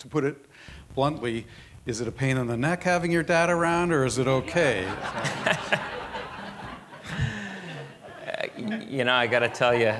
to 0.00 0.08
put 0.08 0.24
it 0.24 0.36
bluntly, 0.94 1.46
is 1.86 2.00
it 2.00 2.08
a 2.08 2.12
pain 2.12 2.36
in 2.36 2.46
the 2.46 2.56
neck 2.56 2.82
having 2.82 3.12
your 3.12 3.22
dad 3.22 3.48
around, 3.50 3.92
or 3.92 4.04
is 4.04 4.18
it 4.18 4.26
okay? 4.26 4.90
you 8.88 9.04
know, 9.04 9.12
I 9.12 9.26
got 9.26 9.40
to 9.40 9.48
tell 9.48 9.74
you. 9.74 9.94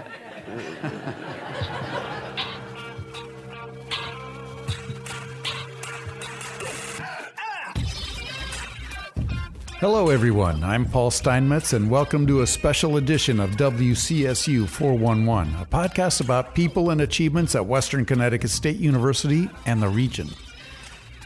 Hello, 9.80 10.10
everyone. 10.10 10.62
I'm 10.62 10.84
Paul 10.84 11.10
Steinmetz, 11.10 11.72
and 11.72 11.90
welcome 11.90 12.26
to 12.26 12.42
a 12.42 12.46
special 12.46 12.98
edition 12.98 13.40
of 13.40 13.52
WCSU 13.52 14.68
411, 14.68 15.54
a 15.54 15.64
podcast 15.64 16.20
about 16.20 16.54
people 16.54 16.90
and 16.90 17.00
achievements 17.00 17.54
at 17.54 17.64
Western 17.64 18.04
Connecticut 18.04 18.50
State 18.50 18.76
University 18.76 19.48
and 19.64 19.80
the 19.80 19.88
region. 19.88 20.28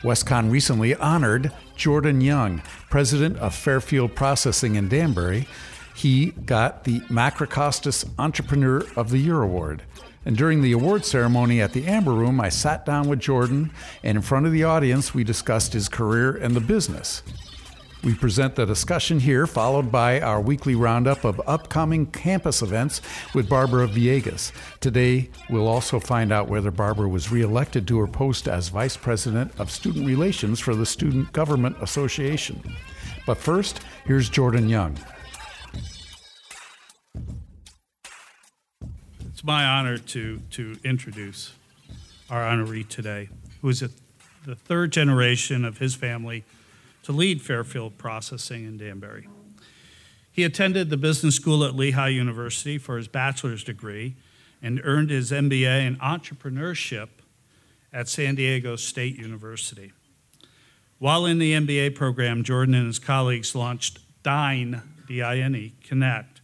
WestConn 0.02 0.52
recently 0.52 0.94
honored 0.94 1.50
Jordan 1.74 2.20
Young, 2.20 2.62
president 2.90 3.36
of 3.38 3.56
Fairfield 3.56 4.14
Processing 4.14 4.76
in 4.76 4.88
Danbury. 4.88 5.48
He 5.96 6.26
got 6.26 6.84
the 6.84 7.00
Macricostas 7.10 8.08
Entrepreneur 8.20 8.84
of 8.94 9.10
the 9.10 9.18
Year 9.18 9.42
award. 9.42 9.82
And 10.24 10.36
during 10.36 10.62
the 10.62 10.70
award 10.70 11.04
ceremony 11.04 11.60
at 11.60 11.72
the 11.72 11.88
Amber 11.88 12.12
Room, 12.12 12.40
I 12.40 12.50
sat 12.50 12.86
down 12.86 13.08
with 13.08 13.18
Jordan, 13.18 13.72
and 14.04 14.14
in 14.14 14.22
front 14.22 14.46
of 14.46 14.52
the 14.52 14.62
audience, 14.62 15.12
we 15.12 15.24
discussed 15.24 15.72
his 15.72 15.88
career 15.88 16.36
and 16.36 16.54
the 16.54 16.60
business. 16.60 17.24
We 18.04 18.14
present 18.14 18.54
the 18.54 18.66
discussion 18.66 19.18
here, 19.18 19.46
followed 19.46 19.90
by 19.90 20.20
our 20.20 20.38
weekly 20.38 20.74
roundup 20.74 21.24
of 21.24 21.40
upcoming 21.46 22.04
campus 22.04 22.60
events 22.60 23.00
with 23.34 23.48
Barbara 23.48 23.88
Villegas. 23.88 24.52
Today, 24.80 25.30
we'll 25.48 25.66
also 25.66 25.98
find 25.98 26.30
out 26.30 26.46
whether 26.46 26.70
Barbara 26.70 27.08
was 27.08 27.32
reelected 27.32 27.88
to 27.88 27.98
her 27.98 28.06
post 28.06 28.46
as 28.46 28.68
Vice 28.68 28.94
President 28.94 29.58
of 29.58 29.70
Student 29.70 30.06
Relations 30.06 30.60
for 30.60 30.74
the 30.74 30.84
Student 30.84 31.32
Government 31.32 31.78
Association. 31.80 32.62
But 33.24 33.38
first, 33.38 33.80
here's 34.04 34.28
Jordan 34.28 34.68
Young. 34.68 34.98
It's 39.30 39.42
my 39.42 39.64
honor 39.64 39.96
to, 39.96 40.42
to 40.50 40.76
introduce 40.84 41.54
our 42.28 42.42
honoree 42.42 42.86
today, 42.86 43.30
who 43.62 43.70
is 43.70 43.80
a, 43.80 43.88
the 44.44 44.54
third 44.54 44.92
generation 44.92 45.64
of 45.64 45.78
his 45.78 45.94
family 45.94 46.44
to 47.04 47.12
lead 47.12 47.40
Fairfield 47.40 47.96
Processing 47.96 48.64
in 48.64 48.76
Danbury. 48.76 49.28
He 50.32 50.42
attended 50.42 50.90
the 50.90 50.96
business 50.96 51.36
school 51.36 51.62
at 51.64 51.76
Lehigh 51.76 52.08
University 52.08 52.76
for 52.76 52.96
his 52.96 53.06
bachelor's 53.06 53.62
degree 53.62 54.16
and 54.60 54.80
earned 54.82 55.10
his 55.10 55.30
MBA 55.30 55.86
in 55.86 55.96
entrepreneurship 55.96 57.08
at 57.92 58.08
San 58.08 58.34
Diego 58.34 58.74
State 58.74 59.16
University. 59.16 59.92
While 60.98 61.26
in 61.26 61.38
the 61.38 61.52
MBA 61.52 61.94
program, 61.94 62.42
Jordan 62.42 62.74
and 62.74 62.86
his 62.86 62.98
colleagues 62.98 63.54
launched 63.54 64.00
Dine, 64.22 64.82
D-I-N-E, 65.06 65.74
Connect, 65.84 66.40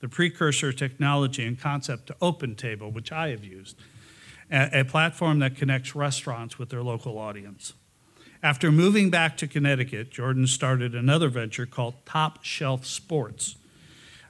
the 0.00 0.08
precursor 0.08 0.72
technology 0.72 1.46
and 1.46 1.58
concept 1.58 2.08
to 2.08 2.14
OpenTable, 2.20 2.92
which 2.92 3.10
I 3.10 3.28
have 3.28 3.42
used, 3.42 3.76
a 4.50 4.84
platform 4.84 5.38
that 5.38 5.56
connects 5.56 5.96
restaurants 5.96 6.58
with 6.58 6.68
their 6.68 6.82
local 6.82 7.18
audience. 7.18 7.72
After 8.44 8.70
moving 8.70 9.08
back 9.08 9.38
to 9.38 9.46
Connecticut, 9.46 10.10
Jordan 10.10 10.46
started 10.46 10.94
another 10.94 11.30
venture 11.30 11.64
called 11.64 11.94
Top 12.04 12.44
Shelf 12.44 12.84
Sports, 12.84 13.56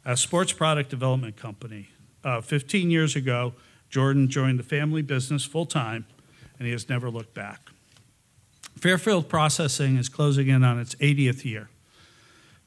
a 0.05 0.17
sports 0.17 0.53
product 0.53 0.89
development 0.89 1.37
company. 1.37 1.89
Uh, 2.23 2.41
15 2.41 2.93
years 2.93 3.17
ago, 3.17 3.55
Jordan 3.91 4.31
joined 4.31 4.61
the 4.61 4.63
family 4.63 5.03
business 5.03 5.45
full 5.45 5.67
time, 5.67 6.07
and 6.61 6.67
he 6.67 6.71
has 6.71 6.89
never 6.89 7.11
looked 7.11 7.35
back. 7.35 7.71
Fairfield 8.79 9.29
Processing 9.29 9.97
is 9.97 10.09
closing 10.09 10.47
in 10.47 10.63
on 10.63 10.79
its 10.79 10.95
80th 10.97 11.45
year. 11.45 11.69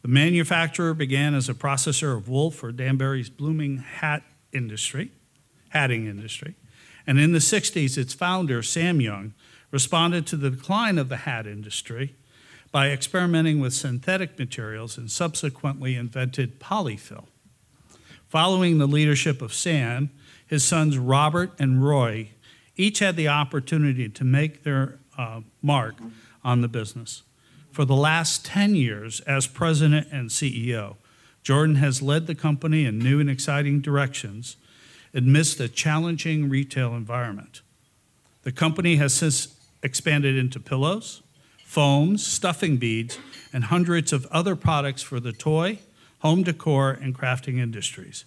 The 0.02 0.10
manufacturer 0.10 0.94
began 0.94 1.34
as 1.34 1.48
a 1.48 1.54
processor 1.54 2.14
of 2.14 2.28
wool 2.28 2.52
for 2.52 2.74
Danbury's 2.74 3.30
blooming 3.30 3.78
hat 3.78 4.24
industry, 4.52 5.12
hatting 5.70 6.08
industry. 6.08 6.56
And 7.08 7.18
in 7.18 7.32
the 7.32 7.40
60s, 7.40 7.98
its 7.98 8.14
founder, 8.14 8.62
Sam 8.62 9.00
Young, 9.00 9.34
responded 9.72 10.26
to 10.28 10.38
the 10.38 10.50
decline 10.50 10.98
of 10.98 11.10
the 11.10 11.18
hat 11.18 11.46
industry 11.46 12.16
by 12.72 12.90
experimenting 12.90 13.60
with 13.60 13.74
synthetic 13.74 14.38
materials 14.38 14.98
and 14.98 15.10
subsequently 15.10 15.96
invented 15.96 16.60
polyfill. 16.60 17.26
Following 18.28 18.78
the 18.78 18.88
leadership 18.88 19.42
of 19.42 19.54
Sam, 19.54 20.10
his 20.46 20.64
sons 20.64 20.98
Robert 20.98 21.54
and 21.60 21.84
Roy 21.84 22.30
each 22.76 23.00
had 23.00 23.16
the 23.16 23.28
opportunity 23.28 24.08
to 24.10 24.24
make 24.24 24.64
their 24.64 25.00
uh, 25.18 25.42
mark 25.62 25.96
on 26.44 26.62
the 26.62 26.68
business. 26.68 27.24
For 27.72 27.86
the 27.86 27.96
last 27.96 28.46
10 28.46 28.76
years, 28.76 29.20
as 29.22 29.48
president 29.48 30.08
and 30.12 30.30
CEO, 30.30 30.96
Jordan 31.44 31.76
has 31.76 32.02
led 32.02 32.28
the 32.28 32.36
company 32.36 32.86
in 32.86 33.00
new 33.00 33.20
and 33.20 33.30
exciting 33.30 33.82
directions 33.82 34.58
amidst 35.14 35.60
a 35.60 35.68
challenging 35.68 36.50
retail 36.50 36.94
environment. 36.94 37.62
The 38.44 38.52
company 38.52 38.98
has 38.98 39.14
since 39.14 39.48
expanded 39.84 40.38
into 40.38 40.60
pillows, 40.60 41.22
foams, 41.66 42.26
stuffing 42.26 42.78
beads, 42.78 43.18
and 43.54 43.66
hundreds 43.66 44.14
of 44.14 44.26
other 44.28 44.56
products 44.56 45.02
for 45.02 45.20
the 45.20 45.32
toy, 45.32 45.80
home 46.20 46.44
decor, 46.44 46.92
and 46.92 47.18
crafting 47.18 47.60
industries. 47.60 48.26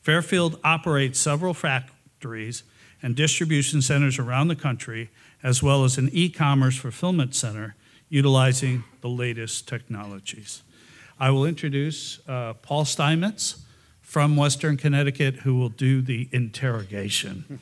Fairfield 0.00 0.58
operates 0.62 1.18
several 1.18 1.54
factories 1.54 2.62
and 3.02 3.16
distribution 3.16 3.82
centers 3.82 4.18
around 4.18 4.48
the 4.48 4.56
country, 4.56 5.10
as 5.42 5.62
well 5.62 5.84
as 5.84 5.98
an 5.98 6.08
e 6.12 6.28
commerce 6.28 6.76
fulfillment 6.76 7.34
center 7.34 7.74
utilizing 8.08 8.84
the 9.00 9.08
latest 9.08 9.66
technologies. 9.66 10.62
I 11.18 11.30
will 11.30 11.46
introduce 11.46 12.20
uh, 12.28 12.54
Paul 12.54 12.84
Steinmetz 12.84 13.64
from 14.00 14.36
Western 14.36 14.76
Connecticut, 14.76 15.36
who 15.36 15.56
will 15.56 15.68
do 15.68 16.02
the 16.02 16.28
interrogation, 16.32 17.60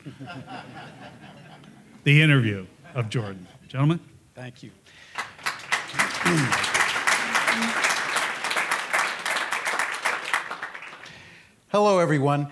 the 2.03 2.21
interview 2.21 2.65
of 2.93 3.09
Jordan. 3.09 3.47
Gentlemen? 3.67 3.99
Thank 4.35 4.63
you. 4.63 4.71
Hello, 11.69 11.99
everyone. 11.99 12.49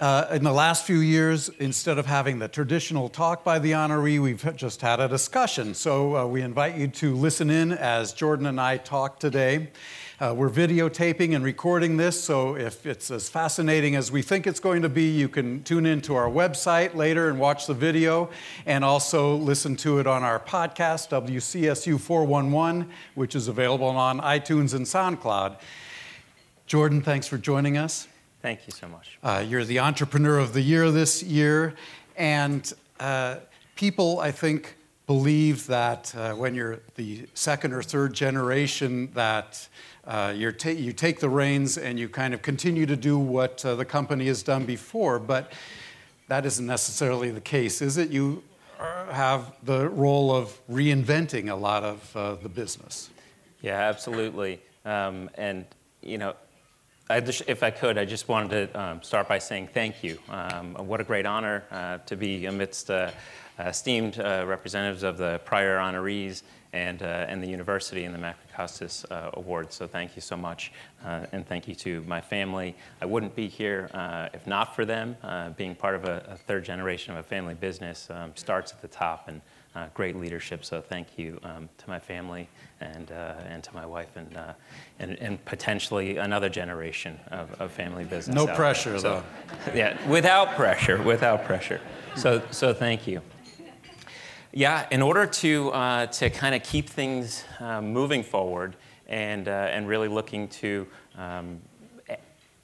Uh, 0.00 0.26
in 0.32 0.42
the 0.42 0.52
last 0.52 0.84
few 0.84 0.98
years, 0.98 1.48
instead 1.60 1.98
of 1.98 2.06
having 2.06 2.38
the 2.38 2.48
traditional 2.48 3.08
talk 3.08 3.44
by 3.44 3.58
the 3.58 3.72
honoree, 3.72 4.20
we've 4.20 4.56
just 4.56 4.80
had 4.80 4.98
a 4.98 5.08
discussion. 5.08 5.74
So 5.74 6.16
uh, 6.16 6.26
we 6.26 6.42
invite 6.42 6.76
you 6.76 6.88
to 6.88 7.14
listen 7.14 7.50
in 7.50 7.72
as 7.72 8.12
Jordan 8.12 8.46
and 8.46 8.60
I 8.60 8.78
talk 8.78 9.20
today. 9.20 9.70
Uh, 10.22 10.32
we're 10.32 10.48
videotaping 10.48 11.34
and 11.34 11.44
recording 11.44 11.96
this, 11.96 12.22
so 12.22 12.54
if 12.54 12.86
it's 12.86 13.10
as 13.10 13.28
fascinating 13.28 13.96
as 13.96 14.12
we 14.12 14.22
think 14.22 14.46
it's 14.46 14.60
going 14.60 14.80
to 14.80 14.88
be, 14.88 15.10
you 15.10 15.28
can 15.28 15.60
tune 15.64 15.84
in 15.84 16.00
to 16.00 16.14
our 16.14 16.28
website 16.28 16.94
later 16.94 17.28
and 17.28 17.40
watch 17.40 17.66
the 17.66 17.74
video, 17.74 18.30
and 18.64 18.84
also 18.84 19.34
listen 19.34 19.74
to 19.74 19.98
it 19.98 20.06
on 20.06 20.22
our 20.22 20.38
podcast, 20.38 21.08
WCSU 21.08 21.98
411, 21.98 22.88
which 23.16 23.34
is 23.34 23.48
available 23.48 23.88
on 23.88 24.20
iTunes 24.20 24.74
and 24.74 24.86
SoundCloud. 24.86 25.56
Jordan, 26.68 27.02
thanks 27.02 27.26
for 27.26 27.36
joining 27.36 27.76
us. 27.76 28.06
Thank 28.42 28.60
you 28.68 28.72
so 28.72 28.86
much. 28.86 29.18
Uh, 29.24 29.44
you're 29.44 29.64
the 29.64 29.80
Entrepreneur 29.80 30.38
of 30.38 30.52
the 30.52 30.62
Year 30.62 30.92
this 30.92 31.24
year, 31.24 31.74
and 32.16 32.72
uh, 33.00 33.38
people, 33.74 34.20
I 34.20 34.30
think, 34.30 34.76
believe 35.12 35.66
that 35.66 36.14
uh, 36.16 36.32
when 36.32 36.54
you're 36.54 36.80
the 36.94 37.26
second 37.34 37.74
or 37.74 37.82
third 37.82 38.14
generation, 38.14 39.10
that 39.12 39.68
uh, 40.06 40.32
ta- 40.58 40.70
you 40.70 40.90
take 40.90 41.20
the 41.20 41.28
reins 41.28 41.76
and 41.76 41.98
you 41.98 42.08
kind 42.08 42.32
of 42.32 42.40
continue 42.40 42.86
to 42.86 42.96
do 42.96 43.18
what 43.18 43.62
uh, 43.66 43.74
the 43.74 43.84
company 43.84 44.26
has 44.26 44.42
done 44.42 44.64
before, 44.64 45.18
but 45.18 45.52
that 46.28 46.46
isn't 46.46 46.66
necessarily 46.66 47.30
the 47.30 47.42
case, 47.42 47.82
is 47.82 47.98
it? 47.98 48.08
You 48.08 48.42
have 49.10 49.52
the 49.64 49.90
role 49.90 50.34
of 50.34 50.58
reinventing 50.70 51.50
a 51.50 51.54
lot 51.54 51.84
of 51.84 52.16
uh, 52.16 52.34
the 52.36 52.48
business. 52.48 53.10
Yeah, 53.60 53.90
absolutely. 53.92 54.62
Um, 54.86 55.28
and, 55.34 55.66
you 56.00 56.16
know, 56.16 56.32
I 57.10 57.20
just, 57.20 57.42
if 57.46 57.62
I 57.62 57.70
could, 57.70 57.98
I 57.98 58.06
just 58.06 58.28
wanted 58.28 58.72
to 58.72 58.80
um, 58.80 59.02
start 59.02 59.28
by 59.28 59.38
saying 59.38 59.68
thank 59.74 60.02
you. 60.02 60.18
Um, 60.30 60.74
what 60.74 61.02
a 61.02 61.04
great 61.04 61.26
honor 61.26 61.64
uh, 61.70 61.98
to 62.06 62.16
be 62.16 62.46
amidst 62.46 62.90
uh, 62.90 63.10
esteemed 63.58 64.18
representatives 64.18 65.02
of 65.02 65.18
the 65.18 65.40
prior 65.44 65.78
honorees 65.78 66.42
and, 66.72 67.02
uh, 67.02 67.26
and 67.28 67.42
the 67.42 67.46
university 67.46 68.04
and 68.04 68.14
the 68.14 68.18
Macricostas 68.18 69.04
uh, 69.10 69.30
Award. 69.34 69.72
So 69.72 69.86
thank 69.86 70.16
you 70.16 70.22
so 70.22 70.36
much, 70.36 70.72
uh, 71.04 71.26
and 71.32 71.46
thank 71.46 71.68
you 71.68 71.74
to 71.76 72.02
my 72.02 72.20
family. 72.20 72.74
I 73.00 73.06
wouldn't 73.06 73.36
be 73.36 73.46
here 73.46 73.90
uh, 73.92 74.28
if 74.32 74.46
not 74.46 74.74
for 74.74 74.84
them. 74.84 75.16
Uh, 75.22 75.50
being 75.50 75.74
part 75.74 75.94
of 75.94 76.04
a, 76.04 76.24
a, 76.28 76.36
third 76.36 76.64
generation 76.64 77.12
of 77.12 77.20
a 77.20 77.28
family 77.28 77.54
business 77.54 78.08
um, 78.10 78.32
starts 78.34 78.72
at 78.72 78.80
the 78.80 78.88
top, 78.88 79.28
and 79.28 79.42
uh, 79.74 79.86
great 79.94 80.16
leadership. 80.16 80.64
So 80.64 80.80
thank 80.80 81.18
you 81.18 81.38
um, 81.42 81.68
to 81.78 81.88
my 81.88 81.98
family 81.98 82.48
and, 82.80 83.10
and 83.10 83.62
to 83.62 83.74
my 83.74 83.86
wife, 83.86 84.16
and, 84.16 84.36
and, 84.98 85.18
and, 85.18 85.44
potentially 85.44 86.16
another 86.16 86.48
generation 86.48 87.18
of, 87.30 87.60
of 87.60 87.70
family 87.70 88.04
business. 88.04 88.34
No 88.34 88.46
pressure, 88.46 88.98
so, 88.98 89.22
though. 89.64 89.72
Yeah, 89.74 89.96
without 90.08 90.56
pressure, 90.56 91.00
without 91.02 91.44
pressure. 91.44 91.80
So, 92.16 92.42
so 92.50 92.74
thank 92.74 93.06
you. 93.06 93.22
Yeah, 94.54 94.86
in 94.90 95.00
order 95.00 95.24
to, 95.26 95.70
uh, 95.70 96.06
to 96.06 96.28
kind 96.28 96.54
of 96.54 96.62
keep 96.62 96.90
things 96.90 97.42
uh, 97.58 97.80
moving 97.80 98.22
forward 98.22 98.76
and, 99.06 99.48
uh, 99.48 99.50
and 99.50 99.88
really 99.88 100.08
looking 100.08 100.46
to 100.48 100.86
um, 101.16 101.62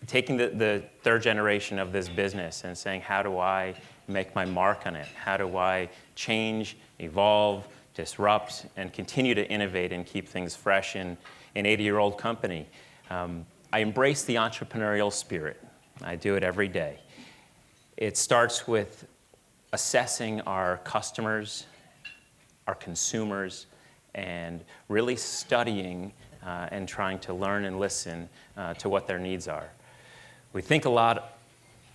taking 0.07 0.37
the, 0.37 0.49
the 0.49 0.85
third 1.03 1.23
generation 1.23 1.79
of 1.79 1.93
this 1.93 2.09
business 2.09 2.65
and 2.65 2.77
saying, 2.77 3.01
how 3.01 3.23
do 3.23 3.39
I 3.39 3.75
make 4.07 4.35
my 4.35 4.45
mark 4.45 4.87
on 4.87 4.97
it? 4.97 5.07
How 5.07 5.39
do 5.39 5.57
I 5.57 5.89
change, 6.15 6.77
evolve, 6.99 7.67
disrupt, 7.95 8.67
and 8.77 8.93
continue 8.93 9.35
to 9.35 9.49
innovate 9.49 9.91
and 9.91 10.05
keep 10.05 10.29
things 10.29 10.55
fresh 10.55 10.95
in 10.95 11.17
an 11.55 11.65
80 11.65 11.83
year 11.83 11.99
old 11.99 12.19
company? 12.19 12.67
Um, 13.09 13.47
I 13.73 13.79
embrace 13.79 14.25
the 14.25 14.35
entrepreneurial 14.35 15.13
spirit. 15.13 15.59
I 16.03 16.17
do 16.17 16.35
it 16.37 16.43
every 16.43 16.69
day. 16.69 16.99
It 17.97 18.19
starts 18.19 18.69
with 18.69 19.07
assessing 19.73 20.41
our 20.43 20.79
customers, 20.79 21.67
our 22.69 22.75
consumers, 22.75 23.67
and 24.15 24.63
really 24.89 25.17
studying 25.17 26.13
uh, 26.45 26.69
and 26.71 26.87
trying 26.87 27.19
to 27.19 27.35
learn 27.35 27.65
and 27.65 27.81
listen 27.81 28.29
uh, 28.57 28.75
to 28.75 28.89
what 28.89 29.07
their 29.07 29.19
needs 29.19 29.49
are. 29.49 29.69
We 30.53 30.63
think 30.63 30.85
a 30.85 30.91
lot 30.91 31.39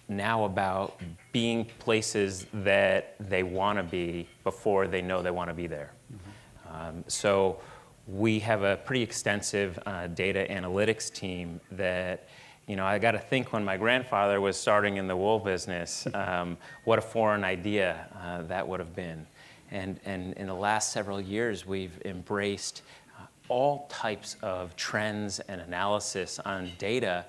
now 0.09 0.43
about 0.43 0.99
being 1.31 1.65
places 1.79 2.45
that 2.53 3.15
they 3.19 3.43
want 3.43 3.77
to 3.77 3.83
be 3.83 4.27
before 4.43 4.87
they 4.87 5.01
know 5.01 5.21
they 5.21 5.31
want 5.31 5.49
to 5.49 5.53
be 5.53 5.67
there. 5.67 5.91
Mm-hmm. 6.11 6.75
Um, 6.75 7.03
so 7.07 7.59
we 8.07 8.39
have 8.39 8.63
a 8.63 8.77
pretty 8.77 9.01
extensive 9.01 9.79
uh, 9.85 10.07
data 10.07 10.45
analytics 10.49 11.13
team 11.13 11.61
that 11.71 12.27
you 12.67 12.77
know, 12.77 12.85
I 12.85 12.97
got 12.97 13.11
to 13.11 13.19
think 13.19 13.51
when 13.51 13.65
my 13.65 13.75
grandfather 13.75 14.39
was 14.39 14.55
starting 14.55 14.95
in 14.95 15.07
the 15.07 15.17
wool 15.17 15.37
business, 15.37 16.07
um, 16.13 16.57
what 16.85 16.97
a 16.97 17.01
foreign 17.01 17.43
idea 17.43 18.07
uh, 18.21 18.43
that 18.43 18.65
would 18.65 18.79
have 18.79 18.95
been. 18.95 19.27
And, 19.73 19.99
and 20.05 20.33
in 20.35 20.47
the 20.47 20.53
last 20.53 20.93
several 20.93 21.19
years, 21.19 21.65
we've 21.65 21.99
embraced 22.05 22.81
uh, 23.19 23.25
all 23.49 23.87
types 23.89 24.37
of 24.41 24.73
trends 24.77 25.41
and 25.41 25.59
analysis 25.59 26.39
on 26.39 26.71
data 26.77 27.25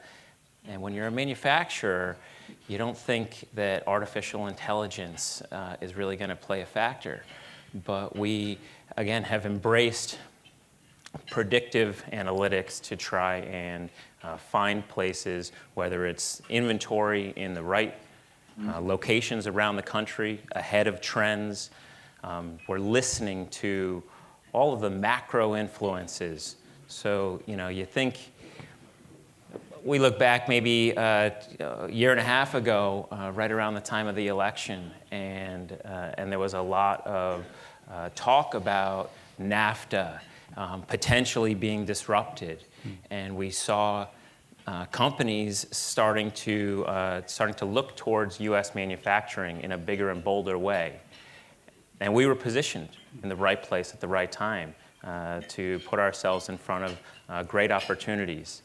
and 0.67 0.81
when 0.81 0.95
you're 0.95 1.07
a 1.07 1.11
manufacturer, 1.11 2.17
you 2.69 2.79
don't 2.79 2.97
think 2.97 3.47
that 3.55 3.87
artificial 3.87 4.47
intelligence 4.47 5.43
uh, 5.53 5.77
is 5.81 5.95
really 5.95 6.17
going 6.17 6.31
to 6.31 6.37
play 6.37 6.63
a 6.63 6.67
factor. 6.67 7.23
But 7.85 8.17
we, 8.17 8.59
again, 8.97 9.25
have 9.25 9.45
embraced 9.45 10.19
predictive 11.31 12.03
analytics 12.13 12.81
to 12.85 12.97
try 12.97 13.37
and 13.41 13.91
uh, 14.23 14.39
find 14.39 14.87
places, 14.89 15.53
whether 15.75 16.07
it's 16.07 16.41
inventory 16.49 17.35
in 17.37 17.53
the 17.53 17.63
right 17.63 17.95
uh, 18.69 18.81
locations 18.81 19.47
around 19.47 19.77
the 19.77 19.83
country, 19.83 20.41
ahead 20.53 20.87
of 20.87 21.01
trends. 21.03 21.71
Um, 22.25 22.59
we're 22.69 22.79
listening 22.79 23.49
to 23.49 24.03
all 24.55 24.73
of 24.73 24.81
the 24.81 24.89
macro 24.89 25.57
influences. 25.57 26.57
So, 26.89 27.43
you 27.45 27.57
know, 27.57 27.69
you 27.69 27.85
think 27.85 28.33
we 29.85 29.99
look 29.99 30.19
back 30.19 30.49
maybe 30.49 30.97
uh, 30.97 31.31
a 31.61 31.91
year 31.91 32.13
and 32.13 32.21
a 32.21 32.25
half 32.25 32.55
ago, 32.55 33.09
uh, 33.13 33.31
right 33.35 33.53
around 33.53 33.75
the 33.75 33.83
time 33.83 34.07
of 34.07 34.17
the 34.17 34.29
election, 34.29 34.91
and, 35.11 35.79
uh, 35.85 36.13
and 36.17 36.33
there 36.33 36.39
was 36.39 36.55
a 36.55 36.63
lot 36.63 37.07
of 37.07 37.45
uh, 37.91 38.09
talk 38.15 38.55
about 38.55 39.11
NAFTA 39.39 40.19
um, 40.57 40.81
potentially 40.83 41.55
being 41.55 41.85
disrupted. 41.85 42.65
Mm. 42.87 42.97
And 43.11 43.37
we 43.37 43.51
saw 43.51 44.07
uh, 44.67 44.87
companies 44.87 45.67
starting 45.73 46.31
to, 46.31 46.87
uh, 46.87 47.23
starting 47.27 47.57
to 47.57 47.67
look 47.67 47.97
towards 47.97 48.41
US 48.41 48.75
manufacturing 48.75 49.61
in 49.61 49.73
a 49.73 49.79
bigger 49.79 50.09
and 50.09 50.25
bolder 50.25 50.57
way. 50.57 51.01
And 52.01 52.13
we 52.13 52.27
were 52.27 52.35
positioned 52.35 52.89
in 53.23 53.29
the 53.29 53.37
right 53.37 53.63
place 53.63 53.93
at 53.95 54.01
the 54.01 54.09
right 54.09 54.31
time 54.31 54.75
to 55.49 55.81
put 55.87 55.99
ourselves 55.99 56.49
in 56.49 56.59
front 56.59 56.85
of 56.85 57.49
great 57.49 57.71
opportunities 57.71 58.63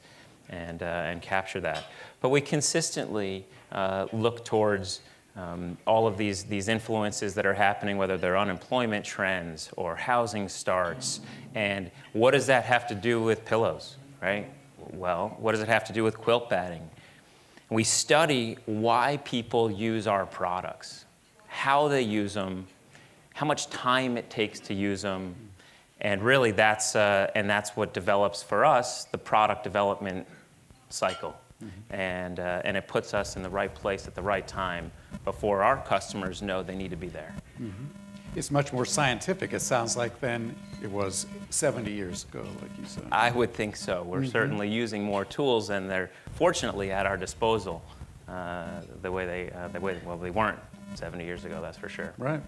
and, 0.50 0.82
uh, 0.82 0.86
and 0.86 1.22
capture 1.22 1.60
that. 1.62 1.86
But 2.22 2.30
we 2.30 2.42
consistently 2.42 3.46
uh, 3.72 4.08
look 4.12 4.44
towards 4.44 5.02
um, 5.36 5.78
all 5.86 6.08
of 6.08 6.18
these, 6.18 6.44
these 6.44 6.68
influences 6.68 7.36
that 7.36 7.46
are 7.46 7.54
happening, 7.54 7.98
whether 7.98 8.18
they're 8.18 8.38
unemployment 8.38 9.06
trends 9.06 9.70
or 9.78 9.96
housing 9.96 10.50
starts. 10.50 11.22
And 11.56 11.92
what 12.14 12.32
does 12.32 12.48
that 12.48 12.66
have 12.66 12.88
to 12.88 12.96
do 12.96 13.22
with 13.22 13.46
pillows, 13.46 13.96
right? 14.22 14.52
Well, 14.92 15.38
what 15.40 15.52
does 15.52 15.62
it 15.62 15.70
have 15.70 15.86
to 15.86 15.94
do 15.94 16.04
with 16.04 16.18
quilt 16.18 16.50
batting? 16.50 16.90
We 17.70 17.84
study 17.84 18.58
why 18.66 19.18
people 19.24 19.70
use 19.70 20.08
our 20.08 20.26
products, 20.26 21.06
how 21.48 21.88
they 21.88 22.02
use 22.02 22.34
them, 22.34 22.68
how 23.40 23.46
much 23.46 23.70
time 23.70 24.18
it 24.18 24.30
takes 24.30 24.60
to 24.60 24.74
use 24.74 25.02
them, 25.02 25.34
and 26.02 26.22
really 26.22 26.52
that's, 26.52 26.94
uh, 26.94 27.32
and 27.36 27.50
that's 27.50 27.74
what 27.74 27.94
develops 27.94 28.44
for 28.44 28.66
us 28.66 29.06
the 29.06 29.18
product 29.18 29.64
development 29.64 30.28
cycle. 30.90 31.34
Mm-hmm. 31.64 31.94
And, 31.94 32.40
uh, 32.42 32.62
and 32.66 32.76
it 32.76 32.90
puts 32.90 33.14
us 33.14 33.38
in 33.38 33.42
the 33.42 33.50
right 33.50 33.74
place 33.74 34.08
at 34.08 34.16
the 34.16 34.22
right 34.22 34.46
time 34.46 34.92
before 35.24 35.64
our 35.64 35.78
customers 35.86 36.42
know 36.42 36.64
they 36.64 36.76
need 36.76 36.92
to 36.92 36.98
be 36.98 37.08
there. 37.08 37.34
Mm-hmm. 37.62 37.86
It's 38.36 38.52
much 38.52 38.74
more 38.74 38.86
scientific, 38.86 39.54
it 39.54 39.62
sounds 39.62 39.96
like, 39.96 40.20
than 40.20 40.54
it 40.84 40.92
was 40.92 41.26
70 41.50 41.94
years 41.94 42.26
ago, 42.26 42.46
like 42.62 42.78
you 42.78 42.86
said. 42.86 43.06
I 43.10 43.32
would 43.32 43.54
think 43.54 43.78
so. 43.78 44.04
We're 44.04 44.20
mm-hmm. 44.20 44.32
certainly 44.32 44.68
using 44.68 45.02
more 45.02 45.24
tools, 45.24 45.70
and 45.70 45.90
they're 45.90 46.12
fortunately 46.34 46.92
at 46.92 47.06
our 47.06 47.16
disposal 47.16 47.82
uh, 48.28 48.82
the 49.02 49.10
way 49.10 49.26
they, 49.26 49.50
uh, 49.52 49.70
the 49.70 49.80
way, 49.80 49.98
well, 50.06 50.18
they 50.18 50.30
weren't 50.30 50.60
70 50.96 51.24
years 51.24 51.46
ago, 51.46 51.62
that's 51.62 51.78
for 51.78 51.88
sure. 51.88 52.14
Right. 52.18 52.42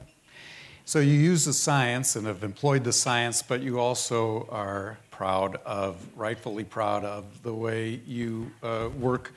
So 0.86 1.00
you 1.00 1.14
use 1.14 1.46
the 1.46 1.54
science 1.54 2.16
and 2.16 2.26
have 2.26 2.44
employed 2.44 2.84
the 2.84 2.92
science, 2.92 3.42
but 3.42 3.62
you 3.62 3.80
also 3.80 4.48
are 4.52 4.98
proud 5.12 5.58
of, 5.66 6.04
rightfully 6.16 6.64
proud 6.64 7.06
of, 7.06 7.44
the 7.44 7.54
way 7.54 8.02
you 8.08 8.52
uh, 8.64 8.90
work 9.00 9.32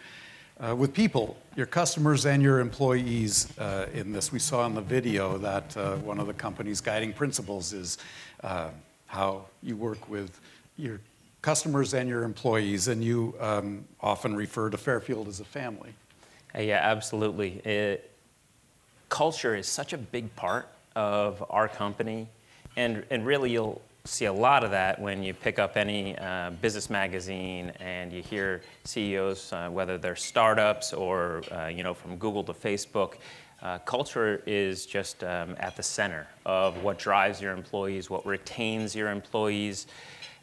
uh, 0.58 0.74
with 0.74 0.94
people, 0.94 1.36
your 1.54 1.66
customers 1.66 2.26
and 2.26 2.42
your 2.42 2.60
employees 2.60 3.56
uh, 3.58 3.86
in 3.92 4.10
this. 4.10 4.32
We 4.32 4.38
saw 4.38 4.64
in 4.66 4.74
the 4.74 4.80
video 4.80 5.36
that 5.38 5.76
uh, 5.76 5.96
one 5.96 6.18
of 6.18 6.26
the 6.26 6.32
company's 6.32 6.80
guiding 6.80 7.12
principles 7.12 7.72
is 7.72 7.98
uh, 8.42 8.70
how 9.06 9.44
you 9.62 9.76
work 9.76 10.08
with 10.08 10.40
your 10.76 11.00
customers 11.42 11.92
and 11.92 12.08
your 12.08 12.24
employees, 12.24 12.88
and 12.88 13.04
you 13.04 13.34
um, 13.38 13.84
often 14.00 14.34
refer 14.34 14.70
to 14.70 14.78
Fairfield 14.78 15.28
as 15.28 15.40
a 15.40 15.44
family. 15.44 15.92
Uh, 16.56 16.62
yeah, 16.62 16.80
absolutely. 16.82 17.58
It, 17.58 18.10
culture 19.10 19.54
is 19.54 19.68
such 19.68 19.92
a 19.92 19.98
big 19.98 20.34
part 20.36 20.68
of 20.94 21.44
our 21.50 21.68
company. 21.68 22.28
And, 22.76 23.04
and 23.10 23.24
really, 23.24 23.52
you'll 23.52 23.80
see 24.06 24.26
a 24.26 24.32
lot 24.32 24.64
of 24.64 24.70
that 24.70 25.00
when 25.00 25.22
you 25.22 25.32
pick 25.32 25.58
up 25.58 25.78
any 25.78 26.14
uh, 26.18 26.50
business 26.60 26.90
magazine 26.90 27.72
and 27.80 28.12
you 28.12 28.22
hear 28.22 28.60
CEOs, 28.84 29.52
uh, 29.52 29.70
whether 29.70 29.96
they're 29.96 30.14
startups 30.14 30.92
or 30.92 31.42
uh, 31.50 31.68
you 31.68 31.82
know 31.82 31.94
from 31.94 32.16
Google 32.16 32.44
to 32.44 32.52
Facebook. 32.52 33.14
Uh, 33.62 33.78
culture 33.78 34.42
is 34.44 34.84
just 34.84 35.24
um, 35.24 35.56
at 35.58 35.74
the 35.74 35.82
center 35.82 36.26
of 36.44 36.82
what 36.82 36.98
drives 36.98 37.40
your 37.40 37.52
employees, 37.52 38.10
what 38.10 38.26
retains 38.26 38.94
your 38.94 39.10
employees, 39.10 39.86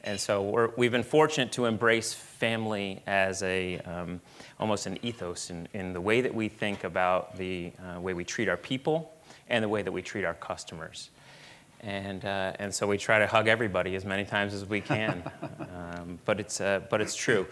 and 0.03 0.20
so 0.20 0.72
we 0.75 0.88
have 0.88 0.91
been 0.91 1.03
fortunate 1.03 1.51
to 1.51 1.65
embrace 1.65 2.13
family 2.13 3.03
as 3.05 3.43
a 3.43 3.77
um, 3.79 4.20
almost 4.60 4.88
an 4.88 4.98
ethos 5.03 5.51
in, 5.51 5.67
in 5.74 5.93
the 5.93 6.01
way 6.01 6.22
that 6.22 6.34
we 6.34 6.50
think 6.50 6.84
about 6.84 7.38
the 7.38 7.72
uh, 7.96 8.00
way 8.00 8.13
we 8.15 8.24
treat 8.24 8.50
our 8.50 8.58
people 8.58 9.13
and 9.51 9.63
the 9.63 9.70
way 9.70 9.84
that 9.84 9.91
we 9.91 10.01
treat 10.01 10.25
our 10.25 10.34
customers. 10.34 11.10
And, 11.81 12.24
uh, 12.25 12.53
and 12.58 12.74
so 12.74 12.88
we 12.88 12.98
try 12.98 13.20
to 13.20 13.27
hug 13.27 13.48
everybody 13.48 13.96
as 13.96 14.05
many 14.05 14.24
times 14.24 14.53
as 14.53 14.65
we 14.65 14.81
can. 14.81 15.24
um, 15.75 16.20
but, 16.25 16.39
it's, 16.39 16.62
uh, 16.62 16.81
but 16.89 17.01
it's 17.01 17.15
true. 17.15 17.46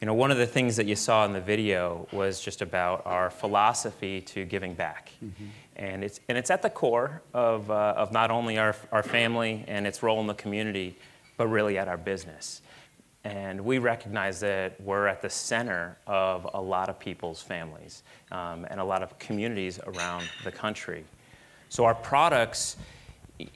You 0.00 0.06
know, 0.06 0.14
one 0.14 0.30
of 0.30 0.38
the 0.38 0.46
things 0.46 0.76
that 0.76 0.86
you 0.86 0.96
saw 0.96 1.24
in 1.24 1.32
the 1.32 1.40
video 1.40 2.06
was 2.12 2.40
just 2.40 2.60
about 2.60 3.06
our 3.06 3.30
philosophy 3.30 4.20
to 4.22 4.44
giving 4.44 4.74
back. 4.74 5.12
Mm-hmm. 5.24 5.44
And, 5.76 6.04
it's, 6.04 6.20
and 6.28 6.36
it's 6.36 6.50
at 6.50 6.62
the 6.62 6.70
core 6.70 7.22
of, 7.32 7.70
uh, 7.70 7.94
of 7.96 8.12
not 8.12 8.30
only 8.30 8.58
our, 8.58 8.76
our 8.90 9.02
family 9.02 9.64
and 9.68 9.86
its 9.86 10.02
role 10.02 10.20
in 10.20 10.26
the 10.26 10.34
community, 10.34 10.96
but 11.36 11.46
really 11.46 11.78
at 11.78 11.88
our 11.88 11.96
business. 11.96 12.62
And 13.24 13.60
we 13.64 13.78
recognize 13.78 14.40
that 14.40 14.80
we're 14.80 15.06
at 15.06 15.22
the 15.22 15.30
center 15.30 15.96
of 16.06 16.48
a 16.52 16.60
lot 16.60 16.88
of 16.88 16.98
people's 16.98 17.40
families 17.40 18.02
um, 18.32 18.66
and 18.68 18.80
a 18.80 18.84
lot 18.84 19.02
of 19.02 19.16
communities 19.18 19.78
around 19.86 20.28
the 20.44 20.50
country. 20.50 21.04
So 21.72 21.86
our 21.86 21.94
products, 21.94 22.76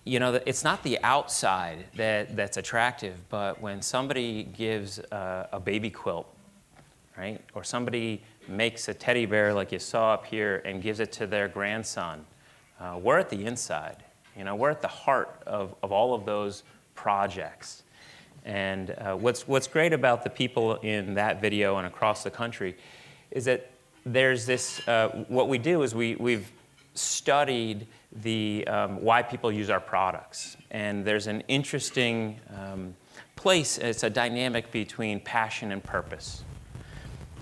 you 0.07 0.21
know, 0.21 0.41
it's 0.47 0.65
not 0.65 0.83
the 0.83 0.99
outside 1.03 1.85
that, 1.97 2.35
that's 2.35 2.57
attractive, 2.57 3.15
but 3.29 3.61
when 3.61 3.83
somebody 3.83 4.45
gives 4.45 4.99
a, 4.99 5.51
a 5.53 5.61
baby 5.61 5.91
quilt, 5.91 6.27
right, 7.19 7.39
or 7.53 7.63
somebody 7.63 8.23
makes 8.49 8.89
a 8.89 8.95
teddy 8.95 9.27
bear 9.27 9.53
like 9.53 9.71
you 9.71 9.79
saw 9.79 10.15
up 10.15 10.25
here 10.25 10.63
and 10.65 10.81
gives 10.81 10.99
it 10.99 11.13
to 11.13 11.27
their 11.27 11.47
grandson, 11.47 12.25
uh, 12.81 12.99
we're 12.99 13.19
at 13.19 13.29
the 13.29 13.45
inside. 13.45 14.03
You 14.35 14.45
know, 14.45 14.55
we're 14.55 14.71
at 14.71 14.81
the 14.81 14.89
heart 14.89 15.43
of, 15.47 15.75
of 15.83 15.93
all 15.93 16.15
of 16.15 16.25
those 16.25 16.63
projects. 16.95 17.83
And 18.47 18.93
uh, 18.93 19.15
what's, 19.15 19.47
what's 19.47 19.67
great 19.67 19.93
about 19.93 20.25
the 20.25 20.31
people 20.31 20.77
in 20.77 21.13
that 21.17 21.43
video 21.43 21.77
and 21.77 21.87
across 21.87 22.25
the 22.25 22.31
country 22.31 22.79
is 23.31 23.45
that 23.45 23.71
there's 24.07 24.47
this, 24.47 24.81
uh, 24.89 25.27
what 25.29 25.51
we 25.51 25.59
do 25.59 25.83
is 25.83 25.95
we, 25.95 26.15
we've 26.15 26.51
studied 26.95 27.87
the, 28.23 28.67
um, 28.67 29.03
why 29.03 29.23
people 29.23 29.53
use 29.53 29.71
our 29.71 29.81
products. 29.81 30.57
And 30.71 31.05
there's 31.05 31.27
an 31.27 31.43
interesting 31.49 32.41
um, 32.55 32.95
place, 33.37 33.79
it's 33.79 34.03
a 34.03 34.11
dynamic 34.11 34.71
between 34.71 35.21
passion 35.21 35.73
and 35.73 35.83
purpose. 35.83 36.45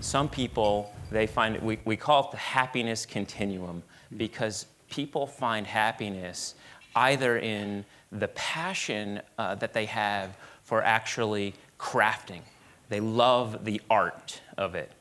Some 0.01 0.29
people, 0.29 0.93
they 1.11 1.27
find, 1.27 1.61
we, 1.61 1.79
we 1.85 1.95
call 1.95 2.25
it 2.25 2.31
the 2.31 2.37
happiness 2.37 3.05
continuum 3.05 3.81
because 4.17 4.67
people 4.89 5.25
find 5.25 5.65
happiness 5.65 6.55
either 6.95 7.37
in 7.37 7.85
the 8.11 8.27
passion 8.29 9.21
uh, 9.37 9.55
that 9.55 9.73
they 9.73 9.85
have 9.85 10.37
for 10.63 10.83
actually 10.83 11.53
crafting. 11.79 12.41
They 12.89 12.99
love 12.99 13.65
the 13.65 13.81
art 13.89 14.41
of 14.57 14.75
it. 14.75 14.91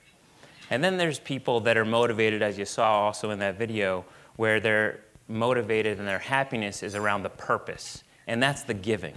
And 0.71 0.83
then 0.83 0.97
there's 0.97 1.19
people 1.19 1.61
that 1.61 1.77
are 1.77 1.85
motivated, 1.85 2.43
as 2.43 2.59
you 2.59 2.65
saw 2.65 3.03
also 3.03 3.31
in 3.31 3.39
that 3.41 3.59
video, 3.59 4.05
where 4.37 4.61
they're 4.61 5.01
motivated 5.29 5.99
and 5.99 6.07
their 6.07 6.19
happiness 6.19 6.83
is 6.83 6.95
around 6.95 7.23
the 7.23 7.31
purpose, 7.31 8.05
and 8.27 8.43
that's 8.43 8.63
the 8.63 8.75
giving. 8.75 9.15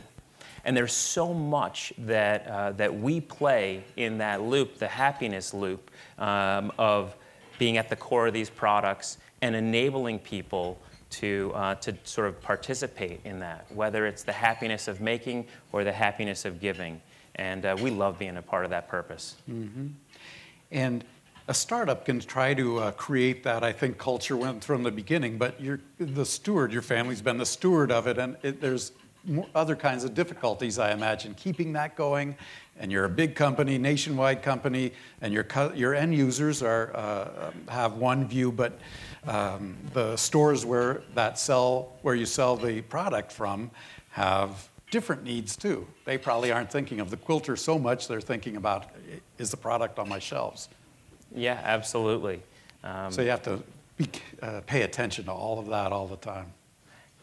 And 0.65 0.75
there's 0.75 0.93
so 0.93 1.33
much 1.33 1.93
that, 1.99 2.47
uh, 2.47 2.71
that 2.73 2.93
we 2.93 3.21
play 3.21 3.83
in 3.95 4.17
that 4.17 4.41
loop, 4.41 4.77
the 4.77 4.87
happiness 4.87 5.53
loop 5.53 5.91
um, 6.17 6.71
of 6.77 7.15
being 7.57 7.77
at 7.77 7.89
the 7.89 7.95
core 7.95 8.27
of 8.27 8.33
these 8.33 8.49
products 8.49 9.17
and 9.41 9.55
enabling 9.55 10.19
people 10.19 10.77
to, 11.09 11.51
uh, 11.55 11.75
to 11.75 11.95
sort 12.03 12.27
of 12.27 12.41
participate 12.41 13.21
in 13.23 13.39
that, 13.39 13.65
whether 13.73 14.05
it's 14.05 14.23
the 14.23 14.33
happiness 14.33 14.87
of 14.87 14.99
making 14.99 15.47
or 15.71 15.83
the 15.83 15.91
happiness 15.91 16.43
of 16.43 16.59
giving. 16.59 17.01
And 17.35 17.65
uh, 17.65 17.77
we 17.79 17.89
love 17.89 18.19
being 18.19 18.35
a 18.37 18.41
part 18.41 18.65
of 18.65 18.71
that 18.71 18.89
purpose. 18.89 19.35
Mm-hmm. 19.49 19.87
And 20.71 21.05
a 21.48 21.54
startup 21.54 22.06
can 22.06 22.20
try 22.20 22.54
to 22.54 22.80
uh, 22.80 22.92
create 22.92 23.44
that, 23.44 23.63
I 23.63 23.72
think, 23.72 23.98
culture 23.98 24.36
went 24.36 24.63
from 24.63 24.84
the 24.84 24.92
beginning, 24.92 25.38
but 25.38 25.60
you're 25.62 25.80
the 25.98 26.25
steward, 26.25 26.74
your 26.74 26.82
family's 26.82 27.22
been 27.22 27.38
the 27.38 27.46
steward 27.46 27.92
of 27.92 28.06
it, 28.08 28.18
and 28.18 28.36
it, 28.44 28.60
there's 28.60 28.92
other 29.56 29.75
kinds 29.75 30.04
of 30.04 30.13
difficulties, 30.13 30.77
I 30.77 30.92
imagine, 30.92 31.34
keeping 31.36 31.74
that 31.74 31.96
going. 31.96 32.36
And 32.80 32.92
you're 32.92 33.06
a 33.06 33.10
big 33.10 33.34
company, 33.34 33.77
nationwide 33.77 34.44
company, 34.44 34.92
and 35.22 35.34
your, 35.34 35.46
your 35.74 35.96
end 35.96 36.13
users 36.13 36.62
are, 36.62 36.96
uh, 36.96 37.51
have 37.70 37.94
one 37.94 38.27
view, 38.27 38.51
but 38.51 38.80
um, 39.25 39.75
the 39.94 40.16
stores 40.18 40.66
where 40.66 41.01
that 41.16 41.39
sell, 41.39 41.98
where 42.01 42.16
you 42.16 42.25
sell 42.25 42.56
the 42.56 42.82
product 42.82 43.32
from, 43.32 43.72
have 44.10 44.70
different 44.92 45.24
needs 45.24 45.56
too. 45.56 45.88
They 46.06 46.18
probably 46.18 46.51
aren't 46.51 46.72
thinking 46.72 47.00
of 47.00 47.10
the 47.10 47.18
quilter 47.18 47.56
so 47.56 47.80
much; 47.80 48.08
they're 48.08 48.22
thinking 48.22 48.56
about 48.56 48.92
is 49.38 49.51
the 49.51 49.58
product 49.58 50.00
on 50.00 50.08
my 50.08 50.20
shelves. 50.20 50.70
Yeah, 51.36 51.60
absolutely. 51.63 52.41
Um, 52.84 53.12
so 53.12 53.22
you 53.22 53.29
have 53.29 53.43
to 53.43 53.62
be, 53.98 54.10
uh, 54.41 54.62
pay 54.65 54.84
attention 54.84 55.25
to 55.25 55.31
all 55.31 55.60
of 55.60 55.67
that 55.67 55.91
all 55.91 56.07
the 56.07 56.17
time. 56.17 56.53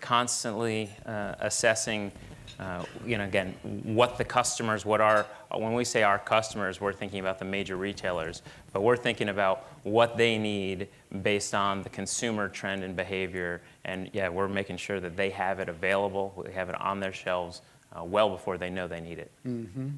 Constantly 0.01 0.91
uh, 1.07 1.35
assessing 1.41 2.13
uh, 2.61 2.85
you 3.05 3.19
know, 3.19 3.25
again, 3.25 3.55
what 3.83 4.17
the 4.17 4.25
customers, 4.25 4.85
what 4.85 5.01
our, 5.01 5.27
when 5.51 5.73
we 5.73 5.85
say 5.85 6.03
our 6.03 6.19
customers, 6.19 6.81
we're 6.81 6.93
thinking 6.93 7.21
about 7.21 7.39
the 7.39 7.45
major 7.45 7.77
retailers, 7.77 8.43
but 8.73 8.83
we're 8.83 8.97
thinking 8.97 9.29
about 9.29 9.67
what 9.83 10.17
they 10.17 10.39
need 10.39 10.89
based 11.23 11.55
on 11.55 11.83
the 11.83 11.89
consumer 11.89 12.49
trend 12.49 12.85
and 12.85 12.95
behavior. 12.95 13.61
And 13.85 14.09
yeah, 14.13 14.29
we're 14.29 14.49
making 14.49 14.77
sure 14.77 15.01
that 15.01 15.17
they 15.17 15.31
have 15.31 15.59
it 15.59 15.69
available, 15.69 16.45
they 16.47 16.53
have 16.53 16.69
it 16.69 16.81
on 16.81 17.01
their 17.01 17.13
shelves 17.13 17.63
uh, 17.93 18.05
well 18.05 18.31
before 18.31 18.57
they 18.59 18.71
know 18.71 18.87
they 18.87 19.01
need 19.01 19.19
it. 19.19 19.31
Mm-hmm. 19.47 19.89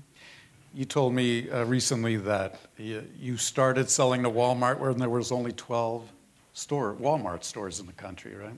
You 0.77 0.85
told 0.85 1.15
me 1.15 1.49
uh, 1.49 1.65
recently 1.65 2.17
that 2.17 2.61
you 2.77 3.39
started 3.39 3.89
selling 3.89 4.23
to 4.25 4.31
Walmart 4.31 4.79
when 4.79 4.99
there 4.99 5.09
was 5.09 5.33
only 5.33 5.53
12 5.53 6.07
store, 6.53 6.95
Walmart 7.01 7.45
stores 7.45 7.81
in 7.81 7.87
the 7.87 7.95
country, 7.95 8.35
right? 8.35 8.53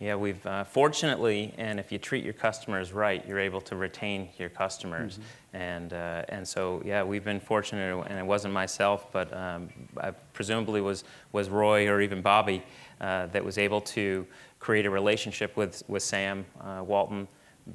Yeah, 0.00 0.16
we've 0.16 0.44
uh, 0.44 0.64
fortunately, 0.64 1.54
and 1.58 1.78
if 1.78 1.92
you 1.92 1.98
treat 1.98 2.24
your 2.24 2.32
customers 2.32 2.92
right, 2.92 3.24
you're 3.24 3.38
able 3.38 3.60
to 3.60 3.76
retain 3.76 4.30
your 4.36 4.48
customers. 4.48 5.18
Mm-hmm. 5.52 5.56
And, 5.56 5.92
uh, 5.92 6.24
and 6.28 6.48
so, 6.48 6.82
yeah, 6.84 7.04
we've 7.04 7.22
been 7.22 7.38
fortunate, 7.38 8.04
and 8.08 8.18
it 8.18 8.26
wasn't 8.26 8.52
myself, 8.52 9.06
but 9.12 9.32
um, 9.32 9.68
I 9.96 10.10
presumably 10.32 10.80
was, 10.80 11.04
was 11.30 11.50
Roy 11.50 11.86
or 11.86 12.00
even 12.00 12.20
Bobby 12.20 12.64
uh, 13.00 13.26
that 13.26 13.44
was 13.44 13.58
able 13.58 13.80
to 13.82 14.26
create 14.58 14.86
a 14.86 14.90
relationship 14.90 15.56
with, 15.56 15.84
with 15.86 16.02
Sam 16.02 16.46
uh, 16.60 16.82
Walton 16.82 17.28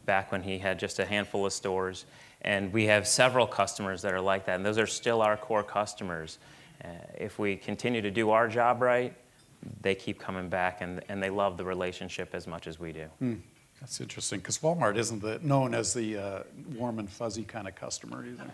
back 0.05 0.33
when 0.33 0.43
he 0.43 0.57
had 0.57 0.79
just 0.79 0.99
a 0.99 1.05
handful 1.05 1.45
of 1.45 1.53
stores. 1.53 2.05
And 2.45 2.71
we 2.71 2.85
have 2.85 3.07
several 3.07 3.47
customers 3.47 4.03
that 4.03 4.13
are 4.13 4.21
like 4.21 4.45
that, 4.45 4.55
and 4.55 4.65
those 4.65 4.77
are 4.77 4.87
still 4.87 5.21
our 5.21 5.35
core 5.35 5.63
customers. 5.63 6.37
Uh, 6.83 6.89
if 7.17 7.39
we 7.39 7.55
continue 7.57 8.01
to 8.01 8.11
do 8.11 8.29
our 8.29 8.47
job 8.47 8.81
right, 8.81 9.13
they 9.81 9.95
keep 9.95 10.19
coming 10.19 10.47
back 10.47 10.81
and, 10.81 11.01
and 11.09 11.21
they 11.21 11.31
love 11.31 11.57
the 11.57 11.65
relationship 11.65 12.29
as 12.33 12.45
much 12.45 12.67
as 12.67 12.79
we 12.79 12.91
do. 12.91 13.05
Hmm. 13.19 13.33
That's 13.81 13.99
interesting 13.99 14.39
because 14.39 14.59
Walmart 14.59 14.95
isn't 14.95 15.21
the, 15.21 15.39
known 15.41 15.73
as 15.73 15.93
the 15.93 16.17
uh, 16.17 16.43
warm 16.75 16.99
and 16.99 17.09
fuzzy 17.09 17.43
kind 17.43 17.67
of 17.67 17.75
customer 17.75 18.25
either. 18.25 18.45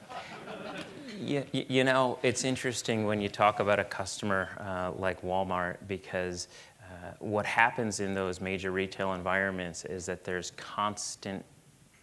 Yeah, 1.20 1.44
you 1.52 1.84
know, 1.84 2.18
it's 2.24 2.44
interesting 2.44 3.06
when 3.06 3.22
you 3.22 3.30
talk 3.30 3.60
about 3.60 3.78
a 3.78 3.84
customer 3.84 4.50
uh, 4.60 4.92
like 4.98 5.22
Walmart 5.22 5.78
because 5.88 6.48
uh, 6.82 7.12
what 7.20 7.46
happens 7.46 8.00
in 8.00 8.16
those 8.16 8.42
major 8.42 8.72
retail 8.72 9.14
environments 9.14 9.86
is 9.86 10.06
that 10.08 10.24
there's 10.24 10.52
constant 10.52 11.46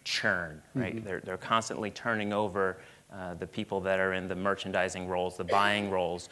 churn, 0.09 0.59
right? 0.73 0.95
Mm-hmm. 0.95 1.05
They're, 1.05 1.19
they're 1.19 1.37
constantly 1.37 1.91
turning 1.91 2.33
over 2.33 2.77
uh, 3.13 3.35
the 3.35 3.45
people 3.45 3.79
that 3.81 3.99
are 3.99 4.13
in 4.13 4.27
the 4.27 4.35
merchandising 4.35 5.07
roles, 5.07 5.37
the 5.37 5.43
buying 5.43 5.91
roles 5.91 6.29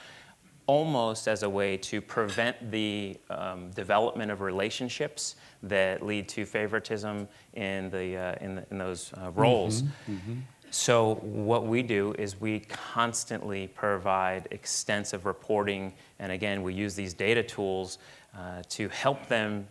almost 0.66 1.30
as 1.30 1.44
a 1.44 1.50
way 1.50 1.78
to 1.78 2.02
prevent 2.02 2.72
the 2.72 3.16
um, 3.30 3.70
development 3.72 4.30
of 4.30 4.42
relationships 4.42 5.38
that 5.64 6.06
lead 6.06 6.28
to 6.28 6.46
favoritism 6.46 7.28
in, 7.54 7.90
the, 7.90 8.18
uh, 8.18 8.36
in, 8.42 8.56
the, 8.56 8.66
in, 8.72 8.78
those 8.78 9.14
uh, 9.14 9.32
roles. 9.32 9.84
Mm-hmm, 9.84 10.14
mm-hmm. 10.14 10.40
So, 10.70 11.16
what 11.22 11.66
we 11.66 11.82
do 11.82 12.14
is 12.20 12.42
we 12.42 12.60
constantly 12.60 13.68
provide 13.68 14.50
extensive 14.52 15.26
reporting, 15.26 15.94
and 16.20 16.32
again, 16.34 16.62
we 16.62 16.74
use 16.74 16.94
these 16.94 17.14
data 17.14 17.42
tools 17.42 18.00
uh, 18.38 18.64
to 18.70 18.90
help 18.90 19.28
them 19.28 19.66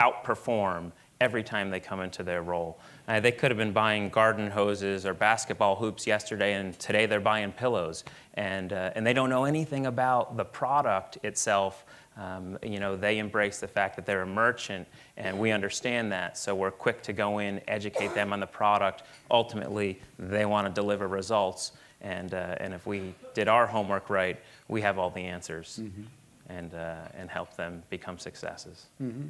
outperform 0.00 0.92
every 1.20 1.42
time 1.42 1.70
they 1.70 1.80
come 1.80 2.00
into 2.00 2.22
their 2.22 2.42
role. 2.42 2.78
Uh, 3.08 3.20
they 3.20 3.32
could 3.32 3.50
have 3.50 3.58
been 3.58 3.72
buying 3.72 4.08
garden 4.08 4.50
hoses 4.50 5.04
or 5.04 5.14
basketball 5.14 5.76
hoops 5.76 6.06
yesterday, 6.06 6.54
and 6.54 6.78
today 6.78 7.06
they're 7.06 7.20
buying 7.20 7.52
pillows. 7.52 8.04
And, 8.34 8.72
uh, 8.72 8.92
and 8.94 9.06
they 9.06 9.12
don't 9.12 9.28
know 9.28 9.44
anything 9.44 9.86
about 9.86 10.36
the 10.36 10.44
product 10.44 11.18
itself. 11.22 11.84
Um, 12.16 12.58
you 12.62 12.78
know, 12.78 12.96
they 12.96 13.18
embrace 13.18 13.58
the 13.58 13.68
fact 13.68 13.96
that 13.96 14.06
they're 14.06 14.22
a 14.22 14.26
merchant, 14.26 14.86
and 15.16 15.38
we 15.38 15.50
understand 15.50 16.12
that. 16.12 16.38
So 16.38 16.54
we're 16.54 16.70
quick 16.70 17.02
to 17.02 17.12
go 17.12 17.38
in, 17.38 17.60
educate 17.66 18.14
them 18.14 18.32
on 18.32 18.40
the 18.40 18.46
product. 18.46 19.02
Ultimately, 19.30 20.00
they 20.18 20.44
want 20.44 20.66
to 20.66 20.72
deliver 20.72 21.08
results. 21.08 21.72
And, 22.02 22.34
uh, 22.34 22.56
and 22.58 22.74
if 22.74 22.86
we 22.86 23.14
did 23.34 23.48
our 23.48 23.66
homework 23.66 24.10
right, 24.10 24.38
we 24.68 24.80
have 24.82 24.98
all 24.98 25.10
the 25.10 25.22
answers 25.22 25.80
mm-hmm. 25.82 26.02
and, 26.48 26.74
uh, 26.74 26.96
and 27.14 27.30
help 27.30 27.56
them 27.56 27.82
become 27.90 28.18
successes. 28.18 28.86
Mm-hmm. 29.02 29.28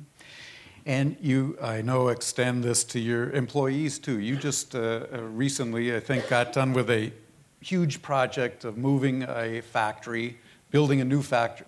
And 0.84 1.16
you, 1.20 1.56
I 1.62 1.80
know, 1.80 2.08
extend 2.08 2.64
this 2.64 2.82
to 2.84 2.98
your 2.98 3.30
employees 3.30 3.98
too. 3.98 4.18
You 4.18 4.36
just 4.36 4.74
uh, 4.74 5.06
uh, 5.12 5.22
recently, 5.22 5.94
I 5.94 6.00
think, 6.00 6.28
got 6.28 6.52
done 6.52 6.72
with 6.72 6.90
a 6.90 7.12
huge 7.60 8.02
project 8.02 8.64
of 8.64 8.76
moving 8.76 9.22
a 9.22 9.60
factory, 9.60 10.38
building 10.70 11.00
a 11.00 11.04
new 11.04 11.22
factory, 11.22 11.66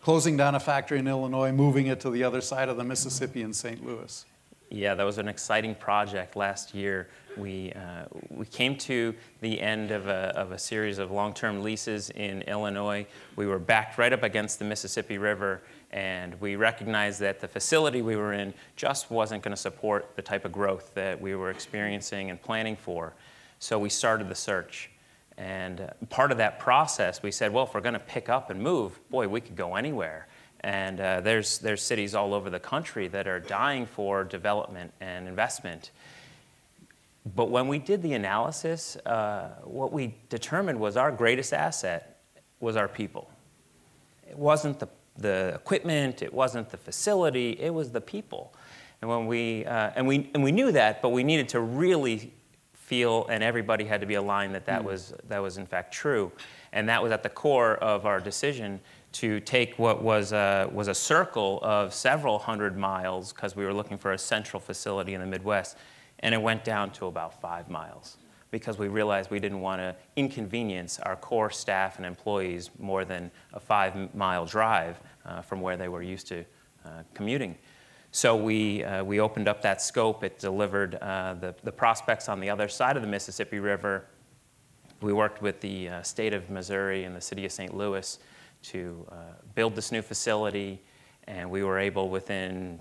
closing 0.00 0.36
down 0.36 0.54
a 0.54 0.60
factory 0.60 1.00
in 1.00 1.08
Illinois, 1.08 1.50
moving 1.50 1.88
it 1.88 2.00
to 2.00 2.10
the 2.10 2.22
other 2.22 2.40
side 2.40 2.68
of 2.68 2.76
the 2.76 2.84
Mississippi 2.84 3.42
in 3.42 3.52
St. 3.52 3.84
Louis. 3.84 4.24
Yeah, 4.70 4.94
that 4.94 5.04
was 5.04 5.18
an 5.18 5.28
exciting 5.28 5.74
project 5.74 6.34
last 6.34 6.72
year. 6.72 7.08
We, 7.36 7.72
uh, 7.72 8.04
we 8.30 8.46
came 8.46 8.76
to 8.78 9.14
the 9.40 9.60
end 9.60 9.90
of 9.90 10.06
a, 10.06 10.32
of 10.34 10.52
a 10.52 10.58
series 10.58 10.98
of 10.98 11.10
long 11.10 11.34
term 11.34 11.62
leases 11.62 12.08
in 12.10 12.40
Illinois. 12.42 13.06
We 13.36 13.46
were 13.46 13.58
backed 13.58 13.98
right 13.98 14.12
up 14.12 14.22
against 14.22 14.58
the 14.58 14.64
Mississippi 14.64 15.18
River, 15.18 15.60
and 15.92 16.40
we 16.40 16.56
recognized 16.56 17.20
that 17.20 17.40
the 17.40 17.48
facility 17.48 18.00
we 18.00 18.16
were 18.16 18.32
in 18.32 18.54
just 18.76 19.10
wasn't 19.10 19.42
going 19.42 19.54
to 19.54 19.60
support 19.60 20.16
the 20.16 20.22
type 20.22 20.44
of 20.44 20.52
growth 20.52 20.92
that 20.94 21.20
we 21.20 21.34
were 21.34 21.50
experiencing 21.50 22.30
and 22.30 22.40
planning 22.40 22.76
for. 22.76 23.12
So 23.58 23.78
we 23.78 23.90
started 23.90 24.28
the 24.28 24.34
search. 24.34 24.90
And 25.36 25.80
uh, 25.80 25.88
part 26.08 26.32
of 26.32 26.38
that 26.38 26.58
process, 26.58 27.22
we 27.22 27.30
said, 27.30 27.52
well, 27.52 27.64
if 27.64 27.74
we're 27.74 27.80
going 27.80 27.92
to 27.94 28.00
pick 28.00 28.28
up 28.28 28.50
and 28.50 28.60
move, 28.60 28.98
boy, 29.10 29.28
we 29.28 29.40
could 29.40 29.56
go 29.56 29.76
anywhere. 29.76 30.28
And 30.60 31.00
uh, 31.00 31.20
there's, 31.20 31.58
there's 31.58 31.82
cities 31.82 32.14
all 32.14 32.32
over 32.32 32.48
the 32.48 32.60
country 32.60 33.08
that 33.08 33.26
are 33.26 33.40
dying 33.40 33.84
for 33.84 34.24
development 34.24 34.92
and 35.00 35.28
investment. 35.28 35.90
But 37.36 37.50
when 37.50 37.68
we 37.68 37.78
did 37.78 38.02
the 38.02 38.14
analysis, 38.14 38.96
uh, 38.96 39.56
what 39.64 39.92
we 39.92 40.14
determined 40.28 40.80
was 40.80 40.96
our 40.96 41.12
greatest 41.12 41.52
asset 41.52 42.20
was 42.60 42.76
our 42.76 42.88
people. 42.88 43.30
It 44.28 44.38
wasn't 44.38 44.78
the 44.78 44.88
the 45.16 45.52
equipment, 45.54 46.22
it 46.22 46.32
wasn't 46.32 46.70
the 46.70 46.76
facility, 46.76 47.50
it 47.60 47.72
was 47.72 47.90
the 47.90 48.00
people. 48.00 48.54
And 49.00 49.10
when 49.10 49.26
we 49.26 49.64
uh, 49.66 49.90
and 49.96 50.06
we 50.06 50.30
and 50.34 50.44
we 50.44 50.52
knew 50.52 50.72
that, 50.72 51.02
but 51.02 51.10
we 51.10 51.24
needed 51.24 51.48
to 51.50 51.60
really 51.60 52.32
feel, 52.72 53.26
and 53.28 53.42
everybody 53.42 53.84
had 53.84 54.00
to 54.00 54.06
be 54.06 54.14
aligned 54.14 54.54
that 54.54 54.66
that 54.66 54.82
mm. 54.82 54.84
was 54.84 55.14
that 55.28 55.38
was 55.38 55.58
in 55.58 55.66
fact 55.66 55.92
true, 55.92 56.30
and 56.72 56.88
that 56.88 57.02
was 57.02 57.12
at 57.12 57.22
the 57.22 57.28
core 57.28 57.76
of 57.76 58.06
our 58.06 58.20
decision 58.20 58.80
to 59.12 59.40
take 59.40 59.78
what 59.78 60.02
was 60.02 60.32
a, 60.32 60.70
was 60.72 60.88
a 60.88 60.94
circle 60.94 61.58
of 61.62 61.92
several 61.92 62.38
hundred 62.38 62.78
miles, 62.78 63.32
because 63.32 63.54
we 63.54 63.64
were 63.64 63.74
looking 63.74 63.98
for 63.98 64.12
a 64.12 64.18
central 64.18 64.58
facility 64.58 65.12
in 65.12 65.20
the 65.20 65.26
Midwest, 65.26 65.76
and 66.20 66.34
it 66.34 66.40
went 66.40 66.64
down 66.64 66.90
to 66.92 67.06
about 67.06 67.38
five 67.40 67.68
miles 67.68 68.16
because 68.52 68.78
we 68.78 68.86
realized 68.86 69.30
we 69.30 69.40
didn't 69.40 69.60
want 69.60 69.80
to 69.80 69.96
inconvenience 70.14 71.00
our 71.00 71.16
core 71.16 71.50
staff 71.50 71.96
and 71.96 72.06
employees 72.06 72.70
more 72.78 73.04
than 73.04 73.30
a 73.54 73.58
five 73.58 74.14
mile 74.14 74.46
drive 74.46 75.00
uh, 75.24 75.40
from 75.40 75.60
where 75.60 75.76
they 75.76 75.88
were 75.88 76.02
used 76.02 76.28
to 76.28 76.44
uh, 76.84 77.02
commuting. 77.14 77.56
So 78.12 78.36
we, 78.36 78.84
uh, 78.84 79.02
we 79.02 79.20
opened 79.20 79.48
up 79.48 79.62
that 79.62 79.80
scope. 79.80 80.22
It 80.22 80.38
delivered 80.38 80.96
uh, 80.96 81.34
the, 81.40 81.54
the 81.64 81.72
prospects 81.72 82.28
on 82.28 82.40
the 82.40 82.50
other 82.50 82.68
side 82.68 82.94
of 82.94 83.02
the 83.02 83.08
Mississippi 83.08 83.58
River. 83.58 84.04
We 85.00 85.14
worked 85.14 85.40
with 85.40 85.60
the 85.62 85.88
uh, 85.88 86.02
state 86.02 86.34
of 86.34 86.50
Missouri 86.50 87.04
and 87.04 87.16
the 87.16 87.22
city 87.22 87.46
of 87.46 87.52
St. 87.52 87.74
Louis 87.74 88.18
to 88.64 89.06
uh, 89.10 89.14
build 89.54 89.74
this 89.74 89.90
new 89.90 90.02
facility, 90.02 90.78
and 91.26 91.50
we 91.50 91.64
were 91.64 91.78
able 91.78 92.10
within 92.10 92.80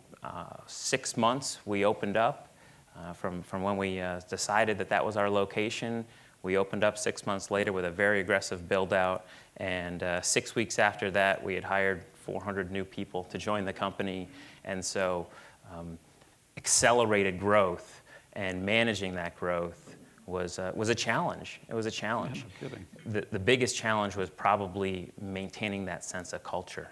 six 0.68 1.18
months, 1.18 1.58
we 1.66 1.84
opened 1.86 2.18
up. 2.18 2.51
Uh, 2.98 3.14
from, 3.14 3.42
from 3.42 3.64
when 3.64 3.78
we 3.78 4.02
uh, 4.02 4.20
decided 4.30 4.78
that 4.78 4.90
that 4.90 5.06
was 5.06 5.18
our 5.18 5.30
location, 5.30 6.06
we 6.44 6.58
opened 6.58 6.84
up 6.84 6.98
six 6.98 7.26
months 7.26 7.52
later 7.52 7.72
with 7.72 7.86
a 7.86 7.92
very 7.92 8.20
aggressive 8.20 8.68
build 8.68 8.94
out. 8.94 9.26
And 9.58 10.04
uh, 10.04 10.22
six 10.22 10.56
weeks 10.56 10.80
after 10.80 11.12
that, 11.12 11.44
we 11.44 11.54
had 11.54 11.64
hired 11.64 12.04
400 12.14 12.72
new 12.72 12.84
people 12.84 13.24
to 13.26 13.38
join 13.38 13.66
the 13.66 13.74
company. 13.74 14.28
And 14.64 14.84
so, 14.84 15.28
um, 15.74 15.98
accelerated 16.58 17.40
growth 17.40 18.02
and 18.34 18.64
managing 18.64 19.16
that 19.16 19.36
growth 19.36 19.96
was, 20.26 20.60
uh, 20.60 20.72
was 20.76 20.90
a 20.90 20.96
challenge. 20.96 21.60
It 21.68 21.74
was 21.74 21.86
a 21.86 21.92
challenge. 21.92 22.46
Yeah, 22.62 22.70
no. 23.06 23.12
The, 23.12 23.28
the 23.32 23.40
biggest 23.40 23.76
challenge 23.76 24.16
was 24.16 24.30
probably 24.30 25.12
maintaining 25.20 25.86
that 25.86 26.04
sense 26.04 26.34
of 26.34 26.44
culture 26.44 26.90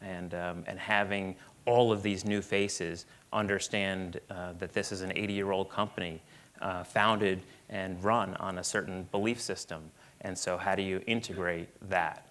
and, 0.00 0.34
um, 0.34 0.64
and 0.66 0.78
having 0.78 1.36
all 1.66 1.92
of 1.92 2.02
these 2.02 2.24
new 2.24 2.42
faces 2.42 3.06
understand 3.34 4.20
uh, 4.30 4.52
that 4.58 4.72
this 4.72 4.92
is 4.92 5.02
an 5.02 5.12
80 5.14 5.32
year 5.32 5.50
old 5.50 5.70
company 5.70 6.22
uh, 6.60 6.84
founded 6.84 7.42
and 7.68 8.02
run 8.02 8.34
on 8.36 8.58
a 8.58 8.64
certain 8.64 9.08
belief 9.10 9.40
system. 9.40 9.90
And 10.20 10.38
so, 10.38 10.56
how 10.56 10.74
do 10.74 10.82
you 10.82 11.02
integrate 11.06 11.68
that? 11.90 12.28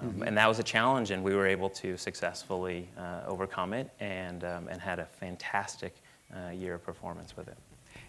Um, 0.00 0.10
mm-hmm. 0.10 0.22
And 0.22 0.36
that 0.36 0.48
was 0.48 0.58
a 0.58 0.62
challenge, 0.64 1.10
and 1.10 1.22
we 1.22 1.34
were 1.34 1.46
able 1.46 1.70
to 1.70 1.96
successfully 1.96 2.88
uh, 2.98 3.20
overcome 3.26 3.72
it 3.72 3.90
and, 4.00 4.44
um, 4.44 4.68
and 4.68 4.80
had 4.80 4.98
a 4.98 5.06
fantastic 5.06 5.94
uh, 6.34 6.50
year 6.50 6.74
of 6.74 6.84
performance 6.84 7.36
with 7.36 7.48
it. 7.48 7.56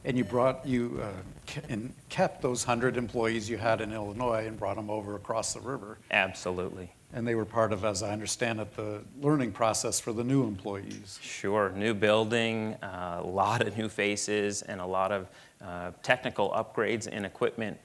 And 0.04 0.18
you 0.18 0.24
brought, 0.24 0.66
you 0.66 1.02
uh, 1.04 1.62
and 1.70 1.94
kept 2.10 2.42
those 2.42 2.66
100 2.66 2.98
employees 2.98 3.50
you 3.50 3.58
had 3.58 3.82
in 3.82 3.94
Illinois 3.94 4.48
and 4.48 4.58
brought 4.58 4.76
them 4.76 4.90
over 4.90 5.16
across 5.16 5.54
the 5.54 5.60
river. 5.60 5.98
Absolutely. 6.12 6.92
And 7.14 7.26
they 7.26 7.36
were 7.36 7.46
part 7.46 7.72
of, 7.72 7.86
as 7.86 8.04
I 8.04 8.12
understand 8.12 8.60
it, 8.60 8.76
the 8.76 9.02
learning 9.22 9.54
process 9.54 10.00
for 10.00 10.12
the 10.12 10.24
new 10.24 10.44
employees. 10.44 11.20
Sure, 11.22 11.72
new 11.72 11.94
building, 11.94 12.74
uh, 12.84 13.22
a 13.24 13.26
lot 13.26 13.62
of 13.62 13.78
new 13.78 13.88
faces, 13.88 14.62
and 14.62 14.82
a 14.82 14.86
lot 14.86 15.12
of 15.14 15.30
uh, 15.64 15.92
technical 16.04 16.50
upgrades 16.52 17.08
in 17.08 17.24
equipment. 17.24 17.78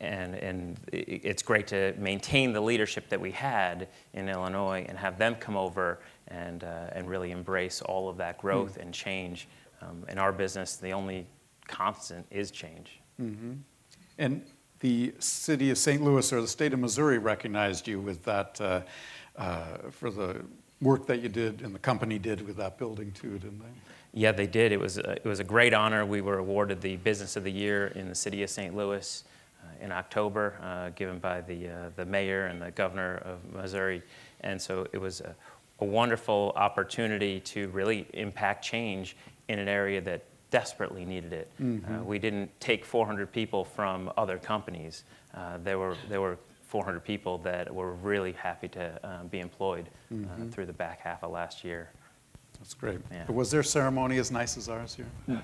And, 0.00 0.34
and 0.34 0.76
it's 0.92 1.42
great 1.42 1.68
to 1.68 1.94
maintain 1.96 2.52
the 2.52 2.60
leadership 2.60 3.08
that 3.08 3.20
we 3.20 3.30
had 3.30 3.86
in 4.12 4.28
Illinois 4.28 4.84
and 4.88 4.98
have 4.98 5.16
them 5.16 5.36
come 5.36 5.56
over 5.56 6.00
and, 6.26 6.64
uh, 6.64 6.88
and 6.92 7.08
really 7.08 7.30
embrace 7.30 7.80
all 7.82 8.08
of 8.08 8.16
that 8.16 8.38
growth 8.38 8.76
mm. 8.76 8.82
and 8.82 8.92
change. 8.92 9.46
Um, 9.80 10.04
in 10.08 10.18
our 10.18 10.32
business, 10.32 10.76
the 10.76 10.92
only 10.92 11.26
constant 11.68 12.26
is 12.30 12.50
change. 12.50 13.00
Mm-hmm. 13.20 13.52
And 14.18 14.42
the 14.84 15.14
city 15.18 15.70
of 15.70 15.78
St. 15.78 16.04
Louis 16.04 16.30
or 16.30 16.42
the 16.42 16.46
state 16.46 16.74
of 16.74 16.78
Missouri 16.78 17.16
recognized 17.16 17.88
you 17.88 17.98
with 17.98 18.22
that 18.24 18.60
uh, 18.60 18.82
uh, 19.34 19.78
for 19.90 20.10
the 20.10 20.42
work 20.82 21.06
that 21.06 21.22
you 21.22 21.30
did 21.30 21.62
and 21.62 21.74
the 21.74 21.78
company 21.78 22.18
did 22.18 22.46
with 22.46 22.58
that 22.58 22.76
building 22.76 23.10
too, 23.12 23.38
didn't 23.38 23.60
they? 23.60 24.20
Yeah, 24.20 24.32
they 24.32 24.46
did. 24.46 24.72
It 24.72 24.78
was 24.78 24.98
a, 24.98 25.12
it 25.12 25.24
was 25.24 25.40
a 25.40 25.44
great 25.44 25.72
honor. 25.72 26.04
We 26.04 26.20
were 26.20 26.36
awarded 26.36 26.82
the 26.82 26.96
Business 26.96 27.34
of 27.34 27.44
the 27.44 27.50
Year 27.50 27.86
in 27.94 28.10
the 28.10 28.14
city 28.14 28.42
of 28.42 28.50
St. 28.50 28.76
Louis 28.76 29.24
uh, 29.62 29.82
in 29.82 29.90
October, 29.90 30.58
uh, 30.62 30.90
given 30.90 31.18
by 31.18 31.40
the 31.40 31.68
uh, 31.68 31.90
the 31.96 32.04
mayor 32.04 32.48
and 32.48 32.60
the 32.60 32.70
governor 32.70 33.22
of 33.24 33.38
Missouri, 33.54 34.02
and 34.42 34.60
so 34.60 34.86
it 34.92 34.98
was 34.98 35.22
a, 35.22 35.34
a 35.80 35.84
wonderful 35.86 36.52
opportunity 36.56 37.40
to 37.40 37.68
really 37.68 38.06
impact 38.12 38.62
change 38.62 39.16
in 39.48 39.58
an 39.58 39.68
area 39.68 40.02
that 40.02 40.24
desperately 40.54 41.04
needed 41.04 41.32
it. 41.32 41.50
Mm-hmm. 41.60 41.92
Uh, 41.92 42.04
we 42.04 42.20
didn't 42.20 42.48
take 42.60 42.84
400 42.84 43.32
people 43.32 43.64
from 43.64 44.12
other 44.16 44.38
companies. 44.38 45.02
Uh, 45.34 45.58
there, 45.64 45.80
were, 45.80 45.96
there 46.08 46.20
were 46.20 46.38
400 46.68 47.00
people 47.00 47.38
that 47.38 47.74
were 47.74 47.94
really 47.94 48.34
happy 48.34 48.68
to 48.68 49.00
uh, 49.02 49.24
be 49.24 49.40
employed 49.40 49.88
uh, 49.88 50.14
mm-hmm. 50.14 50.50
through 50.50 50.66
the 50.66 50.72
back 50.72 51.00
half 51.00 51.24
of 51.24 51.32
last 51.32 51.64
year. 51.64 51.90
That's 52.60 52.72
great. 52.72 53.00
Yeah. 53.10 53.28
Was 53.32 53.50
their 53.50 53.64
ceremony 53.64 54.18
as 54.18 54.30
nice 54.30 54.56
as 54.56 54.68
ours 54.68 54.94
here? 54.94 55.08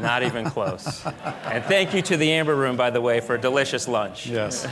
Not 0.00 0.24
even 0.24 0.50
close. 0.50 1.06
and 1.44 1.62
thank 1.66 1.94
you 1.94 2.02
to 2.02 2.16
the 2.16 2.32
Amber 2.32 2.56
Room, 2.56 2.76
by 2.76 2.90
the 2.90 3.00
way, 3.00 3.20
for 3.20 3.36
a 3.36 3.40
delicious 3.40 3.86
lunch. 3.86 4.26
Yes. 4.26 4.66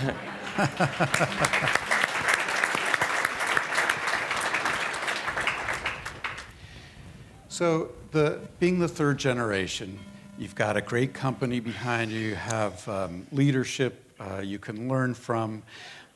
so, 7.49 7.93
the, 8.15 8.39
being 8.61 8.79
the 8.79 8.89
third 8.89 9.19
generation, 9.19 9.99
you've 10.39 10.55
got 10.55 10.77
a 10.77 10.81
great 10.81 11.13
company 11.13 11.59
behind 11.59 12.13
you, 12.13 12.21
you 12.21 12.35
have 12.37 12.89
um, 12.89 13.27
leadership 13.33 14.01
uh, 14.21 14.39
you 14.39 14.61
can 14.61 14.89
learn 14.89 15.13
from, 15.15 15.65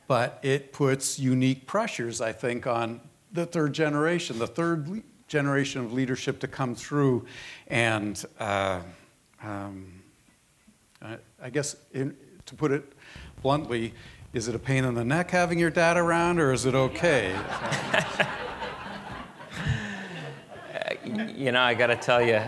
but 0.07 0.39
it 0.41 0.71
puts 0.71 1.19
unique 1.19 1.67
pressures, 1.67 2.21
I 2.21 2.31
think, 2.31 2.65
on 2.65 3.01
the 3.33 3.45
third 3.45 3.73
generation, 3.73 4.39
the 4.39 4.47
third 4.47 5.03
generation 5.27 5.81
of 5.81 5.91
leadership 5.91 6.39
to 6.39 6.47
come 6.47 6.73
through. 6.73 7.25
And 7.67 8.23
uh, 8.39 8.79
um, 9.43 10.01
I, 11.01 11.17
I, 11.43 11.49
guess, 11.49 11.75
in, 11.93 12.15
to 12.45 12.55
put 12.55 12.71
it 12.71 12.93
bluntly, 13.41 13.93
is 14.31 14.47
it 14.47 14.55
a 14.55 14.59
pain 14.59 14.85
in 14.85 14.93
the 14.95 15.03
neck 15.03 15.31
having 15.31 15.59
your 15.59 15.69
dad 15.69 15.97
around, 15.97 16.39
or 16.39 16.53
is 16.53 16.65
it 16.65 16.75
okay? 16.75 17.37
you 21.35 21.51
know, 21.51 21.61
I 21.61 21.73
got 21.73 21.87
to 21.87 21.95
tell 21.95 22.21
you. 22.21 22.41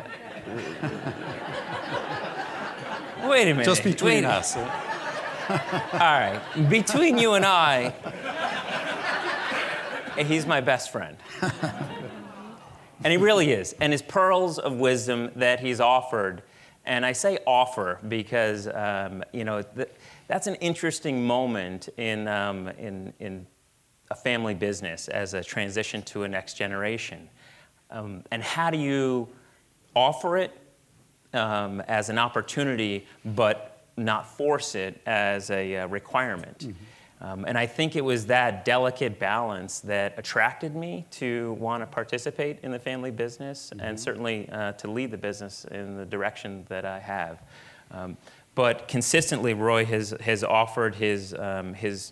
Wait 3.27 3.43
a 3.43 3.53
minute. 3.53 3.65
Just 3.65 3.83
between 3.83 4.25
us. 4.25 4.55
All 5.49 5.99
right. 5.99 6.41
Between 6.69 7.17
you 7.17 7.33
and 7.33 7.45
I, 7.45 7.93
he's 10.17 10.45
my 10.45 10.61
best 10.61 10.91
friend. 10.91 11.17
And 13.03 13.11
he 13.11 13.17
really 13.17 13.51
is. 13.51 13.73
And 13.79 13.91
his 13.91 14.01
pearls 14.01 14.59
of 14.59 14.75
wisdom 14.75 15.31
that 15.35 15.59
he's 15.59 15.79
offered, 15.79 16.43
and 16.85 17.05
I 17.05 17.13
say 17.13 17.39
offer 17.47 17.99
because, 18.07 18.67
um, 18.67 19.23
you 19.33 19.43
know, 19.43 19.61
th- 19.61 19.89
that's 20.27 20.47
an 20.47 20.55
interesting 20.55 21.25
moment 21.25 21.89
in, 21.97 22.27
um, 22.27 22.67
in, 22.69 23.13
in 23.19 23.47
a 24.11 24.15
family 24.15 24.53
business 24.53 25.07
as 25.07 25.33
a 25.33 25.43
transition 25.43 26.01
to 26.03 26.23
a 26.23 26.27
next 26.27 26.55
generation. 26.55 27.29
Um, 27.91 28.23
and 28.31 28.41
how 28.41 28.69
do 28.69 28.77
you 28.77 29.27
offer 29.95 30.37
it 30.37 30.57
um, 31.33 31.81
as 31.81 32.09
an 32.09 32.17
opportunity, 32.17 33.05
but 33.23 33.85
not 33.97 34.27
force 34.27 34.75
it 34.75 35.01
as 35.05 35.49
a 35.51 35.77
uh, 35.77 35.87
requirement? 35.87 36.59
Mm-hmm. 36.59 36.83
Um, 37.23 37.45
and 37.45 37.55
I 37.55 37.67
think 37.67 37.95
it 37.95 38.03
was 38.03 38.25
that 38.27 38.65
delicate 38.65 39.19
balance 39.19 39.79
that 39.81 40.17
attracted 40.17 40.75
me 40.75 41.05
to 41.11 41.53
want 41.59 41.83
to 41.83 41.87
participate 41.87 42.57
in 42.63 42.71
the 42.71 42.79
family 42.79 43.11
business 43.11 43.69
mm-hmm. 43.69 43.85
and 43.85 43.99
certainly 43.99 44.49
uh, 44.49 44.71
to 44.73 44.89
lead 44.89 45.11
the 45.11 45.17
business 45.17 45.65
in 45.65 45.97
the 45.97 46.05
direction 46.05 46.65
that 46.69 46.83
I 46.83 46.99
have. 46.99 47.43
Um, 47.91 48.17
but 48.55 48.87
consistently, 48.87 49.53
Roy 49.53 49.85
has, 49.85 50.15
has 50.21 50.43
offered 50.43 50.95
his, 50.95 51.33
um, 51.35 51.73
his 51.73 52.11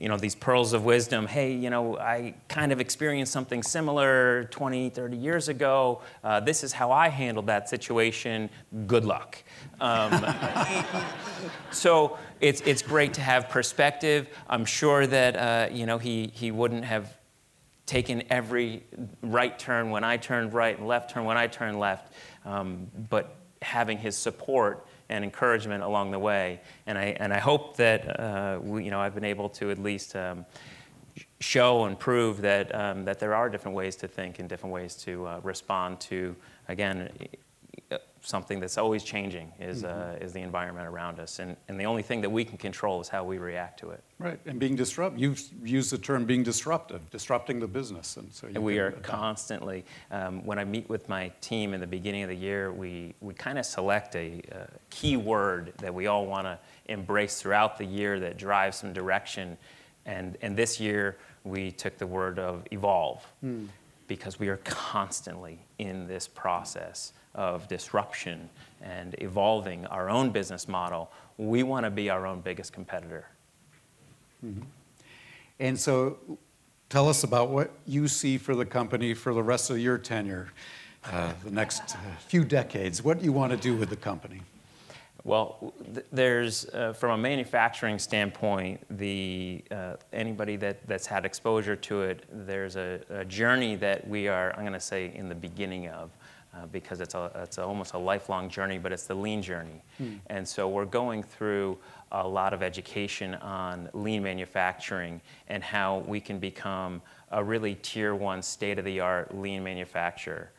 you 0.00 0.08
know, 0.08 0.16
these 0.16 0.34
pearls 0.34 0.72
of 0.72 0.84
wisdom. 0.84 1.26
Hey, 1.26 1.52
you 1.52 1.70
know, 1.70 1.98
I 1.98 2.34
kind 2.48 2.72
of 2.72 2.80
experienced 2.80 3.32
something 3.32 3.62
similar 3.62 4.44
20, 4.44 4.90
30 4.90 5.16
years 5.16 5.48
ago. 5.48 6.02
Uh, 6.22 6.40
this 6.40 6.64
is 6.64 6.72
how 6.72 6.92
I 6.92 7.08
handled 7.08 7.46
that 7.46 7.68
situation. 7.68 8.50
Good 8.86 9.04
luck. 9.04 9.42
Um, 9.80 10.24
so 11.70 12.18
it's, 12.40 12.60
it's 12.62 12.82
great 12.82 13.14
to 13.14 13.20
have 13.20 13.48
perspective. 13.48 14.28
I'm 14.48 14.64
sure 14.64 15.06
that, 15.06 15.36
uh, 15.36 15.74
you 15.74 15.86
know, 15.86 15.98
he, 15.98 16.30
he 16.34 16.50
wouldn't 16.50 16.84
have 16.84 17.16
taken 17.86 18.22
every 18.30 18.82
right 19.22 19.58
turn 19.58 19.90
when 19.90 20.04
I 20.04 20.16
turned 20.16 20.52
right 20.52 20.76
and 20.76 20.86
left 20.88 21.10
turn 21.10 21.24
when 21.24 21.36
I 21.36 21.46
turned 21.46 21.78
left. 21.78 22.12
Um, 22.44 22.88
but 23.08 23.36
having 23.62 23.98
his 23.98 24.16
support 24.16 24.86
and 25.08 25.24
encouragement 25.24 25.82
along 25.82 26.10
the 26.10 26.18
way. 26.18 26.60
And 26.86 26.98
I, 26.98 27.16
and 27.20 27.32
I 27.32 27.38
hope 27.38 27.76
that 27.76 28.20
uh, 28.20 28.58
we, 28.62 28.84
you 28.84 28.90
know, 28.90 29.00
I've 29.00 29.14
been 29.14 29.24
able 29.24 29.48
to 29.50 29.70
at 29.70 29.78
least 29.78 30.16
um, 30.16 30.44
show 31.40 31.84
and 31.84 31.98
prove 31.98 32.40
that, 32.42 32.74
um, 32.74 33.04
that 33.04 33.18
there 33.18 33.34
are 33.34 33.48
different 33.48 33.76
ways 33.76 33.96
to 33.96 34.08
think 34.08 34.38
and 34.38 34.48
different 34.48 34.72
ways 34.72 34.94
to 34.96 35.26
uh, 35.26 35.40
respond 35.42 36.00
to, 36.00 36.34
again, 36.68 37.10
something 38.26 38.58
that's 38.58 38.76
always 38.76 39.04
changing 39.04 39.52
is, 39.60 39.84
uh, 39.84 40.18
is 40.20 40.32
the 40.32 40.40
environment 40.40 40.88
around 40.88 41.20
us. 41.20 41.38
And, 41.38 41.56
and 41.68 41.78
the 41.78 41.84
only 41.86 42.02
thing 42.02 42.20
that 42.22 42.30
we 42.30 42.44
can 42.44 42.58
control 42.58 43.00
is 43.00 43.08
how 43.08 43.22
we 43.22 43.38
react 43.38 43.78
to 43.80 43.90
it. 43.90 44.02
Right, 44.18 44.40
and 44.46 44.58
being 44.58 44.74
disruptive. 44.74 45.20
You've 45.20 45.42
used 45.62 45.92
the 45.92 45.98
term 45.98 46.24
being 46.24 46.42
disruptive, 46.42 47.08
disrupting 47.10 47.60
the 47.60 47.68
business, 47.68 48.16
and 48.16 48.32
so 48.32 48.48
And 48.48 48.64
we 48.64 48.80
are 48.80 48.88
adapt. 48.88 49.04
constantly, 49.04 49.84
um, 50.10 50.44
when 50.44 50.58
I 50.58 50.64
meet 50.64 50.88
with 50.88 51.08
my 51.08 51.28
team 51.40 51.72
in 51.72 51.80
the 51.80 51.86
beginning 51.86 52.24
of 52.24 52.28
the 52.28 52.36
year, 52.36 52.72
we, 52.72 53.14
we 53.20 53.32
kind 53.32 53.58
of 53.58 53.64
select 53.66 54.16
a, 54.16 54.42
uh 54.52 54.64
key 54.90 55.16
word 55.16 55.72
that 55.78 55.94
we 55.94 56.06
all 56.06 56.26
want 56.26 56.46
to 56.46 56.58
embrace 56.86 57.40
throughout 57.40 57.76
the 57.78 57.84
year 57.84 58.18
that 58.18 58.38
drives 58.38 58.78
some 58.78 58.92
direction. 58.92 59.56
And, 60.06 60.36
and 60.42 60.56
this 60.56 60.80
year, 60.80 61.16
we 61.44 61.70
took 61.70 61.96
the 61.98 62.06
word 62.06 62.38
of 62.40 62.64
evolve 62.72 63.24
because 64.06 64.38
we 64.38 64.48
are 64.48 64.58
constantly 64.58 65.58
in 65.78 66.06
this 66.06 66.28
process 66.28 67.12
of 67.34 67.68
disruption 67.68 68.48
and 68.82 69.14
evolving 69.18 69.86
our 69.86 70.08
own 70.08 70.30
business 70.30 70.68
model. 70.68 71.10
We 71.38 71.62
want 71.62 71.84
to 71.84 71.90
be 71.90 72.08
our 72.10 72.26
own 72.26 72.40
biggest 72.40 72.72
competitor. 72.72 73.26
And 75.58 75.78
so, 75.78 76.18
tell 76.88 77.08
us 77.08 77.24
about 77.24 77.50
what 77.50 77.70
you 77.86 78.08
see 78.08 78.38
for 78.38 78.54
the 78.54 78.66
company 78.66 79.14
for 79.14 79.34
the 79.34 79.42
rest 79.42 79.70
of 79.70 79.78
your 79.78 79.98
tenure, 79.98 80.52
uh, 81.04 81.32
the 81.44 81.50
next 81.50 81.96
uh, 81.96 81.98
few 82.26 82.44
decades. 82.44 83.02
What 83.02 83.18
do 83.18 83.24
you 83.24 83.32
want 83.32 83.52
to 83.52 83.58
do 83.58 83.74
with 83.74 83.90
the 83.90 83.96
company? 83.96 84.42
Well, 85.26 85.74
th- 85.92 86.06
there's, 86.12 86.66
uh, 86.66 86.92
from 86.92 87.10
a 87.10 87.18
manufacturing 87.18 87.98
standpoint, 87.98 88.80
the, 88.96 89.64
uh, 89.72 89.94
anybody 90.12 90.54
that, 90.58 90.86
that's 90.86 91.04
had 91.08 91.24
exposure 91.24 91.74
to 91.74 92.02
it, 92.02 92.24
there's 92.30 92.76
a, 92.76 93.00
a 93.10 93.24
journey 93.24 93.74
that 93.74 94.06
we 94.06 94.28
are, 94.28 94.52
I'm 94.52 94.60
going 94.60 94.72
to 94.72 94.78
say, 94.78 95.12
in 95.12 95.28
the 95.28 95.34
beginning 95.34 95.88
of. 95.88 96.10
Uh, 96.54 96.64
because 96.66 97.00
it's, 97.02 97.14
a, 97.14 97.30
it's 97.42 97.58
a, 97.58 97.62
almost 97.62 97.92
a 97.92 97.98
lifelong 97.98 98.48
journey, 98.48 98.78
but 98.78 98.90
it's 98.90 99.02
the 99.02 99.14
lean 99.14 99.42
journey. 99.42 99.82
And 100.28 100.48
so 100.48 100.68
we're 100.68 100.86
going 100.86 101.22
through 101.22 101.76
a 102.12 102.26
lot 102.26 102.54
of 102.54 102.62
education 102.62 103.34
on 103.34 103.90
lean 103.92 104.22
manufacturing 104.22 105.20
and 105.48 105.62
how 105.62 105.98
we 106.06 106.18
can 106.18 106.38
become 106.38 107.02
a 107.30 107.44
really 107.44 107.74
tier 107.74 108.14
one, 108.14 108.40
state 108.40 108.78
of 108.78 108.86
the 108.86 109.00
art 109.00 109.36
lean 109.36 109.64
manufacturer. 109.64 110.50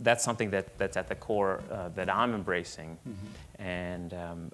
That's 0.00 0.24
something 0.24 0.50
that, 0.50 0.76
that's 0.78 0.96
at 0.96 1.08
the 1.08 1.14
core 1.14 1.62
uh, 1.70 1.88
that 1.90 2.08
I'm 2.08 2.34
embracing. 2.34 2.98
And, 3.58 4.14
um, 4.14 4.52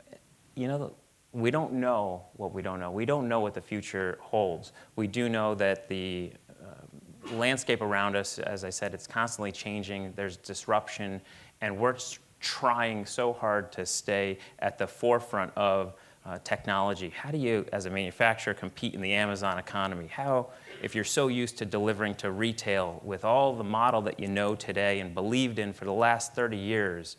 you 0.54 0.68
know, 0.68 0.92
we 1.32 1.50
don't 1.50 1.74
know 1.74 2.24
what 2.36 2.52
we 2.52 2.62
don't 2.62 2.80
know. 2.80 2.90
We 2.90 3.04
don't 3.04 3.28
know 3.28 3.40
what 3.40 3.54
the 3.54 3.60
future 3.60 4.18
holds. 4.20 4.72
We 4.96 5.06
do 5.06 5.28
know 5.28 5.54
that 5.56 5.88
the 5.88 6.32
uh, 6.50 7.34
landscape 7.36 7.82
around 7.82 8.16
us, 8.16 8.38
as 8.38 8.64
I 8.64 8.70
said, 8.70 8.94
it's 8.94 9.06
constantly 9.06 9.52
changing. 9.52 10.14
There's 10.16 10.38
disruption, 10.38 11.20
and 11.60 11.76
we're 11.78 11.96
trying 12.40 13.04
so 13.04 13.32
hard 13.32 13.70
to 13.72 13.84
stay 13.84 14.38
at 14.60 14.78
the 14.78 14.86
forefront 14.86 15.52
of 15.56 15.94
uh, 16.26 16.38
technology. 16.42 17.10
How 17.10 17.30
do 17.30 17.38
you, 17.38 17.64
as 17.72 17.86
a 17.86 17.90
manufacturer, 17.90 18.52
compete 18.52 18.94
in 18.94 19.00
the 19.00 19.12
Amazon 19.12 19.58
economy? 19.58 20.08
How, 20.08 20.48
if 20.82 20.94
you're 20.94 21.04
so 21.04 21.28
used 21.28 21.56
to 21.58 21.64
delivering 21.64 22.16
to 22.16 22.32
retail 22.32 23.00
with 23.04 23.24
all 23.24 23.54
the 23.54 23.64
model 23.64 24.02
that 24.02 24.18
you 24.18 24.26
know 24.26 24.54
today 24.54 25.00
and 25.00 25.14
believed 25.14 25.58
in 25.58 25.72
for 25.72 25.84
the 25.84 25.92
last 25.92 26.34
30 26.34 26.56
years, 26.56 27.16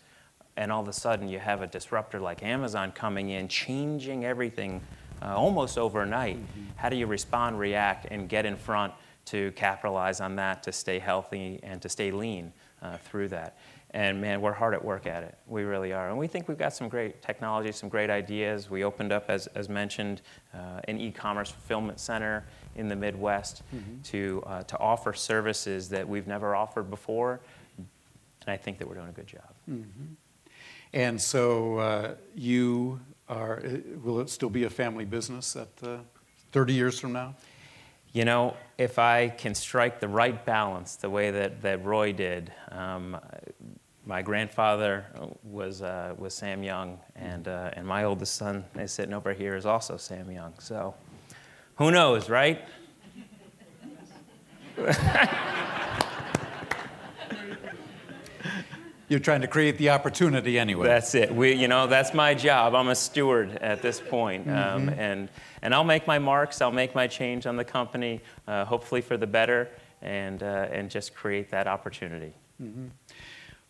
and 0.58 0.72
all 0.72 0.82
of 0.82 0.88
a 0.88 0.94
sudden 0.94 1.30
you 1.30 1.40
have 1.40 1.62
a 1.62 1.68
disruptor 1.68 2.20
like 2.20 2.44
Amazon 2.44 2.92
coming 2.92 3.30
in, 3.30 3.48
changing 3.48 4.26
everything 4.26 4.82
uh, 5.22 5.36
almost 5.36 5.78
overnight. 5.78 6.38
How 6.76 6.90
do 6.90 6.98
you 6.98 7.08
respond, 7.08 7.60
react, 7.60 8.08
and 8.12 8.28
get 8.28 8.46
in 8.46 8.58
front 8.58 8.94
to 9.26 9.52
capitalize 9.52 10.20
on 10.20 10.36
that, 10.36 10.64
to 10.64 10.72
stay 10.72 11.00
healthy 11.00 11.60
and 11.64 11.82
to 11.82 11.90
stay 11.90 12.12
lean 12.12 12.52
uh, 12.82 12.98
through 12.98 13.30
that? 13.30 13.58
And 13.98 14.22
man, 14.22 14.42
we're 14.42 14.54
hard 14.54 14.76
at 14.76 14.86
work 14.86 15.08
at 15.08 15.24
it. 15.24 15.36
We 15.48 15.64
really 15.64 15.92
are. 15.92 16.10
And 16.10 16.20
we 16.20 16.28
think 16.28 16.48
we've 16.48 16.58
got 16.58 16.72
some 16.72 16.88
great 16.88 17.24
technology, 17.24 17.72
some 17.72 17.90
great 17.90 18.12
ideas. 18.12 18.70
We 18.70 18.84
opened 18.84 19.12
up, 19.12 19.26
as, 19.28 19.48
as 19.48 19.70
mentioned, 19.70 20.22
uh, 20.54 20.82
an 20.88 21.00
e 21.00 21.10
commerce 21.10 21.50
fulfillment 21.50 22.00
center 22.00 22.46
in 22.76 22.90
the 22.90 22.96
Midwest 22.96 23.64
to, 24.04 24.44
uh, 24.46 24.62
to 24.62 24.78
offer 24.78 25.14
services 25.14 25.90
that 25.90 26.08
we've 26.08 26.28
never 26.28 26.56
offered 26.56 26.92
before. 26.92 27.40
And 27.78 27.88
I 28.50 28.56
think 28.56 28.78
that 28.78 28.88
we're 28.88 28.94
doing 28.94 29.10
a 29.10 29.14
good 29.14 29.26
job. 29.26 29.50
And 30.94 31.20
so, 31.20 31.80
uh, 31.80 32.16
you 32.36 33.00
are, 33.28 33.64
uh, 33.66 33.80
will 34.04 34.20
it 34.20 34.30
still 34.30 34.52
be 34.52 34.66
a 34.66 34.70
family 34.70 35.06
business 35.06 35.56
at 35.56 35.70
uh, 35.82 35.98
30 36.52 36.74
years 36.74 37.00
from 37.00 37.14
now? 37.14 37.34
You 38.14 38.26
know, 38.26 38.56
if 38.78 39.00
I 39.00 39.30
can 39.30 39.54
strike 39.54 40.00
the 40.00 40.08
right 40.08 40.46
balance 40.46 40.96
the 40.96 41.10
way 41.10 41.32
that, 41.32 41.62
that 41.64 41.84
Roy 41.84 42.14
did, 42.14 42.52
um, 42.72 43.20
my 44.08 44.22
grandfather 44.22 45.06
was, 45.44 45.82
uh, 45.82 46.16
was 46.18 46.34
Sam 46.34 46.64
Young, 46.64 46.98
and, 47.16 47.48
uh, 47.50 47.72
and 47.74 47.86
my 47.86 48.06
oldest 48.06 48.36
son 48.36 48.64
is 48.76 48.94
sitting 48.94 49.14
over 49.14 49.34
here 49.34 49.56
is 49.56 49.66
also 49.66 49.98
Sam 49.98 50.32
Young. 50.32 50.54
So 50.60 50.96
who 51.76 51.92
knows, 51.92 52.30
right? 52.30 52.62
You're 59.10 59.20
trying 59.20 59.42
to 59.42 59.48
create 59.48 59.78
the 59.78 59.90
opportunity 59.90 60.58
anyway. 60.58 60.88
That's 60.88 61.14
it. 61.16 61.34
We, 61.34 61.54
you 61.54 61.68
know, 61.68 61.88
that's 61.88 62.14
my 62.14 62.34
job. 62.34 62.76
I'm 62.76 62.88
a 62.90 62.96
steward 62.96 63.58
at 63.58 63.82
this 63.82 64.00
point. 64.02 64.50
Um, 64.50 64.90
and, 64.90 65.30
and 65.62 65.74
I'll 65.74 65.86
make 65.86 66.08
my 66.08 66.20
marks, 66.20 66.62
I'll 66.62 66.72
make 66.72 66.96
my 66.96 67.08
change 67.08 67.46
on 67.46 67.58
the 67.58 67.66
company, 67.66 68.22
uh, 68.48 68.64
hopefully 68.66 69.02
for 69.02 69.18
the 69.18 69.28
better, 69.28 69.70
and, 70.02 70.44
uh, 70.44 70.68
and 70.72 70.90
just 70.90 71.14
create 71.14 71.50
that 71.52 71.68
opportunity. 71.68 72.34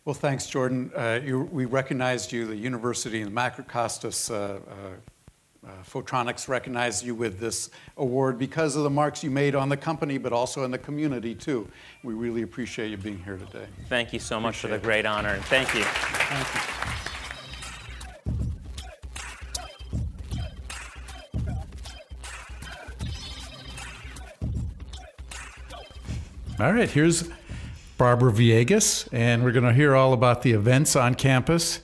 Well, 0.07 0.13
thanks, 0.13 0.47
Jordan. 0.47 0.89
Uh, 0.95 1.19
you, 1.21 1.41
we 1.51 1.65
recognized 1.65 2.31
you, 2.31 2.47
the 2.47 2.55
university 2.55 3.23
and 3.23 3.35
Macricostas 3.35 4.31
uh, 4.31 4.35
uh, 4.35 5.67
uh, 5.67 5.69
Photronics 5.83 6.47
recognized 6.47 7.03
you 7.03 7.13
with 7.13 7.41
this 7.41 7.71
award 7.97 8.39
because 8.39 8.77
of 8.77 8.83
the 8.83 8.89
marks 8.89 9.21
you 9.21 9.29
made 9.29 9.53
on 9.53 9.67
the 9.67 9.75
company, 9.75 10.17
but 10.17 10.31
also 10.31 10.63
in 10.63 10.71
the 10.71 10.77
community, 10.77 11.35
too. 11.35 11.67
We 12.03 12.13
really 12.13 12.43
appreciate 12.43 12.89
you 12.89 12.95
being 12.95 13.21
here 13.21 13.35
today. 13.35 13.65
Thank 13.89 14.13
you 14.13 14.19
so 14.19 14.39
much 14.39 14.59
for 14.59 14.69
the 14.69 14.75
Appreciate 14.75 15.03
great 15.03 15.05
honor, 15.05 15.33
and 15.33 15.43
thank 15.43 15.73
you. 15.75 15.83
All 26.63 26.71
right, 26.71 26.89
here's 26.89 27.29
Barbara 27.97 28.31
Viegas, 28.31 29.07
and 29.11 29.43
we're 29.43 29.51
going 29.51 29.65
to 29.65 29.73
hear 29.73 29.95
all 29.95 30.13
about 30.13 30.43
the 30.43 30.51
events 30.51 30.95
on 30.95 31.15
campus. 31.15 31.81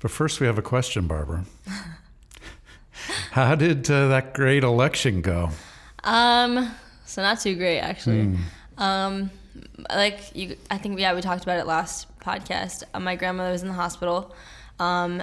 But 0.00 0.10
first, 0.10 0.40
we 0.40 0.46
have 0.46 0.58
a 0.58 0.62
question, 0.62 1.06
Barbara. 1.06 1.44
How 3.32 3.54
did 3.54 3.90
uh, 3.90 4.08
that 4.08 4.34
great 4.34 4.64
election 4.64 5.20
go? 5.20 5.50
Um, 6.04 6.70
so 7.04 7.22
not 7.22 7.40
too 7.40 7.54
great 7.56 7.80
actually. 7.80 8.36
Um, 8.78 9.30
like 9.90 10.34
you, 10.34 10.56
I 10.70 10.78
think 10.78 10.98
yeah, 10.98 11.14
we 11.14 11.20
talked 11.20 11.42
about 11.42 11.58
it 11.58 11.66
last 11.66 12.06
podcast. 12.20 12.84
Uh, 12.94 13.00
my 13.00 13.16
grandmother 13.16 13.52
was 13.52 13.62
in 13.62 13.68
the 13.68 13.74
hospital, 13.74 14.34
um, 14.78 15.22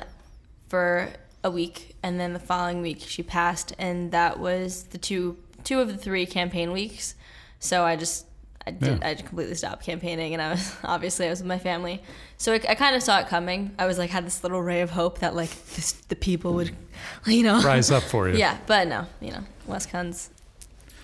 for 0.68 1.10
a 1.44 1.50
week, 1.50 1.96
and 2.04 2.20
then 2.20 2.34
the 2.34 2.40
following 2.40 2.82
week 2.82 3.00
she 3.02 3.24
passed, 3.24 3.74
and 3.80 4.12
that 4.12 4.40
was 4.40 4.84
the 4.86 4.98
two 4.98 5.38
two 5.64 5.80
of 5.80 5.88
the 5.88 5.98
three 5.98 6.26
campaign 6.26 6.72
weeks. 6.72 7.16
So 7.60 7.84
I 7.84 7.96
just. 7.96 8.26
I 8.68 8.72
did. 8.72 9.00
Yeah. 9.00 9.10
I 9.10 9.16
completely 9.16 9.56
stopped 9.56 9.84
campaigning, 9.84 10.34
and 10.34 10.42
I 10.42 10.52
was 10.52 10.76
obviously 10.84 11.26
I 11.28 11.30
was 11.30 11.40
with 11.40 11.48
my 11.48 11.58
family, 11.60 12.02
so 12.38 12.54
I, 12.54 12.56
I 12.70 12.76
kind 12.76 12.96
of 12.96 13.02
saw 13.02 13.20
it 13.20 13.28
coming. 13.28 13.72
I 13.80 13.86
was 13.86 13.98
like 13.98 14.10
had 14.10 14.26
this 14.26 14.44
little 14.44 14.62
ray 14.62 14.82
of 14.82 14.90
hope 14.92 15.20
that 15.20 15.36
like 15.36 15.50
this, 15.76 15.94
the 16.10 16.16
people 16.16 16.54
would, 16.56 16.76
you 17.26 17.44
know, 17.44 17.62
Rise 17.62 17.92
up 17.92 18.04
for 18.04 18.28
you. 18.30 18.38
yeah, 18.38 18.58
but 18.68 18.88
no, 18.88 19.06
you 19.22 19.32
know, 19.32 19.44
Westcons, 19.68 20.30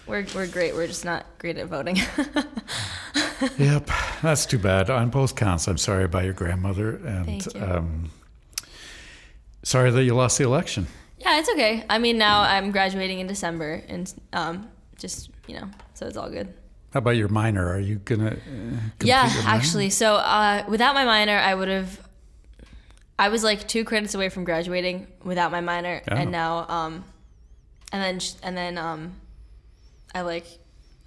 we're, 0.06 0.26
we're 0.36 0.48
great. 0.48 0.74
We're 0.76 0.88
just 0.88 1.06
not 1.06 1.26
great 1.40 1.58
at 1.58 1.68
voting. 1.68 1.98
Yep, 3.58 3.90
that's 4.22 4.46
too 4.46 4.58
bad. 4.60 4.90
On 4.90 5.10
both 5.10 5.36
counts, 5.36 5.68
I'm 5.68 5.78
sorry 5.78 6.04
about 6.06 6.24
your 6.24 6.34
grandmother, 6.34 6.96
and 6.96 7.46
you. 7.46 7.62
Um, 7.62 8.12
sorry 9.64 9.92
that 9.92 10.04
you 10.04 10.16
lost 10.16 10.38
the 10.38 10.44
election. 10.46 10.88
yeah, 11.20 11.40
it's 11.40 11.50
okay. 11.50 11.86
I 11.90 12.00
mean, 12.00 12.18
now 12.18 12.42
I'm 12.42 12.72
graduating 12.72 13.20
in 13.20 13.28
December, 13.28 13.84
and 13.88 14.14
um, 14.34 14.70
just 14.98 15.30
you 15.48 15.56
know, 15.56 15.70
so 15.94 16.06
it's 16.08 16.18
all 16.18 16.30
good. 16.30 16.54
How 16.94 17.00
about 17.00 17.16
your 17.16 17.28
minor? 17.28 17.68
Are 17.74 17.80
you 17.80 17.96
gonna? 17.96 18.34
Uh, 18.34 18.78
Yeah, 19.02 19.28
actually, 19.46 19.90
so 19.90 20.14
uh, 20.16 20.64
without 20.68 20.94
my 20.94 21.06
minor, 21.06 21.36
I 21.38 21.56
would 21.56 21.68
have. 21.68 22.00
I 23.18 23.30
was 23.30 23.44
like 23.44 23.68
two 23.68 23.84
credits 23.84 24.14
away 24.14 24.30
from 24.30 24.44
graduating 24.44 25.08
without 25.24 25.52
my 25.52 25.62
minor, 25.62 26.02
Oh. 26.12 26.16
and 26.16 26.32
now, 26.32 26.68
um, 26.70 27.04
and 27.92 28.02
then 28.02 28.20
sh- 28.20 28.34
and 28.44 28.56
then 28.56 28.78
um, 28.78 29.16
I 30.14 30.22
like. 30.22 30.46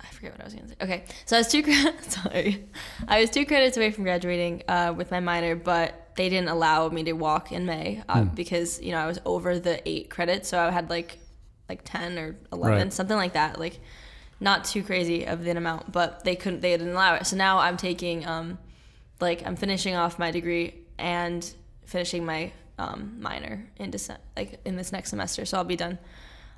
I 0.00 0.08
forget 0.08 0.32
what 0.32 0.40
I 0.40 0.44
was 0.44 0.54
gonna 0.54 0.68
say. 0.68 0.74
Okay, 0.82 1.04
so 1.24 1.36
I 1.36 1.40
was 1.40 1.48
two 1.48 1.62
credits. 1.68 2.14
Sorry, 2.22 2.64
I 3.06 3.20
was 3.20 3.30
two 3.30 3.46
credits 3.46 3.76
away 3.76 3.92
from 3.92 4.02
graduating 4.02 4.64
uh, 4.66 4.92
with 4.96 5.12
my 5.12 5.20
minor, 5.20 5.54
but 5.54 6.10
they 6.16 6.28
didn't 6.28 6.48
allow 6.48 6.88
me 6.88 7.04
to 7.04 7.12
walk 7.12 7.52
in 7.52 7.64
May 7.64 8.02
uh, 8.08 8.22
Hmm. 8.24 8.34
because 8.34 8.82
you 8.82 8.90
know 8.90 8.98
I 8.98 9.06
was 9.06 9.20
over 9.24 9.60
the 9.60 9.88
eight 9.88 10.10
credits, 10.10 10.48
so 10.48 10.58
I 10.58 10.72
had 10.72 10.90
like 10.90 11.18
like 11.68 11.82
ten 11.84 12.18
or 12.18 12.34
eleven, 12.52 12.76
Right. 12.78 12.92
something 12.92 13.16
like 13.16 13.34
that. 13.34 13.60
Like 13.60 13.78
not 14.40 14.64
too 14.64 14.82
crazy 14.82 15.24
of 15.24 15.46
an 15.46 15.56
amount, 15.56 15.92
but 15.92 16.24
they 16.24 16.36
couldn't. 16.36 16.60
They 16.60 16.76
didn't 16.76 16.92
allow 16.92 17.14
it. 17.14 17.26
So 17.26 17.36
now 17.36 17.58
I'm 17.58 17.76
taking 17.76 18.26
um, 18.26 18.58
like 19.20 19.46
I'm 19.46 19.56
finishing 19.56 19.94
off 19.94 20.18
my 20.18 20.30
degree 20.30 20.74
and 20.98 21.48
finishing 21.84 22.24
my 22.24 22.52
um, 22.78 23.16
minor 23.20 23.66
in 23.76 23.90
December, 23.90 24.22
like 24.36 24.60
in 24.64 24.76
this 24.76 24.92
next 24.92 25.10
semester. 25.10 25.44
So 25.44 25.58
I'll 25.58 25.64
be 25.64 25.76
done 25.76 25.98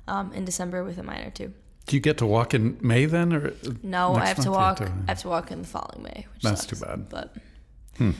um, 0.07 0.33
in 0.33 0.45
December 0.45 0.83
with 0.83 0.97
a 0.97 1.03
minor 1.03 1.29
too. 1.29 1.53
Do 1.85 1.95
you 1.95 2.01
get 2.01 2.19
to 2.19 2.25
walk 2.25 2.53
in 2.53 2.77
May 2.81 3.05
then, 3.05 3.33
or 3.33 3.53
No, 3.81 4.13
I 4.13 4.27
have 4.27 4.43
to 4.43 4.51
walk. 4.51 4.79
I 4.81 4.91
have 5.07 5.21
to 5.21 5.27
walk 5.27 5.51
in 5.51 5.61
the 5.63 5.67
following 5.67 6.03
May. 6.03 6.27
Which 6.33 6.43
That's 6.43 6.61
sucks, 6.61 6.79
too 6.79 6.85
bad. 6.85 7.09
But 7.09 7.35
Well, 7.99 8.13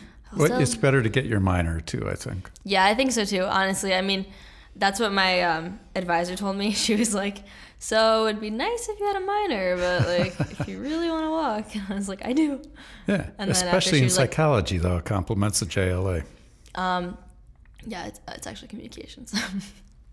also- 0.52 0.60
it's 0.60 0.76
better 0.76 1.04
to 1.04 1.10
get 1.10 1.26
your 1.26 1.40
minor 1.40 1.80
too, 1.80 2.10
I 2.10 2.16
think. 2.16 2.50
Yeah, 2.64 2.86
I 2.86 2.96
think 2.96 3.12
so 3.12 3.26
too. 3.26 3.44
Honestly, 3.44 3.94
I 3.94 4.02
mean, 4.02 4.26
that's 4.76 5.00
what 5.00 5.12
my 5.12 5.44
um, 5.44 5.80
advisor 5.96 6.36
told 6.36 6.56
me. 6.58 6.72
She 6.86 6.96
was 6.96 7.14
like, 7.14 7.44
"So 7.80 8.28
it'd 8.28 8.42
be 8.42 8.50
nice 8.50 8.88
if 8.90 9.00
you 9.00 9.06
had 9.08 9.16
a 9.16 9.26
minor, 9.26 9.78
but 9.78 10.08
like, 10.08 10.40
if 10.60 10.68
you 10.68 10.80
really 10.80 11.10
want 11.10 11.24
to 11.26 11.30
walk," 11.32 11.76
and 11.76 11.84
I 11.90 11.96
was 11.96 12.08
like, 12.10 12.26
"I 12.26 12.34
do." 12.34 12.62
Yeah, 13.08 13.30
And 13.40 13.50
especially 13.50 14.00
in 14.00 14.04
was 14.06 14.18
like- 14.18 14.32
psychology, 14.32 14.78
though, 14.78 14.98
it 14.98 15.06
complements 15.06 15.60
the 15.62 15.66
JLA. 15.66 16.24
Um, 16.76 17.18
Yeah, 17.88 18.06
it's, 18.08 18.20
it's 18.28 18.46
actually 18.48 18.68
communications. 18.70 19.34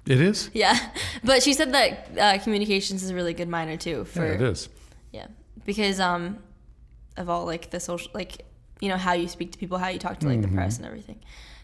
It 0.07 0.20
is. 0.20 0.50
yeah, 0.55 0.79
but 1.24 1.42
she 1.42 1.52
said 1.52 1.72
that 1.74 1.90
uh, 2.16 2.38
communications 2.44 3.02
is 3.02 3.11
a 3.11 3.14
really 3.16 3.35
good 3.35 3.48
minor 3.48 3.76
too. 3.76 4.05
For 4.05 4.24
Yeah, 4.24 4.35
it 4.35 4.40
is. 4.40 4.68
yeah, 5.12 5.26
because 5.64 5.98
um, 5.98 6.38
of 7.16 7.29
all 7.29 7.44
like 7.44 7.70
the 7.70 7.81
social, 7.81 8.12
like 8.14 8.42
you 8.81 8.88
know 8.88 8.96
how 8.96 9.14
you 9.14 9.26
speak 9.26 9.50
to 9.50 9.59
people, 9.59 9.79
how 9.79 9.88
you 9.88 9.98
talk 9.98 10.20
to 10.20 10.29
like 10.29 10.42
the 10.42 10.48
press 10.48 10.76
and 10.76 10.87
everything, 10.87 11.18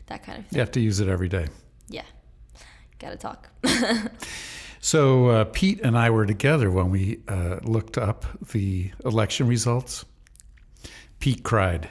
that 0.07 0.25
kind 0.25 0.39
of 0.41 0.47
thing. 0.47 0.57
You 0.57 0.61
have 0.61 0.73
to 0.73 0.81
use 0.81 0.99
it 0.99 1.07
every 1.09 1.29
day. 1.29 1.47
Yeah, 1.89 2.03
gotta 2.99 3.17
talk. 3.17 3.49
So 4.85 5.29
uh, 5.29 5.45
Pete 5.45 5.81
and 5.83 5.97
I 5.97 6.11
were 6.11 6.27
together 6.27 6.69
when 6.69 6.91
we 6.91 7.21
uh, 7.29 7.61
looked 7.63 7.97
up 7.97 8.27
the 8.51 8.91
election 9.05 9.47
results. 9.47 10.05
Pete 11.21 11.45
cried. 11.45 11.89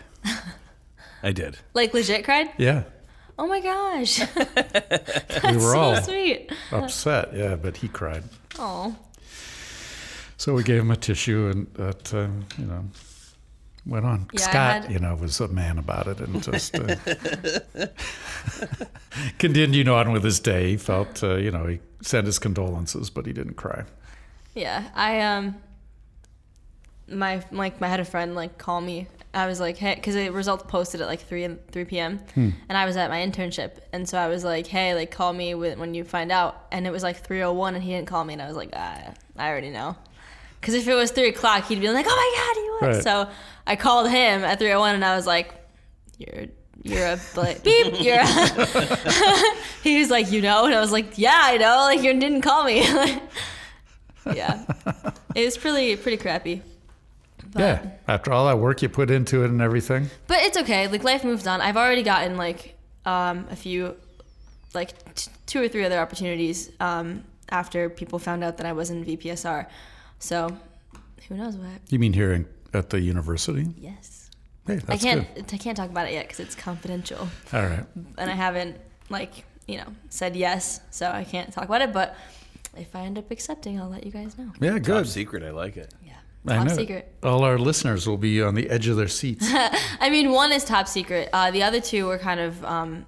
I 1.23 1.31
did. 1.31 1.57
like 1.73 1.93
legit 1.93 2.25
cried. 2.25 2.49
Yeah, 2.57 2.83
Oh 3.39 3.47
my 3.47 3.59
gosh, 3.59 4.19
we 5.45 5.53
were 5.53 5.73
so 5.73 5.79
all 5.79 5.95
sweet. 5.95 6.51
upset. 6.71 7.33
Yeah, 7.33 7.55
but 7.55 7.77
he 7.77 7.87
cried. 7.87 8.23
Oh. 8.59 8.95
So 10.37 10.53
we 10.53 10.63
gave 10.63 10.81
him 10.81 10.91
a 10.91 10.95
tissue, 10.95 11.47
and 11.47 11.67
that 11.73 12.13
uh, 12.13 12.27
you 12.59 12.65
know 12.65 12.85
went 13.85 14.05
on. 14.05 14.27
Yeah, 14.33 14.39
Scott, 14.41 14.83
had- 14.83 14.91
you 14.91 14.99
know, 14.99 15.15
was 15.15 15.39
a 15.39 15.47
man 15.47 15.77
about 15.77 16.07
it, 16.07 16.19
and 16.19 16.41
just 16.43 16.75
uh, 16.75 16.95
continued 19.39 19.87
on 19.87 20.11
with 20.11 20.23
his 20.23 20.39
day. 20.39 20.71
He 20.71 20.77
felt, 20.77 21.23
uh, 21.23 21.35
you 21.35 21.51
know, 21.51 21.67
he 21.67 21.79
sent 22.01 22.25
his 22.25 22.39
condolences, 22.39 23.09
but 23.09 23.25
he 23.25 23.33
didn't 23.33 23.55
cry. 23.55 23.83
Yeah, 24.53 24.89
I 24.95 25.21
um, 25.21 25.55
my 27.07 27.43
like 27.51 27.79
my 27.79 27.87
had 27.87 27.99
a 27.99 28.05
friend 28.05 28.35
like 28.35 28.57
call 28.57 28.81
me. 28.81 29.07
I 29.33 29.47
was 29.47 29.61
like, 29.61 29.77
hey, 29.77 29.95
because 29.95 30.13
the 30.15 30.29
results 30.29 30.65
posted 30.67 30.99
at 30.99 31.07
like 31.07 31.21
three 31.21 31.45
and 31.45 31.65
three 31.71 31.85
p.m. 31.85 32.19
and 32.35 32.53
I 32.69 32.85
was 32.85 32.97
at 32.97 33.09
my 33.09 33.25
internship, 33.25 33.77
and 33.93 34.07
so 34.07 34.17
I 34.17 34.27
was 34.27 34.43
like, 34.43 34.67
hey, 34.67 34.93
like 34.93 35.09
call 35.11 35.31
me 35.31 35.55
when 35.55 35.93
you 35.93 36.03
find 36.03 36.31
out. 36.33 36.65
And 36.71 36.85
it 36.85 36.91
was 36.91 37.01
like 37.01 37.17
three 37.23 37.41
o 37.41 37.53
one, 37.53 37.75
and 37.75 37.83
he 37.83 37.91
didn't 37.91 38.07
call 38.07 38.25
me, 38.25 38.33
and 38.33 38.41
I 38.41 38.47
was 38.47 38.57
like, 38.57 38.71
ah, 38.73 39.13
I 39.37 39.49
already 39.49 39.69
know. 39.69 39.95
Because 40.59 40.73
if 40.75 40.85
it 40.87 40.93
was 40.93 41.11
three 41.11 41.29
o'clock, 41.29 41.63
he'd 41.65 41.79
be 41.79 41.89
like, 41.89 42.05
oh 42.07 42.09
my 42.09 42.33
god, 42.37 42.61
you 42.61 42.77
won. 42.81 42.95
Right. 42.95 43.03
So 43.03 43.29
I 43.67 43.75
called 43.75 44.09
him 44.09 44.43
at 44.43 44.59
three 44.59 44.71
o 44.71 44.79
one, 44.79 44.95
and 44.95 45.05
I 45.05 45.15
was 45.15 45.25
like, 45.27 45.53
you're. 46.17 46.45
You're 46.83 47.05
a 47.05 47.19
bla- 47.35 47.55
beep. 47.63 48.01
You're. 48.01 48.19
A 48.19 49.55
he 49.83 49.99
was 49.99 50.09
like, 50.09 50.31
you 50.31 50.41
know, 50.41 50.65
and 50.65 50.73
I 50.73 50.79
was 50.79 50.91
like, 50.91 51.15
yeah, 51.15 51.39
I 51.43 51.57
know. 51.57 51.77
Like 51.81 52.01
you 52.01 52.11
didn't 52.19 52.41
call 52.41 52.63
me. 52.63 52.79
yeah, 54.33 54.65
it 55.35 55.45
was 55.45 55.57
pretty 55.57 55.95
pretty 55.95 56.17
crappy. 56.17 56.63
But, 57.53 57.59
yeah, 57.59 57.91
after 58.07 58.31
all 58.31 58.47
that 58.47 58.57
work 58.57 58.81
you 58.81 58.89
put 58.89 59.11
into 59.11 59.43
it 59.43 59.51
and 59.51 59.61
everything. 59.61 60.09
but 60.25 60.39
it's 60.41 60.57
okay. 60.57 60.87
Like 60.87 61.03
life 61.03 61.23
moves 61.23 61.45
on. 61.45 61.61
I've 61.61 61.77
already 61.77 62.01
gotten 62.01 62.35
like 62.37 62.75
um, 63.05 63.45
a 63.51 63.55
few, 63.55 63.95
like 64.73 64.93
t- 65.13 65.29
two 65.45 65.61
or 65.61 65.67
three 65.67 65.83
other 65.85 65.99
opportunities 65.99 66.71
um, 66.79 67.23
after 67.49 67.89
people 67.89 68.17
found 68.19 68.43
out 68.43 68.57
that 68.57 68.65
I 68.65 68.73
was 68.73 68.89
in 68.89 69.03
VPSR. 69.05 69.67
So 70.19 70.49
who 71.27 71.35
knows 71.35 71.57
what? 71.57 71.79
You 71.89 71.99
mean 71.99 72.13
here 72.13 72.31
in, 72.31 72.47
at 72.73 72.89
the 72.89 72.99
university? 72.99 73.67
Yes, 73.77 74.29
Hey, 74.67 74.79
I 74.87 74.97
can't. 74.97 75.33
good. 75.35 75.53
I 75.53 75.57
can't 75.57 75.75
talk 75.75 75.89
about 75.89 76.07
it 76.07 76.13
yet 76.13 76.25
because 76.27 76.39
it's 76.39 76.55
confidential, 76.55 77.27
All 77.53 77.63
right. 77.65 77.85
and 78.17 78.29
I 78.29 78.35
haven't 78.35 78.77
like 79.09 79.43
you 79.67 79.77
know 79.77 79.87
said 80.09 80.35
yes, 80.35 80.81
so 80.91 81.09
I 81.09 81.23
can't 81.23 81.51
talk 81.51 81.65
about 81.65 81.81
it. 81.81 81.91
But 81.93 82.15
if 82.77 82.95
I 82.95 83.01
end 83.01 83.17
up 83.17 83.31
accepting, 83.31 83.79
I'll 83.79 83.89
let 83.89 84.05
you 84.05 84.11
guys 84.11 84.37
know. 84.37 84.51
Yeah, 84.61 84.73
Top 84.73 84.81
good. 84.83 85.07
secret. 85.07 85.43
I 85.43 85.51
like 85.51 85.77
it. 85.77 85.93
Yeah, 86.05 86.13
I 86.47 86.57
top 86.57 86.67
know. 86.67 86.75
secret. 86.75 87.13
All 87.23 87.43
our 87.43 87.57
listeners 87.57 88.07
will 88.07 88.17
be 88.17 88.41
on 88.41 88.55
the 88.55 88.69
edge 88.69 88.87
of 88.87 88.97
their 88.97 89.07
seats. 89.07 89.45
I 89.51 90.09
mean, 90.09 90.31
one 90.31 90.51
is 90.51 90.63
top 90.63 90.87
secret. 90.87 91.29
Uh, 91.33 91.51
the 91.51 91.63
other 91.63 91.81
two 91.81 92.05
were 92.05 92.17
kind 92.19 92.39
of 92.39 92.63
um, 92.63 93.05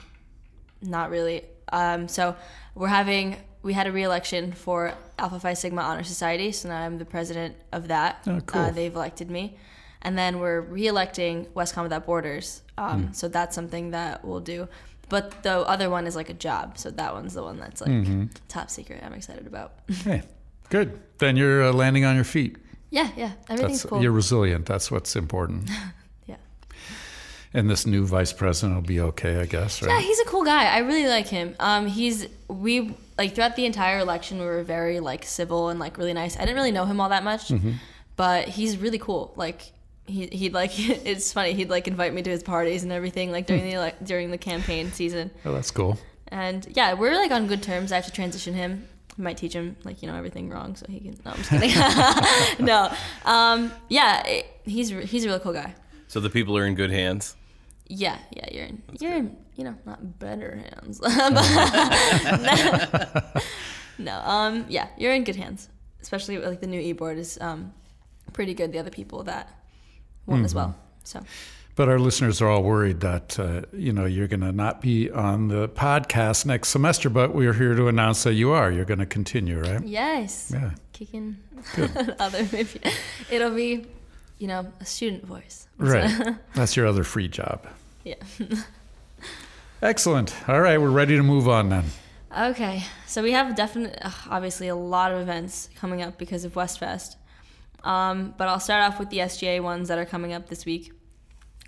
not 0.82 1.10
really. 1.12 1.44
Um, 1.72 2.08
so 2.08 2.36
we're 2.76 2.88
having 2.88 3.38
we 3.64 3.74
had 3.74 3.88
a 3.88 3.92
re-election 3.92 4.52
for 4.52 4.94
Alpha 5.18 5.40
Phi 5.40 5.54
Sigma 5.54 5.82
Honor 5.82 6.04
Society, 6.04 6.52
so 6.52 6.70
now 6.70 6.80
I'm 6.82 6.98
the 7.00 7.06
president 7.06 7.56
of 7.72 7.88
that. 7.88 8.22
Oh, 8.28 8.40
cool. 8.46 8.62
Uh, 8.62 8.72
they've 8.72 8.94
elected 8.94 9.32
me, 9.32 9.58
and 10.02 10.18
then 10.18 10.40
we're 10.40 10.62
re-electing 10.62 11.46
WestConn 11.56 11.84
Without 11.84 12.06
Borders. 12.06 12.62
Um, 12.78 13.08
Hmm. 13.08 13.14
So 13.14 13.28
that's 13.28 13.56
something 13.56 13.92
that 13.92 14.24
we'll 14.26 14.42
do. 14.42 14.68
But 15.10 15.44
the 15.44 15.60
other 15.68 15.90
one 15.90 16.08
is 16.08 16.16
like 16.16 16.30
a 16.30 16.34
job, 16.34 16.78
so 16.78 16.90
that 16.92 17.14
one's 17.14 17.34
the 17.34 17.44
one 17.44 17.58
that's 17.60 17.82
like 17.82 17.90
Mm-hmm. 17.92 18.26
top 18.48 18.70
secret. 18.70 19.02
I'm 19.04 19.14
excited 19.14 19.46
about. 19.48 19.74
hey, 20.04 20.24
good. 20.70 21.00
Then 21.20 21.36
you're 21.38 21.64
uh, 21.64 21.72
landing 21.74 22.04
on 22.06 22.16
your 22.16 22.24
feet. 22.24 22.58
yeah, 22.90 23.10
yeah, 23.16 23.32
everything's 23.50 23.82
That's 23.84 23.90
cool. 23.90 24.02
you're 24.02 24.12
resilient. 24.12 24.66
That's 24.66 24.90
what's 24.92 25.16
important. 25.16 25.70
yeah. 26.26 26.36
And 27.54 27.70
this 27.70 27.86
new 27.86 28.06
vice 28.06 28.34
president 28.34 28.76
will 28.76 28.88
be 28.88 29.00
okay, 29.00 29.40
I 29.40 29.46
guess, 29.46 29.82
Yeah, 29.82 30.00
he's 30.00 30.20
a 30.20 30.26
cool 30.26 30.44
guy. 30.44 30.66
I 30.66 30.80
really 30.80 31.08
like 31.08 31.28
him. 31.28 31.56
Um, 31.60 31.86
he's 31.88 32.28
we 32.48 32.96
like 33.18 33.36
throughout 33.36 33.56
the 33.56 33.66
entire 33.66 34.00
election, 34.00 34.40
we 34.40 34.46
were 34.46 34.64
very 34.64 35.00
like 35.00 35.24
civil 35.26 35.70
and 35.70 35.80
like 35.80 35.98
really 35.98 36.14
nice. 36.14 36.36
I 36.38 36.42
didn't 36.42 36.56
really 36.56 36.72
know 36.72 36.86
him 36.86 37.00
all 37.02 37.10
that 37.10 37.24
much, 37.24 37.50
Mm-hmm. 37.50 37.72
but 38.16 38.48
he's 38.48 38.78
really 38.78 38.98
cool. 39.00 39.34
Like 39.36 39.72
he 40.06 40.28
he'd 40.28 40.54
like 40.54 40.72
it's 40.80 41.32
funny. 41.32 41.54
He'd 41.54 41.70
like 41.70 41.88
invite 41.88 42.14
me 42.14 42.22
to 42.24 42.30
his 42.30 42.44
parties 42.44 42.84
and 42.84 42.92
everything 42.92 43.32
like 43.32 43.46
during 43.48 43.64
the 43.66 43.78
like 43.78 44.04
during 44.04 44.32
the 44.32 44.38
campaign 44.38 44.92
season. 44.92 45.32
Oh, 45.46 45.54
that's 45.54 45.72
cool. 45.72 45.98
And 46.30 46.66
yeah, 46.76 46.94
we're 46.94 47.14
like 47.16 47.32
on 47.32 47.48
good 47.48 47.62
terms. 47.64 47.92
I 47.92 47.96
have 47.96 48.06
to 48.06 48.12
transition 48.12 48.54
him. 48.56 48.88
I 49.18 49.22
might 49.22 49.38
teach 49.38 49.54
him 49.54 49.76
like 49.84 50.02
you 50.02 50.08
know 50.10 50.16
everything 50.16 50.50
wrong 50.50 50.76
so 50.76 50.86
he 50.90 51.00
can. 51.00 51.16
No, 51.24 51.32
I'm 51.32 51.38
just 51.38 51.50
kidding. 51.52 52.66
no, 52.66 52.92
um, 53.26 53.72
yeah, 53.88 54.26
it, 54.26 54.46
he's 54.66 54.90
he's 54.90 55.26
a 55.26 55.28
really 55.28 55.40
cool 55.40 55.54
guy. 55.54 55.76
So 56.08 56.20
the 56.20 56.30
people 56.32 56.58
are 56.58 56.66
in 56.66 56.74
good 56.76 56.90
hands. 56.92 57.36
Yeah, 57.88 58.18
yeah, 58.32 58.48
you're 58.52 58.66
in 58.66 58.82
you're 59.00 59.14
in 59.14 59.38
you 59.56 59.64
know 59.66 59.76
not 59.86 60.20
better 60.20 60.56
hands. 60.56 61.02
no, 63.98 64.20
um, 64.22 64.66
yeah, 64.70 64.88
you're 64.98 65.14
in 65.14 65.24
good 65.24 65.36
hands. 65.36 65.70
Especially 66.02 66.38
like 66.38 66.60
the 66.60 66.68
new 66.68 66.80
e-board 66.80 67.18
is 67.18 67.38
um, 67.40 67.74
pretty 68.34 68.54
good. 68.54 68.72
The 68.72 68.80
other 68.80 68.90
people 68.90 69.24
that 69.24 69.50
won 70.26 70.44
as 70.44 70.54
well. 70.54 70.76
So 71.04 71.22
But 71.76 71.88
our 71.90 72.00
listeners 72.00 72.42
are 72.42 72.50
all 72.50 72.64
worried 72.64 73.00
that 73.02 73.40
uh, 73.40 73.62
you 73.74 73.94
know 73.94 74.06
you're 74.06 74.28
going 74.28 74.42
to 74.42 74.52
not 74.52 74.82
be 74.82 75.10
on 75.12 75.48
the 75.48 75.70
podcast 75.70 76.46
next 76.46 76.70
semester. 76.70 77.10
But 77.10 77.34
we're 77.34 77.54
here 77.54 77.74
to 77.76 77.88
announce 77.88 78.24
that 78.24 78.34
you 78.34 78.52
are. 78.52 78.72
You're 78.72 78.86
going 78.86 79.00
to 79.00 79.06
continue, 79.06 79.60
right? 79.62 79.84
yes, 79.84 80.52
Yeah. 80.54 80.72
kicking 80.92 81.38
other 82.20 82.48
maybe 82.52 82.82
it'll 83.32 83.56
be 83.56 83.86
you 84.40 84.48
know 84.48 84.72
a 84.80 84.86
student 84.86 85.26
voice. 85.26 85.68
Right. 85.78 86.36
That's 86.54 86.76
your 86.76 86.88
other 86.88 87.04
free 87.04 87.28
job. 87.28 87.66
Yeah. 88.04 88.16
Excellent. 89.82 90.34
All 90.50 90.62
right, 90.62 90.80
we're 90.80 90.90
ready 90.90 91.18
to 91.18 91.24
move 91.24 91.48
on 91.50 91.70
then. 91.70 91.86
Okay, 92.38 92.84
so 93.06 93.22
we 93.22 93.32
have 93.34 93.56
definite, 93.56 94.00
obviously 94.30 94.68
a 94.68 94.76
lot 94.76 95.12
of 95.12 95.20
events 95.22 95.70
coming 95.76 96.02
up 96.02 96.18
because 96.18 96.46
of 96.46 96.54
Westfest. 96.54 97.16
Um, 97.84 98.34
but 98.38 98.48
I'll 98.48 98.62
start 98.62 98.82
off 98.82 98.98
with 98.98 99.10
the 99.10 99.18
SGA 99.20 99.62
ones 99.62 99.90
that 99.90 99.98
are 99.98 100.06
coming 100.06 100.32
up 100.34 100.48
this 100.48 100.66
week 100.66 100.94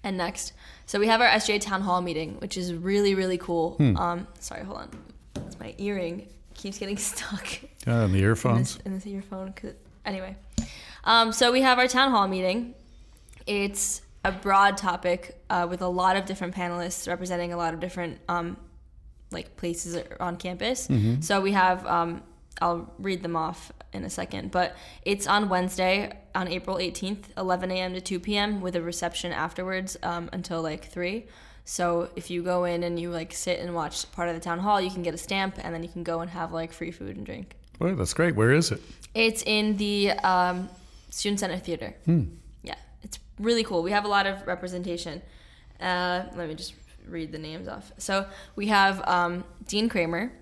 and 0.04 0.17
next. 0.17 0.54
So 0.86 0.97
we 0.99 1.08
have 1.08 1.19
our 1.19 1.28
SGA 1.28 1.60
town 1.60 1.82
hall 1.82 2.01
meeting, 2.01 2.36
which 2.39 2.58
is 2.58 2.73
really 2.73 3.15
really 3.15 3.38
cool. 3.38 3.75
Um, 3.80 4.28
sorry, 4.39 4.63
hold 4.63 4.78
on, 4.80 4.89
my 5.60 5.75
earring 5.78 6.28
keeps 6.54 6.78
getting 6.78 6.97
stuck 7.12 7.47
Yeah, 7.86 8.04
and 8.06 8.13
the 8.13 8.19
in 8.19 8.23
earphones. 8.23 8.75
this, 8.78 8.86
in 8.86 8.93
this 8.93 9.06
earphone. 9.08 9.51
'cause- 9.54 9.73
Anyway, 10.06 10.36
um, 11.06 11.32
so 11.32 11.52
we 11.52 11.62
have 11.62 11.80
our 11.80 11.88
town 11.88 12.12
hall 12.12 12.28
meeting. 12.28 12.74
It's 13.46 14.02
a 14.24 14.32
broad 14.32 14.78
topic 14.78 15.39
uh, 15.50 15.68
with 15.70 15.82
a 15.82 15.88
lot 15.88 16.15
of 16.15 16.26
different 16.26 16.56
panelists 16.56 17.08
representing 17.08 17.54
a 17.54 17.58
lot 17.58 17.74
of 17.74 17.80
different 17.80 18.20
um, 18.28 18.58
like 19.32 19.56
places 19.56 20.02
on 20.20 20.38
campus. 20.38 20.88
So 21.20 21.41
we 21.41 21.52
have 21.52 21.86
um, 21.86 22.24
I'll 22.62 22.91
read 23.00 23.22
them 23.22 23.36
off 23.36 23.72
in 23.94 24.04
a 24.04 24.10
second, 24.10 24.52
but 24.52 24.76
it's 25.04 25.28
on 25.28 25.50
Wednesday 25.50 26.18
on 26.34 26.48
April 26.48 26.78
18th, 26.78 27.26
11 27.38 27.72
a.m. 27.72 27.94
to 27.94 28.02
2 28.02 28.20
p.m. 28.20 28.62
with 28.62 28.76
a 28.76 28.82
reception 28.82 29.32
afterwards 29.32 29.98
um, 30.04 30.30
until 30.34 30.62
like 30.62 30.86
three. 30.86 31.26
So 31.65 32.10
if 32.15 32.30
you 32.30 32.44
go 32.44 32.65
in 32.65 32.84
and 32.84 33.00
you 33.00 33.10
like 33.10 33.34
sit 33.34 33.60
and 33.60 33.74
watch 33.74 34.10
part 34.12 34.30
of 34.30 34.36
the 34.36 34.41
town 34.41 34.60
hall, 34.60 34.80
you 34.80 34.91
can 34.91 35.04
get 35.04 35.13
a 35.13 35.18
stamp 35.18 35.56
and 35.62 35.74
then 35.74 35.84
you 35.84 35.89
can 35.89 36.04
go 36.04 36.22
and 36.22 36.30
have 36.30 36.52
like 36.54 36.72
free 36.72 36.91
food 36.91 37.18
and 37.18 37.26
drink. 37.26 37.56
Boy, 37.80 37.96
that's 37.96 38.13
great. 38.13 38.36
Where 38.36 38.54
is 38.54 38.72
it? 38.72 38.82
It's 39.13 39.44
in 39.46 39.76
the 39.78 40.12
um, 40.12 40.70
Student 41.15 41.39
Center 41.39 41.58
Theater. 41.58 41.95
Yeah, 42.63 42.75
it's 43.01 43.19
really 43.39 43.63
cool. 43.63 43.82
We 43.84 43.91
have 43.91 44.04
a 44.04 44.10
lot 44.10 44.25
of 44.25 44.45
representation. 44.45 45.21
Uh, 45.80 46.23
let 46.36 46.49
me 46.49 46.56
just 46.56 46.73
read 47.08 47.32
the 47.32 47.38
names 47.38 47.67
off. 47.69 47.91
So 47.97 48.28
we 48.58 48.67
have 48.67 49.01
um, 49.08 49.45
Dean 49.65 49.88
Kramer, 49.88 50.34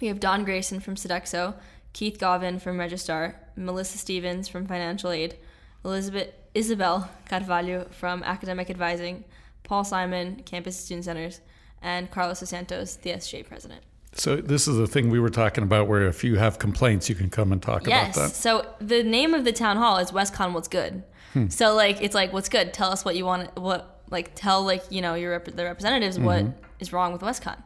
we 0.00 0.06
have 0.06 0.18
Don 0.18 0.44
Grayson 0.44 0.80
from 0.80 0.94
Sodexo, 0.94 1.54
Keith 1.92 2.18
Govin 2.18 2.58
from 2.60 2.78
Registrar, 2.78 3.34
Melissa 3.56 3.98
Stevens 3.98 4.48
from 4.48 4.66
Financial 4.66 5.10
Aid, 5.10 5.36
Elizabeth 5.84 6.32
Isabel 6.54 7.10
Carvalho 7.28 7.86
from 7.90 8.22
Academic 8.22 8.70
Advising, 8.70 9.24
Paul 9.62 9.84
Simon, 9.84 10.42
Campus 10.46 10.76
Student 10.78 11.04
Centers, 11.04 11.40
and 11.82 12.10
Carlos 12.10 12.38
Santos, 12.38 12.96
the 12.96 13.10
SJ 13.10 13.46
president. 13.46 13.82
So 14.14 14.36
this 14.36 14.66
is 14.66 14.76
the 14.76 14.86
thing 14.86 15.10
we 15.10 15.20
were 15.20 15.28
talking 15.30 15.62
about, 15.64 15.86
where 15.88 16.06
if 16.06 16.24
you 16.24 16.36
have 16.36 16.58
complaints, 16.58 17.08
you 17.08 17.14
can 17.14 17.30
come 17.30 17.52
and 17.52 17.62
talk 17.62 17.86
Yes. 17.86 18.16
about 18.16 18.28
that. 18.28 18.34
So 18.34 18.66
the 18.80 19.02
name 19.02 19.34
of 19.34 19.44
the 19.44 19.52
town 19.52 19.76
hall 19.76 19.98
is 19.98 20.10
WestConn 20.10 20.52
What's 20.52 20.68
Good. 20.68 21.02
Hmm. 21.34 21.48
So 21.48 21.74
like 21.74 22.00
it's 22.02 22.14
like 22.14 22.32
what's 22.32 22.48
good. 22.48 22.72
Tell 22.72 22.90
us 22.90 23.04
what 23.04 23.14
you 23.16 23.24
want. 23.26 23.54
What 23.58 24.00
like 24.10 24.32
tell 24.34 24.62
like 24.64 24.82
you 24.90 25.02
know 25.02 25.14
your 25.14 25.38
the 25.40 25.64
representatives 25.64 26.18
what 26.18 26.44
Mm-hmm. 26.44 26.62
is 26.80 26.92
wrong 26.92 27.12
with 27.12 27.20
WestConn, 27.20 27.58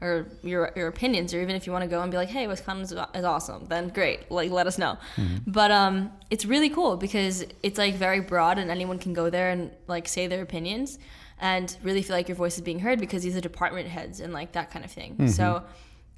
or 0.00 0.26
your 0.42 0.72
your 0.74 0.88
opinions, 0.88 1.34
or 1.34 1.42
even 1.42 1.54
if 1.54 1.66
you 1.66 1.72
want 1.72 1.82
to 1.84 1.88
go 1.90 2.00
and 2.00 2.10
be 2.10 2.16
like, 2.16 2.30
hey, 2.30 2.46
WestConn 2.46 2.80
is, 2.80 2.92
is 2.92 3.24
awesome, 3.24 3.66
then 3.68 3.88
great. 3.88 4.30
Like 4.30 4.50
let 4.50 4.66
us 4.66 4.78
know. 4.78 4.96
Mm-hmm. 5.16 5.50
But 5.50 5.70
um, 5.70 6.10
it's 6.30 6.46
really 6.46 6.70
cool 6.70 6.96
because 6.96 7.44
it's 7.62 7.76
like 7.76 7.94
very 7.96 8.20
broad 8.20 8.58
and 8.58 8.70
anyone 8.70 8.98
can 8.98 9.12
go 9.12 9.28
there 9.28 9.50
and 9.50 9.70
like 9.86 10.08
say 10.08 10.26
their 10.26 10.40
opinions 10.40 10.98
and 11.40 11.76
really 11.82 12.00
feel 12.02 12.16
like 12.16 12.26
your 12.28 12.36
voice 12.36 12.56
is 12.56 12.62
being 12.62 12.78
heard 12.80 12.98
because 13.00 13.22
these 13.22 13.36
are 13.36 13.40
department 13.42 13.88
heads 13.88 14.20
and 14.20 14.32
like 14.32 14.52
that 14.52 14.70
kind 14.70 14.84
of 14.84 14.90
thing. 14.90 15.28
So 15.28 15.62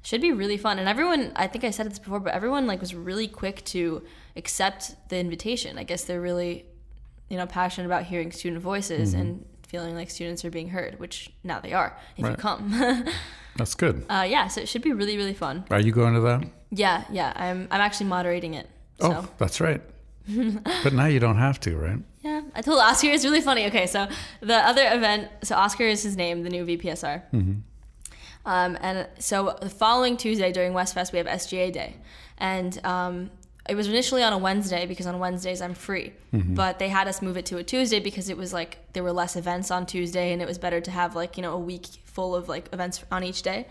should 0.03 0.21
be 0.21 0.31
really 0.31 0.57
fun 0.57 0.77
and 0.79 0.87
everyone 0.87 1.31
i 1.35 1.47
think 1.47 1.63
i 1.63 1.71
said 1.71 1.89
this 1.89 1.97
before 1.99 2.19
but 2.19 2.33
everyone 2.33 2.67
like 2.67 2.79
was 2.79 2.93
really 2.93 3.27
quick 3.27 3.63
to 3.65 4.03
accept 4.35 4.95
the 5.09 5.17
invitation 5.17 5.77
i 5.77 5.83
guess 5.83 6.03
they're 6.03 6.21
really 6.21 6.65
you 7.29 7.37
know 7.37 7.45
passionate 7.47 7.85
about 7.87 8.03
hearing 8.03 8.31
student 8.31 8.61
voices 8.61 9.13
and 9.13 9.45
feeling 9.67 9.95
like 9.95 10.09
students 10.09 10.43
are 10.45 10.51
being 10.51 10.69
heard 10.69 10.99
which 10.99 11.31
now 11.43 11.59
they 11.59 11.73
are 11.73 11.97
if 12.17 12.25
you 12.29 12.35
come 12.35 12.71
That's 13.55 13.75
good. 13.75 14.05
uh, 14.09 14.25
yeah 14.29 14.47
so 14.47 14.61
it 14.61 14.67
should 14.69 14.81
be 14.81 14.93
really 14.93 15.17
really 15.17 15.33
fun 15.33 15.63
Are 15.71 15.79
you 15.79 15.91
going 15.91 16.13
to 16.15 16.19
that? 16.21 16.43
yeah 16.69 17.05
yeah 17.11 17.33
i'm, 17.35 17.67
I'm 17.71 17.81
actually 17.81 18.07
moderating 18.07 18.53
it 18.55 18.67
so 18.99 19.11
Oh, 19.11 19.27
that's 19.39 19.59
right. 19.59 19.81
but 20.83 20.93
now 20.93 21.07
you 21.07 21.19
don't 21.19 21.35
have 21.37 21.59
to, 21.61 21.75
right? 21.75 21.97
Yeah, 22.21 22.41
I 22.55 22.61
told 22.61 22.79
Oscar 22.79 23.07
it's 23.07 23.25
really 23.25 23.41
funny. 23.41 23.65
Okay, 23.65 23.85
so 23.87 24.07
the 24.39 24.55
other 24.55 24.85
event, 24.93 25.27
so 25.43 25.55
Oscar 25.55 25.83
is 25.83 26.03
his 26.03 26.15
name, 26.15 26.43
the 26.43 26.49
new 26.49 26.63
VPSR. 26.65 27.23
Um, 28.45 28.77
and 28.81 29.07
so 29.19 29.57
the 29.61 29.69
following 29.69 30.17
Tuesday 30.17 30.51
during 30.51 30.73
West 30.73 30.93
Fest, 30.93 31.13
we 31.13 31.17
have 31.17 31.27
SGA 31.27 31.71
Day. 31.71 31.95
And 32.37 32.79
um, 32.85 33.31
it 33.69 33.75
was 33.75 33.87
initially 33.87 34.21
on 34.23 34.33
a 34.33 34.37
Wednesday 34.37 34.85
because 34.85 35.07
on 35.07 35.17
Wednesdays 35.19 35.61
I'm 35.61 35.73
free. 35.73 36.11
But 36.55 36.79
they 36.79 36.89
had 36.89 37.07
us 37.07 37.21
move 37.21 37.37
it 37.37 37.45
to 37.47 37.57
a 37.57 37.63
Tuesday 37.63 37.99
because 38.01 38.29
it 38.29 38.35
was 38.37 38.51
like 38.51 38.79
there 38.93 39.03
were 39.03 39.13
less 39.13 39.35
events 39.37 39.71
on 39.71 39.85
Tuesday 39.85 40.33
and 40.33 40.41
it 40.41 40.47
was 40.47 40.57
better 40.57 40.81
to 40.81 40.91
have 40.91 41.15
like, 41.15 41.37
you 41.37 41.43
know, 41.43 41.53
a 41.53 41.59
week 41.59 41.85
full 42.05 42.35
of 42.35 42.49
like 42.49 42.71
events 42.73 43.03
on 43.11 43.23
each 43.23 43.41
day. 43.43 43.65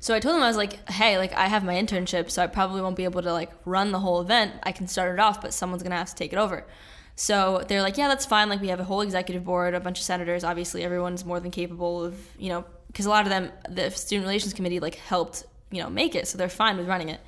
So 0.00 0.14
I 0.14 0.20
told 0.20 0.36
them 0.36 0.42
I 0.42 0.48
was 0.48 0.56
like, 0.56 0.88
"Hey, 0.88 1.18
like 1.18 1.34
I 1.34 1.46
have 1.48 1.64
my 1.64 1.74
internship, 1.74 2.30
so 2.30 2.42
I 2.42 2.46
probably 2.46 2.80
won't 2.80 2.96
be 2.96 3.04
able 3.04 3.22
to 3.22 3.32
like 3.32 3.50
run 3.64 3.90
the 3.92 3.98
whole 3.98 4.20
event. 4.20 4.52
I 4.62 4.72
can 4.72 4.86
start 4.86 5.12
it 5.12 5.20
off, 5.20 5.42
but 5.42 5.52
someone's 5.52 5.82
going 5.82 5.90
to 5.90 5.96
have 5.98 6.08
to 6.08 6.14
take 6.14 6.32
it 6.32 6.38
over." 6.38 6.64
So 7.16 7.62
they're 7.68 7.82
like, 7.82 7.98
yeah, 7.98 8.08
that's 8.08 8.24
fine. 8.24 8.48
Like 8.48 8.60
we 8.60 8.68
have 8.68 8.80
a 8.80 8.84
whole 8.84 9.02
executive 9.02 9.44
board, 9.44 9.74
a 9.74 9.80
bunch 9.80 9.98
of 9.98 10.04
senators. 10.04 10.44
Obviously, 10.44 10.82
everyone's 10.82 11.24
more 11.24 11.40
than 11.40 11.50
capable 11.50 12.02
of, 12.04 12.16
you 12.38 12.48
know, 12.48 12.64
because 12.92 13.06
a 13.06 13.10
lot 13.10 13.24
of 13.24 13.30
them, 13.30 13.50
the 13.68 13.90
student 13.90 14.26
relations 14.26 14.52
committee, 14.52 14.80
like 14.80 14.96
helped, 14.96 15.44
you 15.70 15.82
know, 15.82 15.88
make 15.88 16.14
it. 16.14 16.28
So 16.28 16.38
they're 16.38 16.48
fine 16.48 16.76
with 16.76 16.86
running 16.86 17.08
it. 17.08 17.20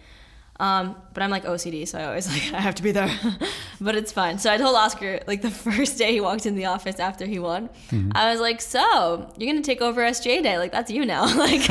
Um, 0.60 0.94
but 1.12 1.22
I'm 1.22 1.30
like 1.30 1.44
OCD, 1.44 1.88
so 1.88 1.98
I 1.98 2.04
always 2.04 2.28
like 2.32 2.52
I 2.52 2.60
have 2.60 2.76
to 2.76 2.82
be 2.82 2.92
there. 2.92 3.10
but 3.80 3.96
it's 3.96 4.12
fine. 4.12 4.38
So 4.38 4.52
I 4.52 4.56
told 4.56 4.76
Oscar 4.76 5.20
like 5.26 5.42
the 5.42 5.50
first 5.68 5.98
day 5.98 6.12
he 6.12 6.20
walked 6.20 6.46
in 6.46 6.54
the 6.54 6.66
office 6.66 7.00
after 7.00 7.26
he 7.26 7.38
won, 7.38 7.70
I 8.12 8.30
was 8.30 8.40
like, 8.40 8.60
"So 8.60 9.32
you're 9.36 9.52
gonna 9.52 9.64
take 9.64 9.80
over 9.80 10.00
SGA 10.02 10.42
Day? 10.42 10.58
Like 10.58 10.70
that's 10.70 10.90
you 10.90 11.04
now." 11.04 11.24
like 11.36 11.62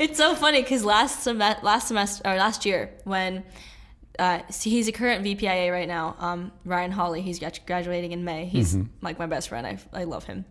it's 0.00 0.16
so 0.16 0.34
funny 0.34 0.62
because 0.62 0.84
last 0.84 1.22
sem- 1.22 1.38
last 1.38 1.88
semester 1.88 2.22
or 2.24 2.36
last 2.36 2.64
year 2.64 2.90
when 3.04 3.44
uh, 4.18 4.42
see, 4.50 4.70
he's 4.70 4.86
a 4.86 4.92
current 4.92 5.24
VPIA 5.24 5.72
right 5.72 5.88
now. 5.88 6.14
Um, 6.18 6.52
Ryan 6.64 6.92
Hawley, 6.92 7.22
he's 7.22 7.40
graduating 7.66 8.12
in 8.12 8.22
May. 8.24 8.44
He's 8.44 8.76
like 9.00 9.18
my 9.18 9.26
best 9.26 9.48
friend. 9.48 9.66
I, 9.66 9.78
I 9.94 10.04
love 10.04 10.24
him. 10.24 10.44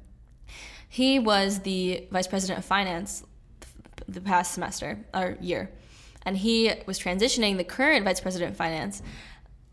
He 0.89 1.19
was 1.19 1.59
the 1.59 2.07
vice 2.11 2.27
president 2.27 2.59
of 2.59 2.65
finance 2.65 3.23
the 4.07 4.19
past 4.19 4.53
semester 4.53 4.97
or 5.13 5.37
year, 5.39 5.69
and 6.25 6.35
he 6.35 6.73
was 6.87 6.99
transitioning 6.99 7.57
the 7.57 7.63
current 7.63 8.03
vice 8.03 8.19
president 8.19 8.51
of 8.51 8.57
finance. 8.57 9.03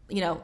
You 0.08 0.20
know, 0.20 0.42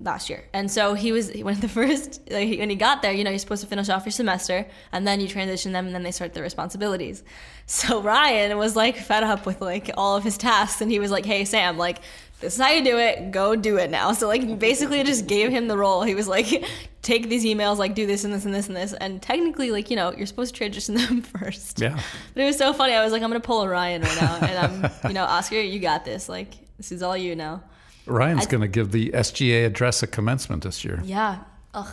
last 0.00 0.28
year, 0.28 0.44
and 0.52 0.68
so 0.68 0.94
he 0.94 1.12
was 1.12 1.30
when 1.32 1.60
the 1.60 1.68
first 1.80 2.20
like, 2.28 2.58
when 2.58 2.70
he 2.70 2.76
got 2.76 3.02
there. 3.02 3.12
You 3.12 3.22
know, 3.22 3.30
you're 3.30 3.38
supposed 3.38 3.62
to 3.62 3.68
finish 3.68 3.88
off 3.88 4.04
your 4.04 4.12
semester, 4.12 4.66
and 4.90 5.06
then 5.06 5.20
you 5.20 5.28
transition 5.28 5.70
them, 5.70 5.86
and 5.86 5.94
then 5.94 6.02
they 6.02 6.10
start 6.10 6.34
their 6.34 6.42
responsibilities. 6.42 7.22
So 7.66 8.02
Ryan 8.02 8.58
was 8.58 8.76
like 8.76 8.94
fed 8.94 9.22
up 9.22 9.46
with 9.46 9.62
like 9.62 9.90
all 9.96 10.18
of 10.18 10.22
his 10.22 10.36
tasks, 10.36 10.82
and 10.82 10.90
he 10.90 10.98
was 10.98 11.10
like, 11.10 11.24
"Hey 11.24 11.44
Sam, 11.44 11.78
like." 11.78 12.00
This 12.44 12.54
is 12.54 12.60
how 12.60 12.70
you 12.70 12.84
do 12.84 12.98
it. 12.98 13.30
Go 13.30 13.56
do 13.56 13.76
it 13.78 13.90
now. 13.90 14.12
So 14.12 14.28
like 14.28 14.58
basically 14.58 15.00
I 15.00 15.02
just 15.02 15.26
gave 15.26 15.50
him 15.50 15.68
the 15.68 15.76
role. 15.76 16.02
He 16.02 16.14
was 16.14 16.28
like, 16.28 16.64
take 17.02 17.28
these 17.28 17.44
emails, 17.44 17.78
like 17.78 17.94
do 17.94 18.06
this 18.06 18.24
and 18.24 18.32
this 18.32 18.44
and 18.44 18.54
this 18.54 18.68
and 18.68 18.76
this. 18.76 18.92
And 18.92 19.20
technically, 19.20 19.70
like, 19.70 19.90
you 19.90 19.96
know, 19.96 20.12
you're 20.12 20.26
supposed 20.26 20.54
to 20.54 20.58
transition 20.58 20.94
them 20.96 21.22
first. 21.22 21.80
Yeah. 21.80 21.98
But 22.34 22.42
it 22.42 22.46
was 22.46 22.58
so 22.58 22.72
funny. 22.72 22.94
I 22.94 23.02
was 23.02 23.12
like, 23.12 23.22
I'm 23.22 23.30
gonna 23.30 23.40
pull 23.40 23.62
a 23.62 23.68
Ryan 23.68 24.02
right 24.02 24.20
now. 24.20 24.36
And 24.36 24.84
I'm 24.84 25.08
you 25.08 25.14
know, 25.14 25.24
Oscar, 25.28 25.60
you 25.60 25.80
got 25.80 26.04
this. 26.04 26.28
Like, 26.28 26.54
this 26.76 26.92
is 26.92 27.02
all 27.02 27.16
you 27.16 27.36
now. 27.36 27.62
Ryan's 28.06 28.46
going 28.46 28.60
to 28.60 28.68
give 28.68 28.92
the 28.92 29.10
SGA 29.10 29.66
address 29.66 30.02
at 30.02 30.12
commencement 30.12 30.62
this 30.62 30.84
year. 30.84 31.00
Yeah. 31.04 31.44
Ugh. 31.72 31.88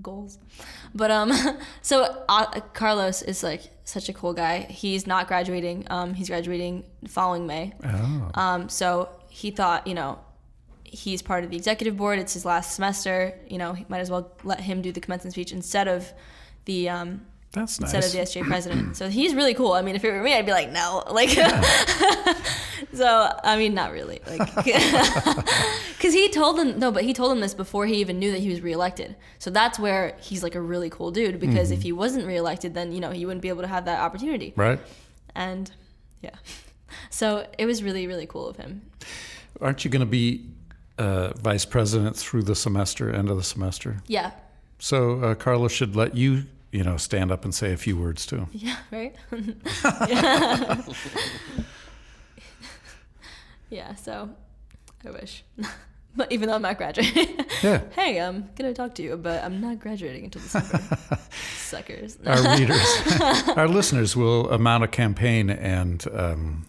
Goals. 0.00 0.38
But 0.94 1.10
um, 1.10 1.32
so 1.82 2.24
uh, 2.28 2.60
Carlos 2.72 3.22
is 3.22 3.42
like 3.42 3.62
such 3.84 4.08
a 4.08 4.12
cool 4.12 4.32
guy. 4.32 4.60
He's 4.60 5.06
not 5.06 5.28
graduating. 5.28 5.86
Um, 5.90 6.14
he's 6.14 6.28
graduating 6.28 6.84
following 7.08 7.46
May. 7.46 7.72
Oh. 7.84 8.30
Um, 8.34 8.68
so 8.68 9.08
he 9.36 9.50
thought, 9.50 9.86
you 9.86 9.92
know, 9.92 10.18
he's 10.82 11.20
part 11.20 11.44
of 11.44 11.50
the 11.50 11.58
executive 11.58 11.94
board. 11.94 12.18
It's 12.18 12.32
his 12.32 12.46
last 12.46 12.74
semester. 12.74 13.38
You 13.50 13.58
know, 13.58 13.74
he 13.74 13.84
might 13.90 13.98
as 13.98 14.10
well 14.10 14.32
let 14.44 14.60
him 14.60 14.80
do 14.80 14.92
the 14.92 15.00
commencement 15.00 15.34
speech 15.34 15.52
instead 15.52 15.88
of 15.88 16.10
the 16.64 16.88
um, 16.88 17.20
That's 17.52 17.78
nice. 17.78 17.92
instead 17.92 18.04
of 18.06 18.12
the 18.12 18.40
SGA 18.40 18.46
president. 18.46 18.96
So 18.96 19.10
he's 19.10 19.34
really 19.34 19.52
cool. 19.52 19.72
I 19.74 19.82
mean, 19.82 19.94
if 19.94 20.02
it 20.04 20.10
were 20.10 20.22
me, 20.22 20.32
I'd 20.32 20.46
be 20.46 20.52
like, 20.52 20.72
no, 20.72 21.04
like. 21.10 21.28
so 22.94 23.30
I 23.44 23.58
mean, 23.58 23.74
not 23.74 23.92
really, 23.92 24.22
like, 24.26 24.54
because 24.64 26.14
he 26.14 26.30
told 26.30 26.58
him 26.58 26.78
no, 26.78 26.90
but 26.90 27.04
he 27.04 27.12
told 27.12 27.30
him 27.30 27.40
this 27.40 27.52
before 27.52 27.84
he 27.84 27.96
even 27.96 28.18
knew 28.18 28.32
that 28.32 28.40
he 28.40 28.48
was 28.48 28.62
reelected. 28.62 29.16
So 29.38 29.50
that's 29.50 29.78
where 29.78 30.16
he's 30.18 30.42
like 30.42 30.54
a 30.54 30.62
really 30.62 30.88
cool 30.88 31.10
dude. 31.10 31.38
Because 31.38 31.70
if 31.70 31.82
he 31.82 31.92
wasn't 31.92 32.26
reelected, 32.26 32.72
then 32.72 32.90
you 32.90 33.00
know 33.00 33.10
he 33.10 33.26
wouldn't 33.26 33.42
be 33.42 33.50
able 33.50 33.62
to 33.62 33.68
have 33.68 33.84
that 33.84 34.00
opportunity. 34.00 34.54
right? 34.56 34.80
And 35.34 35.70
yeah, 36.22 36.36
so 37.10 37.46
it 37.58 37.66
was 37.66 37.82
really 37.82 38.06
really 38.06 38.26
cool 38.26 38.48
of 38.48 38.56
him. 38.56 38.82
Aren't 39.60 39.84
you 39.84 39.90
going 39.90 40.00
to 40.00 40.06
be 40.06 40.44
uh, 40.98 41.32
vice 41.38 41.64
president 41.64 42.16
through 42.16 42.42
the 42.42 42.54
semester, 42.54 43.12
end 43.14 43.30
of 43.30 43.36
the 43.36 43.42
semester? 43.42 43.96
Yeah, 44.06 44.32
So 44.78 45.20
uh, 45.22 45.34
Carlos 45.34 45.72
should 45.72 45.96
let 45.96 46.14
you, 46.14 46.44
you 46.72 46.84
know, 46.84 46.98
stand 46.98 47.32
up 47.32 47.44
and 47.44 47.54
say 47.54 47.72
a 47.72 47.76
few 47.78 47.96
words 47.96 48.26
too. 48.26 48.46
yeah, 48.52 48.76
right. 48.92 49.14
yeah. 50.08 50.82
yeah. 53.70 53.94
So 53.94 54.30
I 55.06 55.10
wish. 55.10 55.44
But 56.18 56.32
even 56.32 56.48
though 56.48 56.54
I'm 56.54 56.62
not 56.62 56.78
graduating, 56.78 57.44
Yeah. 57.62 57.82
hey, 57.94 58.18
I'm 58.22 58.48
gonna 58.56 58.72
talk 58.72 58.94
to 58.94 59.02
you, 59.02 59.18
but 59.18 59.44
I'm 59.44 59.60
not 59.60 59.78
graduating 59.80 60.24
until 60.24 60.40
December. 60.40 60.80
Suckers. 61.58 62.16
Our 62.24 62.56
readers, 62.58 62.80
our 63.54 63.68
listeners 63.68 64.16
will 64.16 64.56
mount 64.58 64.82
a 64.82 64.88
campaign 64.88 65.50
and, 65.50 66.02
um, 66.14 66.64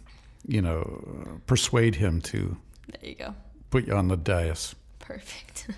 you 0.48 0.62
know, 0.62 1.40
persuade 1.46 1.96
him 1.96 2.22
to 2.22 2.58
there 2.88 3.10
you 3.10 3.16
go. 3.16 3.36
put 3.70 3.86
you 3.86 3.94
on 3.94 4.08
the 4.08 4.18
dais, 4.18 4.76
Perfect. 5.00 5.70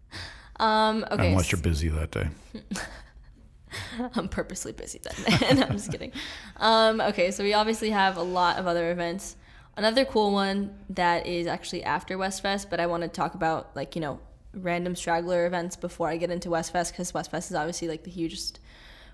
um, 0.56 1.04
okay. 1.10 1.30
unless 1.30 1.50
you're 1.50 1.60
busy 1.60 1.88
that 1.88 2.10
day. 2.10 2.28
I'm 4.14 4.28
purposely 4.28 4.72
busy 4.72 5.00
that 5.00 5.16
day. 5.16 5.54
no, 5.54 5.62
I'm 5.62 5.72
just 5.72 5.90
kidding. 5.90 6.12
Um, 6.58 7.00
okay, 7.00 7.30
so 7.30 7.42
we 7.44 7.54
obviously 7.54 7.90
have 7.90 8.16
a 8.16 8.22
lot 8.22 8.58
of 8.58 8.66
other 8.66 8.90
events. 8.90 9.36
Another 9.76 10.04
cool 10.04 10.32
one 10.32 10.74
that 10.90 11.26
is 11.26 11.46
actually 11.46 11.84
after 11.84 12.16
West 12.16 12.42
Fest, 12.42 12.70
but 12.70 12.80
I 12.80 12.86
want 12.86 13.02
to 13.02 13.08
talk 13.08 13.34
about 13.34 13.74
like 13.76 13.94
you 13.94 14.00
know 14.00 14.20
random 14.54 14.96
straggler 14.96 15.46
events 15.46 15.76
before 15.76 16.08
I 16.08 16.16
get 16.16 16.30
into 16.30 16.50
West 16.50 16.72
Fest 16.72 16.92
because 16.92 17.12
West 17.12 17.30
Fest 17.30 17.50
is 17.50 17.56
obviously 17.56 17.88
like 17.88 18.04
the 18.04 18.10
hugest 18.10 18.58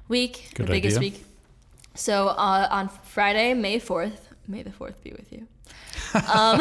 week, 0.08 0.50
Good 0.54 0.66
the 0.66 0.70
biggest 0.70 1.00
week. 1.00 1.24
So 1.94 2.28
uh, 2.28 2.68
on 2.70 2.88
Friday, 2.88 3.54
May 3.54 3.78
fourth, 3.78 4.28
May 4.46 4.62
the 4.62 4.72
fourth 4.72 5.02
be 5.02 5.12
with 5.12 5.32
you. 5.32 5.46
um, 6.34 6.60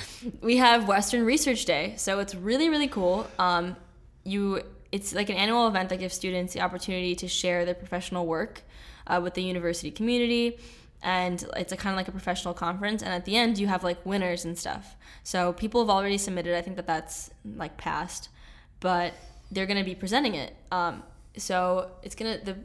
we 0.40 0.56
have 0.56 0.88
Western 0.88 1.24
Research 1.24 1.64
Day, 1.64 1.94
so 1.96 2.18
it's 2.20 2.34
really 2.34 2.68
really 2.68 2.88
cool. 2.88 3.28
Um, 3.38 3.76
you, 4.24 4.62
it's 4.92 5.14
like 5.14 5.30
an 5.30 5.36
annual 5.36 5.66
event 5.68 5.88
that 5.90 5.98
gives 5.98 6.14
students 6.14 6.52
the 6.52 6.60
opportunity 6.60 7.14
to 7.16 7.28
share 7.28 7.64
their 7.64 7.74
professional 7.74 8.26
work 8.26 8.62
uh, 9.06 9.20
with 9.22 9.34
the 9.34 9.42
university 9.42 9.90
community, 9.90 10.58
and 11.02 11.44
it's 11.56 11.72
a 11.72 11.76
kind 11.76 11.92
of 11.92 11.96
like 11.96 12.08
a 12.08 12.12
professional 12.12 12.54
conference. 12.54 13.02
And 13.02 13.12
at 13.12 13.24
the 13.24 13.36
end, 13.36 13.58
you 13.58 13.66
have 13.66 13.84
like 13.84 14.04
winners 14.04 14.44
and 14.44 14.58
stuff. 14.58 14.96
So 15.22 15.52
people 15.52 15.80
have 15.80 15.90
already 15.90 16.18
submitted. 16.18 16.56
I 16.56 16.62
think 16.62 16.76
that 16.76 16.86
that's 16.86 17.30
like 17.44 17.76
passed, 17.76 18.28
but 18.80 19.14
they're 19.50 19.66
going 19.66 19.78
to 19.78 19.84
be 19.84 19.94
presenting 19.94 20.34
it. 20.34 20.54
Um, 20.72 21.02
so 21.36 21.90
it's 22.02 22.14
gonna 22.14 22.38
the 22.42 22.56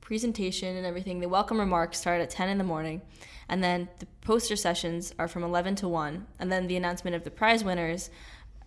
presentation 0.00 0.76
and 0.76 0.86
everything. 0.86 1.20
The 1.20 1.28
welcome 1.28 1.58
remarks 1.58 1.98
start 1.98 2.20
at 2.20 2.30
10 2.30 2.48
in 2.48 2.58
the 2.58 2.64
morning, 2.64 3.02
and 3.48 3.62
then 3.62 3.88
the 3.98 4.06
poster 4.22 4.56
sessions 4.56 5.14
are 5.18 5.28
from 5.28 5.42
11 5.42 5.76
to 5.76 5.88
1, 5.88 6.26
and 6.38 6.50
then 6.52 6.66
the 6.66 6.76
announcement 6.76 7.14
of 7.16 7.24
the 7.24 7.30
prize 7.30 7.62
winners 7.64 8.10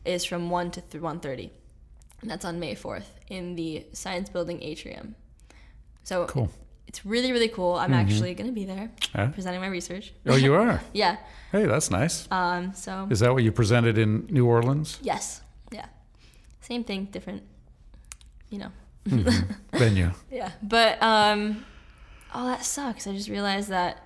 is 0.05 0.23
from 0.25 0.49
1 0.49 0.71
to 0.71 0.81
1:30. 0.81 1.49
And 2.21 2.29
that's 2.29 2.45
on 2.45 2.59
May 2.59 2.75
4th 2.75 3.05
in 3.29 3.55
the 3.55 3.85
Science 3.93 4.29
Building 4.29 4.61
atrium. 4.61 5.15
So 6.03 6.25
Cool. 6.25 6.49
it's 6.87 7.05
really 7.05 7.31
really 7.31 7.49
cool. 7.49 7.75
I'm 7.75 7.93
actually 7.93 8.33
going 8.33 8.47
to 8.47 8.53
be 8.53 8.65
there 8.65 8.91
presenting 9.33 9.61
my 9.61 9.67
research. 9.67 10.13
Oh, 10.25 10.35
you 10.35 10.53
are. 10.55 10.81
Yeah. 10.93 11.17
Hey, 11.51 11.65
that's 11.65 11.89
nice. 11.91 12.27
Um 12.31 12.73
so 12.73 13.07
Is 13.09 13.19
that 13.21 13.31
what 13.33 13.43
you 13.43 13.51
presented 13.51 13.97
in 13.97 14.25
New 14.29 14.45
Orleans 14.45 14.99
yes. 15.01 15.41
Yeah. 15.71 15.85
Same 16.61 16.83
thing, 16.83 17.05
different 17.11 17.43
you 18.49 18.57
know. 18.59 18.71
venue? 19.73 20.11
Yeah, 20.31 20.51
but 20.61 21.01
um, 21.01 21.65
oh, 22.33 22.47
that 22.47 22.65
sucks. 22.65 23.07
I 23.07 23.13
just 23.13 23.29
realized 23.29 23.69
that. 23.69 24.05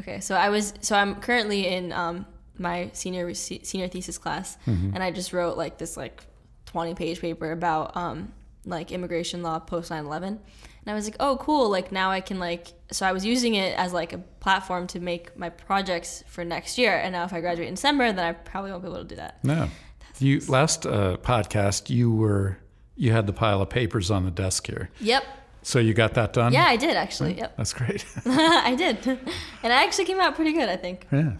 Okay, 0.00 0.20
so 0.20 0.34
I 0.34 0.48
was 0.48 0.74
so 0.80 0.96
I'm 0.96 1.16
currently 1.16 1.66
in 1.66 1.92
um 1.92 2.26
my 2.58 2.90
senior 2.92 3.32
senior 3.34 3.88
thesis 3.88 4.18
class, 4.18 4.56
and 4.66 5.02
I 5.02 5.10
just 5.10 5.32
wrote 5.32 5.56
like 5.56 5.78
this 5.78 5.96
like 5.96 6.24
20 6.66 6.94
page 6.94 7.20
paper 7.20 7.52
about 7.52 7.96
um 7.96 8.32
like 8.64 8.92
immigration 8.92 9.42
law 9.42 9.58
post 9.58 9.90
9/11, 9.90 10.22
and 10.26 10.38
I 10.86 10.94
was 10.94 11.04
like, 11.04 11.16
oh, 11.20 11.36
cool. 11.40 11.70
Like 11.70 11.92
now 11.92 12.10
I 12.10 12.20
can 12.20 12.38
like 12.38 12.68
so 12.90 13.06
I 13.06 13.12
was 13.12 13.24
using 13.24 13.54
it 13.54 13.76
as 13.78 13.92
like 13.92 14.12
a 14.12 14.18
platform 14.18 14.86
to 14.88 15.00
make 15.00 15.36
my 15.36 15.48
projects 15.48 16.24
for 16.26 16.44
next 16.44 16.78
year, 16.78 16.96
and 16.96 17.12
now 17.12 17.24
if 17.24 17.32
I 17.32 17.40
graduate 17.40 17.68
in 17.68 17.74
December, 17.74 18.12
then 18.12 18.24
I 18.24 18.32
probably 18.32 18.70
won't 18.70 18.82
be 18.82 18.88
able 18.88 18.98
to 18.98 19.04
do 19.04 19.16
that. 19.16 19.42
No. 19.44 19.68
You 20.18 20.40
last 20.48 20.84
uh, 20.84 21.16
podcast 21.18 21.90
you 21.90 22.12
were 22.12 22.58
you 22.96 23.12
had 23.12 23.26
the 23.26 23.32
pile 23.32 23.62
of 23.62 23.70
papers 23.70 24.10
on 24.10 24.24
the 24.24 24.30
desk 24.30 24.66
here. 24.66 24.90
Yep. 25.00 25.24
So 25.62 25.78
you 25.78 25.92
got 25.94 26.14
that 26.14 26.32
done? 26.32 26.52
Yeah, 26.52 26.64
I 26.64 26.76
did 26.76 26.96
actually. 26.96 27.34
Yep. 27.34 27.56
That's 27.56 27.72
great. 27.72 28.04
I 28.26 28.74
did, 28.76 29.06
and 29.62 29.72
I 29.72 29.84
actually 29.84 30.04
came 30.06 30.20
out 30.20 30.34
pretty 30.34 30.52
good. 30.52 30.68
I 30.68 30.76
think. 30.76 31.06
yeah. 31.12 31.32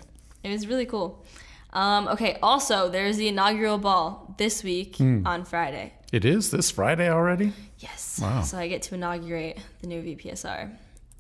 It 0.45 0.51
was 0.51 0.67
really 0.67 0.87
cool. 0.87 1.25
Um, 1.73 2.09
okay, 2.09 2.39
also, 2.43 2.89
there's 2.89 3.17
the 3.17 3.29
inaugural 3.29 3.77
ball 3.79 4.35
this 4.39 4.63
week 4.65 4.97
on 5.01 5.45
Friday. 5.45 5.93
It 6.13 6.25
is 6.25 6.51
this 6.51 6.71
Friday 6.71 7.11
already? 7.11 7.53
Yes. 7.79 8.19
Wow. 8.23 8.43
So 8.43 8.57
I 8.59 8.69
get 8.69 8.83
to 8.83 8.95
inaugurate 8.95 9.59
the 9.81 9.87
new 9.89 10.03
VPSR. 10.03 10.71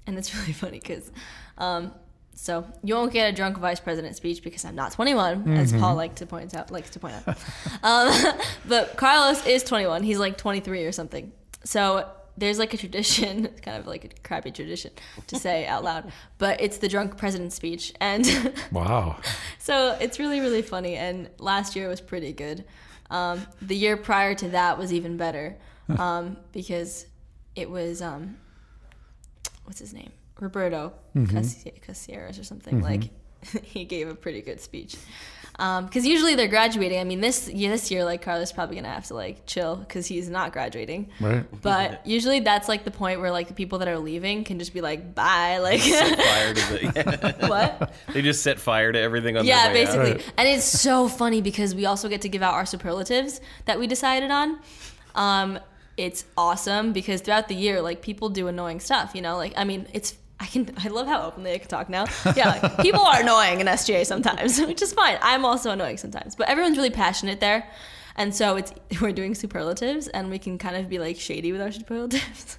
And 0.06 0.16
it's 0.16 0.34
really 0.40 0.54
funny 0.54 0.78
because, 0.80 1.10
um, 1.58 1.92
so 2.34 2.64
you 2.82 2.94
won't 2.94 3.12
get 3.12 3.30
a 3.30 3.36
drunk 3.36 3.58
vice 3.58 3.80
president 3.80 4.16
speech 4.16 4.42
because 4.42 4.64
I'm 4.64 4.74
not 4.74 4.92
21, 4.92 5.48
as 5.58 5.72
Paul 5.72 5.96
likes 5.96 6.20
to 6.20 6.26
point 6.26 6.54
out, 6.54 6.70
likes 6.70 6.90
to 6.90 6.98
point 7.00 7.14
out. 7.26 7.36
um, 7.82 8.38
but 8.66 8.96
Carlos 8.96 9.44
is 9.46 9.62
21. 9.64 10.02
He's 10.04 10.18
like 10.18 10.38
23 10.38 10.86
or 10.86 10.92
something. 10.92 11.32
So 11.64 12.08
there's 12.38 12.58
like 12.58 12.72
a 12.74 12.76
tradition, 12.76 13.46
it's 13.52 13.60
kind 13.60 13.76
of 13.78 13.86
like 13.86 14.04
a 14.04 14.08
crappy 14.22 14.50
tradition 14.50 14.90
to 15.26 15.36
say 15.36 15.66
out 15.66 15.84
loud, 15.84 16.12
but 16.38 16.60
it's 16.60 16.78
the 16.78 16.88
drunk 16.88 17.16
president 17.16 17.52
speech. 17.52 17.92
And 18.00 18.24
Wow. 18.72 19.18
so 19.58 19.96
it's 20.00 20.18
really, 20.18 20.40
really 20.40 20.62
funny. 20.62 20.96
And 20.96 21.28
last 21.38 21.74
year 21.76 21.88
was 21.88 22.00
pretty 22.00 22.32
good. 22.32 22.64
Um, 23.10 23.46
the 23.62 23.74
year 23.76 23.96
prior 23.96 24.34
to 24.36 24.48
that 24.50 24.76
was 24.78 24.92
even 24.92 25.16
better 25.16 25.56
um, 25.98 26.36
because 26.52 27.06
it 27.56 27.70
was, 27.70 28.02
um, 28.02 28.36
what's 29.64 29.78
his 29.78 29.94
name? 29.94 30.12
Roberto 30.38 30.92
Casi- 31.14 31.72
Casieras 31.86 32.38
or 32.38 32.44
something. 32.44 32.80
Like, 32.80 33.04
he 33.62 33.84
gave 33.84 34.08
a 34.08 34.14
pretty 34.14 34.42
good 34.42 34.60
speech. 34.60 34.96
Because 35.58 36.06
usually 36.06 36.36
they're 36.36 36.46
graduating. 36.46 37.00
I 37.00 37.04
mean, 37.04 37.20
this 37.20 37.48
year, 37.48 37.68
this 37.72 37.90
year, 37.90 38.04
like 38.04 38.22
Carlos 38.22 38.50
is 38.50 38.52
probably 38.52 38.76
gonna 38.76 38.88
have 38.94 39.06
to 39.08 39.14
like 39.14 39.44
chill 39.44 39.74
because 39.74 40.06
he's 40.06 40.28
not 40.30 40.52
graduating. 40.52 41.10
Right. 41.18 41.44
But 41.62 42.06
usually 42.06 42.38
that's 42.38 42.68
like 42.68 42.84
the 42.84 42.92
point 42.92 43.20
where 43.20 43.32
like 43.32 43.48
the 43.48 43.54
people 43.54 43.80
that 43.80 43.88
are 43.88 43.98
leaving 43.98 44.44
can 44.44 44.60
just 44.60 44.72
be 44.72 44.80
like, 44.80 45.16
bye, 45.16 45.58
like 45.58 45.80
Set 45.80 46.16
fire 46.30 46.54
to 46.54 46.60
the. 46.60 47.34
what? 47.48 47.92
they 48.12 48.22
just 48.22 48.44
set 48.44 48.60
fire 48.60 48.92
to 48.92 49.00
everything 49.00 49.36
on 49.36 49.44
Yeah, 49.44 49.64
their 49.64 49.74
way 49.74 49.82
out. 49.82 49.86
basically. 49.86 50.12
Right. 50.22 50.32
And 50.38 50.48
it's 50.48 50.64
so 50.64 51.08
funny 51.08 51.42
because 51.42 51.74
we 51.74 51.86
also 51.86 52.08
get 52.08 52.20
to 52.22 52.28
give 52.28 52.40
out 52.42 52.54
our 52.54 52.64
superlatives 52.66 53.40
that 53.64 53.80
we 53.80 53.88
decided 53.88 54.30
on. 54.30 54.60
Um, 55.16 55.58
it's 55.96 56.24
awesome 56.36 56.92
because 56.92 57.20
throughout 57.20 57.48
the 57.48 57.56
year, 57.56 57.82
like 57.82 58.00
people 58.00 58.28
do 58.28 58.46
annoying 58.46 58.78
stuff. 58.78 59.12
You 59.16 59.22
know, 59.22 59.36
like 59.36 59.54
I 59.56 59.64
mean, 59.64 59.88
it's 59.92 60.14
I 60.40 60.46
can 60.46 60.70
I 60.84 60.88
love 60.88 61.06
how 61.06 61.22
openly 61.22 61.52
I 61.52 61.58
can 61.58 61.68
talk 61.68 61.88
now. 61.88 62.06
Yeah, 62.36 62.58
like, 62.60 62.78
people 62.78 63.00
are 63.00 63.20
annoying 63.20 63.60
in 63.60 63.66
SGA 63.66 64.06
sometimes, 64.06 64.60
which 64.66 64.82
is 64.82 64.92
fine. 64.92 65.18
I'm 65.22 65.44
also 65.44 65.70
annoying 65.70 65.98
sometimes, 65.98 66.34
but 66.34 66.48
everyone's 66.48 66.76
really 66.76 66.90
passionate 66.90 67.40
there, 67.40 67.68
and 68.16 68.34
so 68.34 68.56
it's 68.56 68.72
we're 69.00 69.12
doing 69.12 69.34
superlatives, 69.34 70.08
and 70.08 70.30
we 70.30 70.38
can 70.38 70.58
kind 70.58 70.76
of 70.76 70.88
be 70.88 70.98
like 70.98 71.18
shady 71.18 71.52
with 71.52 71.60
our 71.60 71.72
superlatives. 71.72 72.58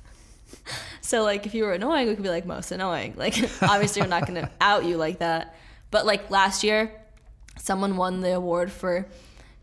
So 1.01 1.23
like 1.23 1.47
if 1.47 1.55
you 1.55 1.63
were 1.63 1.73
annoying, 1.73 2.07
we 2.07 2.13
could 2.13 2.23
be 2.23 2.30
like 2.30 2.45
most 2.45 2.71
annoying. 2.71 3.15
Like 3.17 3.36
obviously 3.63 4.01
we're 4.03 4.07
not 4.07 4.27
gonna 4.27 4.51
out 4.61 4.86
you 4.86 4.95
like 4.95 5.19
that. 5.19 5.55
But 5.89 6.05
like 6.05 6.30
last 6.30 6.63
year, 6.63 6.91
someone 7.57 7.97
won 7.97 8.21
the 8.21 8.34
award 8.36 8.71
for 8.71 9.07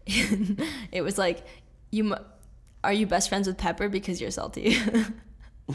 it 0.07 1.03
was 1.03 1.19
like 1.19 1.45
you 1.91 2.17
are 2.83 2.93
you 2.93 3.07
best 3.07 3.29
friends 3.29 3.47
with 3.47 3.59
Pepper 3.59 3.89
because 3.89 4.21
you're 4.21 4.31
salty. 4.31 4.77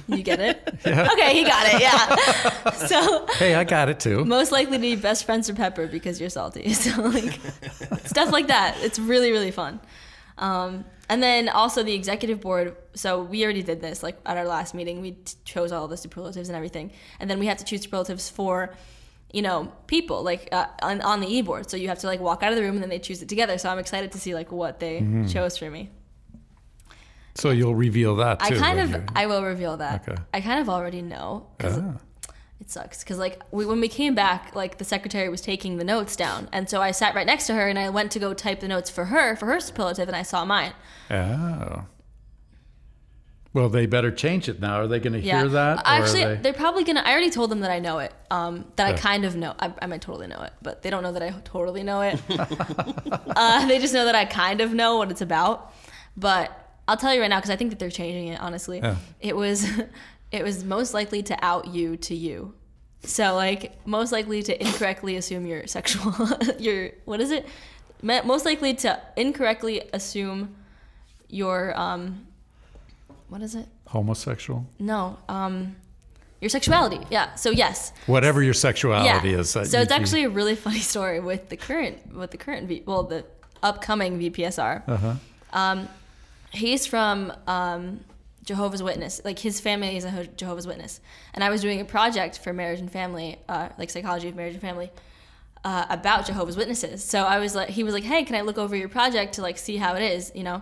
You 0.08 0.24
get 0.24 0.40
it? 0.40 0.58
Okay, 0.86 1.34
he 1.34 1.44
got 1.44 1.66
it. 1.74 1.82
Yeah. 1.82 2.72
So 2.88 3.28
Hey, 3.34 3.56
I 3.56 3.64
got 3.64 3.90
it 3.90 4.00
too. 4.00 4.24
most 4.26 4.52
likely 4.52 4.78
to 4.78 4.82
be 4.82 4.96
best 4.96 5.26
friends 5.26 5.48
with 5.48 5.58
Pepper 5.58 5.88
because 5.88 6.20
you're 6.20 6.30
salty. 6.30 6.74
So 6.86 7.02
like 7.02 7.40
stuff 8.06 8.32
like 8.32 8.48
that. 8.48 8.78
It's 8.82 8.98
really 9.00 9.32
really 9.32 9.52
fun. 9.52 9.80
Um, 10.38 10.86
and 11.10 11.22
then 11.22 11.50
also 11.50 11.84
the 11.84 11.94
executive 11.94 12.40
board. 12.42 12.76
So 12.96 13.22
we 13.22 13.44
already 13.44 13.64
did 13.64 13.82
this 13.82 14.02
like 14.02 14.18
at 14.26 14.38
our 14.38 14.46
last 14.46 14.74
meeting. 14.74 15.02
We 15.02 15.12
t- 15.12 15.36
chose 15.46 15.72
all 15.72 15.88
the 15.88 15.98
superlatives 15.98 16.50
and 16.50 16.56
everything, 16.56 16.92
and 17.20 17.30
then 17.30 17.38
we 17.40 17.46
have 17.48 17.58
to 17.58 17.66
choose 17.66 17.82
superlatives 17.84 18.30
for 18.30 18.74
you 19.34 19.42
know 19.42 19.72
people 19.88 20.24
like 20.24 20.50
uh, 20.52 20.68
on, 20.82 21.02
on 21.02 21.20
the 21.20 21.28
e 21.28 21.42
board. 21.42 21.70
So 21.70 21.78
you 21.78 21.90
have 21.90 22.00
to 22.00 22.08
like 22.08 22.20
walk 22.22 22.44
out 22.44 22.52
of 22.52 22.56
the 22.58 22.64
room 22.64 22.76
and 22.76 22.82
then 22.84 22.90
they 22.90 23.00
choose 23.00 23.22
it 23.22 23.30
together. 23.30 23.58
So 23.58 23.70
I'm 23.70 23.78
excited 23.80 24.12
to 24.14 24.20
see 24.20 24.34
like 24.34 24.52
what 24.52 24.80
they 24.80 25.06
chose 25.30 25.58
for 25.58 25.70
me. 25.70 25.90
So 27.36 27.50
you'll 27.52 27.76
reveal 27.76 28.16
that 28.18 28.42
I 28.42 28.50
kind 28.52 28.80
of 28.80 28.90
you're- 28.92 29.04
I 29.16 29.26
will 29.26 29.44
reveal 29.44 29.78
that. 29.78 30.08
Okay. 30.08 30.22
I 30.34 30.42
kind 30.42 30.60
of 30.60 30.70
already 30.70 31.02
know. 31.02 31.48
Ah. 31.64 31.94
it 32.60 32.70
sucks 32.70 33.04
because 33.04 33.18
like 33.18 33.42
we, 33.52 33.66
when 33.66 33.80
we 33.82 33.88
came 33.88 34.14
back 34.14 34.54
like 34.56 34.78
the 34.78 34.84
secretary 34.86 35.28
was 35.30 35.42
taking 35.42 35.78
the 35.78 35.84
notes 35.84 36.16
down 36.16 36.48
and 36.52 36.70
so 36.70 36.80
i 36.80 36.92
sat 36.92 37.16
right 37.16 37.26
next 37.26 37.48
to 37.48 37.54
her 37.56 37.68
and 37.68 37.80
i 37.80 37.90
went 37.90 38.12
to 38.12 38.20
go 38.20 38.36
type 38.36 38.60
the 38.60 38.68
notes 38.68 38.88
for 38.90 39.06
her 39.06 39.36
for 39.36 39.48
her 39.48 39.60
superlative 39.60 40.08
and 40.08 40.16
i 40.16 40.22
saw 40.22 40.46
mine 40.46 40.72
Oh. 41.10 41.86
Well, 43.54 43.68
they 43.68 43.86
better 43.86 44.12
change 44.12 44.48
it 44.48 44.62
now. 44.62 44.76
Are 44.80 44.88
they 44.88 45.00
going 45.02 45.12
to 45.14 45.20
yeah 45.20 45.40
hear 45.42 45.50
that? 45.50 45.82
actually 45.86 46.36
they- 46.38 46.52
are 46.52 46.54
probably 46.54 46.84
gonna 46.84 47.02
i 47.04 47.12
already 47.12 47.32
told 47.32 47.50
them 47.52 47.62
that 47.62 47.72
i 47.72 47.80
know 47.80 47.98
it 48.00 48.14
um, 48.30 48.66
that 48.76 48.88
i 48.88 48.94
kind 48.94 49.26
of 49.26 49.36
know 49.36 49.54
I, 49.60 49.74
I 49.82 49.88
might 49.88 50.02
totally 50.02 50.28
know 50.28 50.42
it 50.44 50.54
but 50.62 50.84
they 50.84 50.90
don't 50.92 51.02
know 51.04 51.12
that 51.14 51.24
i 51.24 51.32
totally 51.44 51.82
know 51.84 52.02
it 52.02 52.22
uh, 52.30 53.66
they 53.68 53.80
just 53.80 53.94
know 53.94 54.06
that 54.06 54.16
i 54.16 54.26
kind 54.26 54.62
of 54.62 54.72
know 54.74 54.98
what 54.98 55.10
it's 55.12 55.22
about 55.22 55.74
but 56.16 56.61
i'll 56.92 56.98
tell 56.98 57.14
you 57.16 57.22
right 57.22 57.30
now 57.30 57.40
because 57.40 57.50
i 57.50 57.56
think 57.56 57.70
that 57.72 57.80
they're 57.80 57.90
changing 57.90 58.28
it 58.28 58.40
honestly 58.42 58.80
Yeah. 58.80 58.96
it 59.20 59.36
was 59.36 59.66
it 60.32 60.44
was 60.44 60.64
most 60.64 60.94
likely 60.94 61.24
to 61.24 61.36
out 61.44 61.68
you 61.68 61.96
to 62.08 62.16
you 62.16 62.54
so 63.04 63.34
like 63.36 63.62
most 63.88 64.12
likely 64.12 64.44
to 64.44 64.54
incorrectly 64.68 65.16
assume 65.16 65.46
you're 65.46 65.66
sexual 65.68 66.14
you're 66.60 66.92
what 67.06 67.20
is 67.22 67.32
it 67.32 67.48
most 68.04 68.46
likely 68.46 68.74
to 68.86 69.00
incorrectly 69.16 69.82
assume 69.94 70.56
your 71.30 71.78
um 71.80 72.28
what 73.30 73.42
is 73.42 73.56
it 73.56 73.68
homosexual? 73.88 74.66
no 74.80 75.18
um 75.30 75.76
your 76.42 76.50
sexuality 76.50 77.00
yeah 77.10 77.36
so 77.36 77.50
yes 77.52 77.94
Whatever 78.08 78.42
your 78.44 78.54
sexuality 78.54 79.30
yeah 79.32 79.40
is. 79.40 79.54
that 79.54 79.68
so 79.68 79.78
you- 79.78 79.84
it's 79.84 79.92
actually 79.92 80.24
a 80.24 80.30
really 80.30 80.56
funny 80.66 80.80
story 80.80 81.20
with 81.20 81.50
the 81.50 81.58
current 81.58 81.96
with 82.16 82.32
the 82.32 82.38
current 82.38 82.68
v, 82.68 82.84
well 82.86 83.04
the 83.04 83.24
upcoming 83.64 84.20
vpsr 84.20 84.82
Uh-huh. 84.88 85.14
um, 85.54 85.88
he's 86.52 86.86
from 86.86 87.34
um, 87.48 88.02
Jehovah's 88.44 88.84
Witness. 88.84 89.22
Like 89.24 89.40
his 89.40 89.60
family 89.60 89.98
is 89.98 90.06
a 90.06 90.28
Jehovah's 90.28 90.68
Witness, 90.68 91.00
and 91.34 91.44
I 91.44 91.50
was 91.50 91.62
doing 91.62 91.82
a 91.82 91.86
project 91.86 92.40
for 92.40 92.54
marriage 92.54 92.80
and 92.80 92.92
family, 92.92 93.40
uh, 93.50 93.70
like 93.78 93.90
psychology 93.90 94.30
of 94.30 94.36
marriage 94.36 94.54
and 94.54 94.62
family, 94.62 94.92
uh, 95.64 95.86
about 95.90 96.26
Jehovah's 96.26 96.58
Witnesses. 96.58 97.04
So 97.04 97.24
I 97.24 97.40
was 97.40 97.56
like, 97.56 97.70
he 97.70 97.84
was 97.84 97.94
like, 97.94 98.04
"Hey, 98.04 98.24
can 98.24 98.36
I 98.36 98.42
look 98.42 98.58
over 98.58 98.76
your 98.76 98.90
project 98.90 99.34
to 99.34 99.42
like 99.42 99.58
see 99.58 99.78
how 99.78 99.96
it 99.96 100.04
is?" 100.04 100.32
You 100.36 100.44
know, 100.44 100.62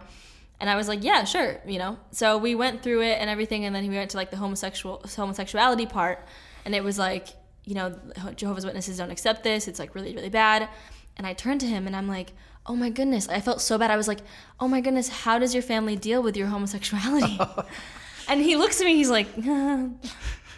and 0.60 0.70
I 0.70 0.76
was 0.76 0.88
like, 0.88 1.04
"Yeah, 1.04 1.24
sure." 1.24 1.60
You 1.66 1.80
know, 1.80 1.98
so 2.12 2.38
we 2.38 2.56
went 2.56 2.84
through 2.84 3.02
it 3.02 3.18
and 3.20 3.30
everything, 3.30 3.66
and 3.66 3.76
then 3.76 3.88
we 3.88 3.96
went 3.96 4.12
to 4.12 4.18
like 4.18 4.32
the 4.32 4.38
homosexual 4.38 5.02
homosexuality 5.16 5.86
part, 5.86 6.26
and 6.66 6.76
it 6.76 6.84
was 6.84 7.00
like, 7.00 7.30
you 7.66 7.76
know, 7.76 7.98
Jehovah's 8.36 8.66
Witnesses 8.66 8.98
don't 8.98 9.12
accept 9.12 9.44
this. 9.44 9.68
It's 9.68 9.80
like 9.80 9.96
really 9.96 10.14
really 10.14 10.30
bad. 10.30 10.70
And 11.18 11.28
I 11.28 11.34
turned 11.34 11.60
to 11.60 11.68
him 11.68 11.86
and 11.86 11.98
I'm 11.98 12.08
like, 12.08 12.32
oh 12.66 12.76
my 12.76 12.90
goodness. 12.90 13.28
I 13.28 13.42
felt 13.42 13.62
so 13.62 13.78
bad. 13.78 13.92
I 13.92 13.98
was 13.98 14.08
like, 14.08 14.20
oh 14.60 14.68
my 14.68 14.82
goodness, 14.82 15.10
how 15.10 15.40
does 15.40 15.54
your 15.54 15.64
family 15.64 15.96
deal 15.96 16.22
with 16.22 16.38
your 16.38 16.48
homosexuality? 16.48 17.40
and 18.28 18.42
he 18.42 18.56
looks 18.56 18.80
at 18.80 18.86
me, 18.86 18.96
he's 18.96 19.10
like, 19.10 19.28
I'm 19.38 20.00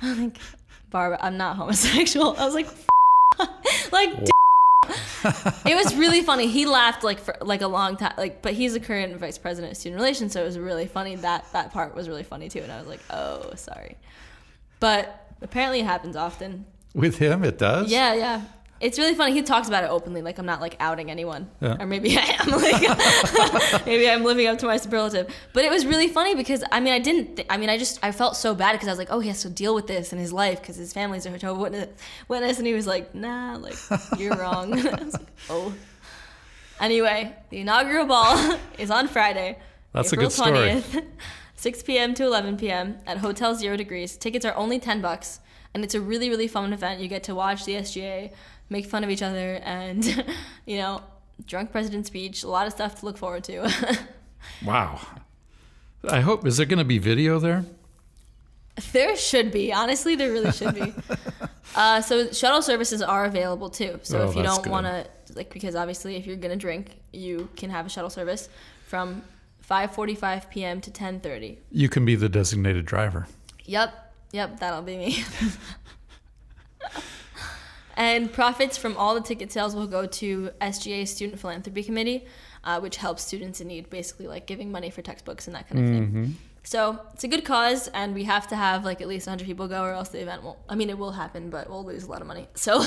like, 0.01 0.37
Barbara, 0.89 1.19
I'm 1.21 1.37
not 1.37 1.55
homosexual. 1.55 2.35
I 2.37 2.45
was 2.45 2.53
like, 2.53 2.67
like, 3.91 4.13
it 5.65 5.75
was 5.75 5.95
really 5.95 6.21
funny. 6.21 6.47
He 6.47 6.65
laughed 6.65 7.03
like 7.03 7.19
for 7.19 7.37
like 7.41 7.61
a 7.61 7.67
long 7.67 7.95
time, 7.95 8.13
like, 8.17 8.41
but 8.41 8.53
he's 8.53 8.75
a 8.75 8.79
current 8.79 9.15
vice 9.17 9.37
president 9.37 9.71
of 9.71 9.77
student 9.77 9.99
relations, 9.99 10.33
so 10.33 10.41
it 10.41 10.45
was 10.45 10.57
really 10.59 10.87
funny. 10.87 11.15
That 11.15 11.45
that 11.53 11.71
part 11.71 11.95
was 11.95 12.09
really 12.09 12.23
funny 12.23 12.49
too, 12.49 12.59
and 12.59 12.71
I 12.71 12.79
was 12.79 12.87
like, 12.87 13.01
oh, 13.09 13.51
sorry. 13.55 13.97
but 14.79 15.31
apparently 15.41 15.79
it 15.79 15.85
happens 15.85 16.15
often. 16.15 16.65
With 16.93 17.17
him, 17.17 17.43
it 17.43 17.57
does. 17.57 17.91
Yeah, 17.91 18.13
yeah. 18.13 18.41
It's 18.81 18.97
really 18.97 19.13
funny. 19.13 19.33
He 19.33 19.43
talks 19.43 19.67
about 19.67 19.83
it 19.83 19.89
openly, 19.91 20.21
like 20.23 20.39
I'm 20.39 20.45
not 20.45 20.59
like 20.59 20.75
outing 20.79 21.11
anyone, 21.11 21.49
Yeah. 21.61 21.77
or 21.79 21.85
maybe 21.85 22.17
I 22.19 22.35
am. 22.39 22.49
Like 22.49 23.85
maybe 23.85 24.09
I'm 24.09 24.23
living 24.23 24.47
up 24.47 24.57
to 24.59 24.65
my 24.65 24.77
superlative. 24.77 25.33
But 25.53 25.63
it 25.65 25.71
was 25.71 25.85
really 25.85 26.07
funny 26.07 26.33
because 26.35 26.63
I 26.71 26.79
mean 26.79 26.91
I 26.93 26.99
didn't. 26.99 27.35
Th- 27.35 27.47
I 27.49 27.57
mean 27.57 27.69
I 27.69 27.77
just 27.77 27.99
I 28.03 28.11
felt 28.11 28.35
so 28.35 28.55
bad 28.55 28.71
because 28.73 28.87
I 28.87 28.91
was 28.91 28.97
like, 28.97 29.09
oh, 29.11 29.19
he 29.19 29.27
has 29.29 29.41
to 29.43 29.49
deal 29.49 29.75
with 29.75 29.85
this 29.87 30.11
in 30.11 30.19
his 30.19 30.33
life 30.33 30.59
because 30.61 30.77
his 30.77 30.93
family's 30.93 31.25
a 31.27 31.37
Jehovah's 31.37 31.61
Witness, 31.61 31.89
witness, 32.27 32.57
and 32.57 32.65
he 32.67 32.73
was 32.73 32.87
like, 32.87 33.13
nah, 33.13 33.55
like 33.57 33.75
you're 34.17 34.35
wrong. 34.43 34.73
I 34.73 35.03
was 35.03 35.13
like, 35.13 35.27
oh. 35.49 35.73
Anyway, 36.79 37.35
the 37.51 37.59
inaugural 37.59 38.07
ball 38.07 38.57
is 38.79 38.89
on 38.89 39.07
Friday, 39.07 39.59
That's 39.93 40.11
a 40.11 40.15
April 40.15 40.29
good 40.29 40.33
story. 40.33 40.57
20th, 40.57 41.05
6 41.55 41.83
p.m. 41.83 42.13
to 42.15 42.23
11 42.25 42.57
p.m. 42.57 42.97
at 43.05 43.19
Hotel 43.19 43.53
Zero 43.53 43.77
Degrees. 43.77 44.17
Tickets 44.17 44.43
are 44.45 44.55
only 44.55 44.79
10 44.79 44.99
bucks, 45.01 45.41
and 45.75 45.83
it's 45.83 45.93
a 45.93 46.01
really, 46.01 46.29
really 46.29 46.47
fun 46.47 46.73
event. 46.73 46.99
You 46.99 47.07
get 47.07 47.21
to 47.25 47.35
watch 47.35 47.65
the 47.65 47.73
SGA, 47.75 48.31
make 48.71 48.85
fun 48.87 49.03
of 49.03 49.09
each 49.09 49.21
other, 49.21 49.59
and, 49.63 50.03
you 50.65 50.77
know, 50.77 51.01
drunk 51.45 51.71
president 51.71 52.07
speech. 52.07 52.43
A 52.43 52.47
lot 52.47 52.65
of 52.65 52.73
stuff 52.73 52.99
to 53.01 53.05
look 53.05 53.17
forward 53.17 53.43
to. 53.45 53.71
Wow. 54.65 54.99
I 56.09 56.21
hope. 56.21 56.47
Is 56.47 56.57
there 56.57 56.65
going 56.65 56.79
to 56.79 56.83
be 56.83 56.97
video 56.97 57.37
there? 57.37 57.63
there 58.91 59.15
should 59.15 59.51
be. 59.51 59.71
Honestly, 59.71 60.15
there 60.15 60.31
really 60.31 60.51
should 60.51 60.73
be. 60.73 60.93
uh, 61.75 62.01
so 62.01 62.31
shuttle 62.31 62.61
services 62.61 63.01
are 63.01 63.25
available 63.25 63.69
too. 63.69 63.99
So 64.01 64.21
Oh, 64.21 64.29
if 64.29 64.35
you 64.35 64.43
don't 64.43 64.65
want 64.67 64.87
to, 64.87 65.05
like, 65.35 65.53
because 65.53 65.75
obviously 65.75 66.15
if 66.15 66.25
you're 66.25 66.37
gonna 66.37 66.55
drink, 66.55 66.97
you 67.11 67.49
can 67.55 67.69
have 67.69 67.85
a 67.85 67.89
shuttle 67.89 68.09
service 68.09 68.49
from 68.87 69.21
5:45 69.69 70.49
p.m. 70.49 70.81
to 70.81 70.89
10:30. 70.89 71.57
You 71.71 71.89
can 71.89 72.03
be 72.03 72.15
the 72.15 72.29
designated 72.29 72.85
driver. 72.85 73.27
Yep, 73.65 73.93
yep, 74.31 74.59
that'll 74.59 74.81
be 74.81 74.97
me. 74.97 75.23
And 77.97 78.31
profits 78.31 78.77
from 78.77 78.95
all 78.97 79.13
the 79.15 79.21
ticket 79.21 79.51
sales 79.51 79.75
will 79.75 79.87
go 79.87 80.05
to 80.05 80.49
SGA 80.61 81.07
Student 81.07 81.39
Philanthropy 81.39 81.83
Committee, 81.83 82.25
uh, 82.63 82.79
which 82.79 82.97
helps 82.97 83.23
students 83.23 83.61
in 83.61 83.67
need, 83.67 83.89
basically 83.89 84.27
like 84.27 84.45
giving 84.47 84.71
money 84.71 84.89
for 84.89 85.01
textbooks 85.01 85.47
and 85.47 85.55
that 85.55 85.67
kind 85.69 85.81
of 85.83 85.87
thing. 85.89 86.37
So 86.63 86.99
it's 87.13 87.23
a 87.23 87.27
good 87.27 87.43
cause, 87.43 87.87
and 87.87 88.13
we 88.13 88.23
have 88.25 88.47
to 88.49 88.55
have 88.55 88.85
like 88.85 89.01
at 89.01 89.07
least 89.07 89.25
100 89.27 89.45
people 89.45 89.67
go, 89.67 89.83
or 89.83 89.91
else 89.93 90.09
the 90.09 90.21
event 90.21 90.43
won't. 90.43 90.59
I 90.69 90.75
mean, 90.75 90.89
it 90.91 90.97
will 90.97 91.11
happen, 91.11 91.49
but 91.49 91.69
we'll 91.69 91.83
lose 91.85 92.03
a 92.03 92.09
lot 92.11 92.21
of 92.21 92.27
money. 92.27 92.47
So, 92.55 92.83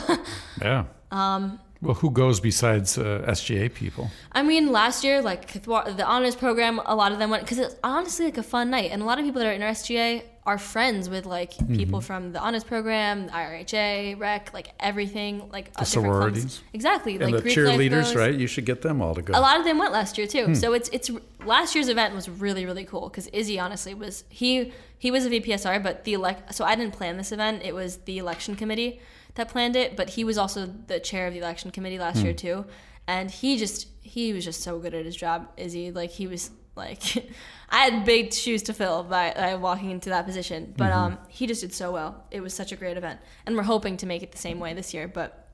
Yeah. 0.62 0.84
Um. 1.10 1.58
Well, 1.82 1.94
who 1.94 2.10
goes 2.10 2.40
besides 2.40 2.96
uh, 2.96 3.26
SGA 3.28 3.74
people? 3.74 4.10
I 4.32 4.42
mean, 4.42 4.72
last 4.72 5.04
year, 5.04 5.20
like 5.20 5.52
the 5.64 6.04
honors 6.06 6.34
program, 6.34 6.80
a 6.86 6.94
lot 6.94 7.12
of 7.12 7.18
them 7.18 7.28
went 7.30 7.42
because 7.42 7.58
it's 7.58 7.76
honestly 7.84 8.24
like 8.26 8.38
a 8.38 8.42
fun 8.42 8.70
night, 8.70 8.90
and 8.92 9.02
a 9.02 9.04
lot 9.04 9.18
of 9.18 9.24
people 9.24 9.40
that 9.40 9.48
are 9.48 9.52
in 9.52 9.62
our 9.62 9.70
SGA 9.70 10.22
are 10.46 10.58
friends 10.58 11.08
with 11.08 11.24
like 11.24 11.54
mm-hmm. 11.54 11.74
people 11.74 12.00
from 12.00 12.32
the 12.32 12.38
honors 12.38 12.64
program, 12.64 13.26
the 13.26 13.32
IRHA, 13.32 14.18
rec, 14.20 14.52
like 14.52 14.72
everything, 14.78 15.48
like 15.50 15.70
uh, 15.76 15.84
different 15.84 15.86
clubs. 15.86 15.90
sororities. 15.90 16.62
Exactly, 16.74 17.14
And 17.14 17.24
like 17.24 17.36
the 17.36 17.42
Greek 17.42 17.56
cheerleaders, 17.56 18.14
right? 18.14 18.34
You 18.34 18.46
should 18.46 18.66
get 18.66 18.82
them 18.82 19.00
all 19.00 19.14
to 19.14 19.22
go. 19.22 19.32
A 19.32 19.40
lot 19.40 19.58
of 19.58 19.64
them 19.64 19.78
went 19.78 19.92
last 19.92 20.18
year 20.18 20.26
too. 20.26 20.46
Hmm. 20.46 20.54
So 20.54 20.74
it's 20.74 20.90
it's 20.90 21.10
last 21.44 21.74
year's 21.74 21.88
event 21.88 22.14
was 22.14 22.28
really 22.28 22.66
really 22.66 22.84
cool 22.84 23.08
because 23.08 23.26
Izzy 23.28 23.58
honestly 23.58 23.94
was 23.94 24.24
he 24.28 24.72
he 24.98 25.10
was 25.10 25.24
a 25.24 25.30
VPSR, 25.30 25.82
but 25.82 26.04
the 26.04 26.12
elect 26.12 26.54
so 26.54 26.64
I 26.64 26.74
didn't 26.74 26.92
plan 26.92 27.16
this 27.16 27.32
event. 27.32 27.62
It 27.64 27.74
was 27.74 27.98
the 27.98 28.18
election 28.18 28.54
committee 28.54 29.00
that 29.36 29.48
planned 29.48 29.76
it, 29.76 29.96
but 29.96 30.10
he 30.10 30.24
was 30.24 30.36
also 30.36 30.66
the 30.66 31.00
chair 31.00 31.26
of 31.26 31.32
the 31.32 31.40
election 31.40 31.70
committee 31.70 31.98
last 31.98 32.18
hmm. 32.18 32.26
year 32.26 32.34
too, 32.34 32.66
and 33.06 33.30
he 33.30 33.56
just 33.56 33.88
he 34.02 34.34
was 34.34 34.44
just 34.44 34.60
so 34.60 34.78
good 34.78 34.92
at 34.92 35.06
his 35.06 35.16
job. 35.16 35.48
Izzy 35.56 35.90
like 35.90 36.10
he 36.10 36.26
was 36.26 36.50
like 36.76 37.30
I 37.70 37.78
had 37.88 38.04
big 38.04 38.32
shoes 38.32 38.62
to 38.64 38.72
fill 38.72 39.02
by 39.02 39.32
uh, 39.32 39.58
walking 39.58 39.90
into 39.90 40.10
that 40.10 40.26
position, 40.26 40.74
but 40.76 40.92
um 40.92 41.18
he 41.28 41.46
just 41.46 41.60
did 41.60 41.72
so 41.72 41.92
well. 41.92 42.24
It 42.30 42.40
was 42.40 42.54
such 42.54 42.72
a 42.72 42.76
great 42.76 42.96
event, 42.96 43.20
and 43.46 43.56
we're 43.56 43.62
hoping 43.62 43.96
to 43.98 44.06
make 44.06 44.22
it 44.22 44.32
the 44.32 44.38
same 44.38 44.60
way 44.60 44.74
this 44.74 44.94
year, 44.94 45.08
but 45.08 45.48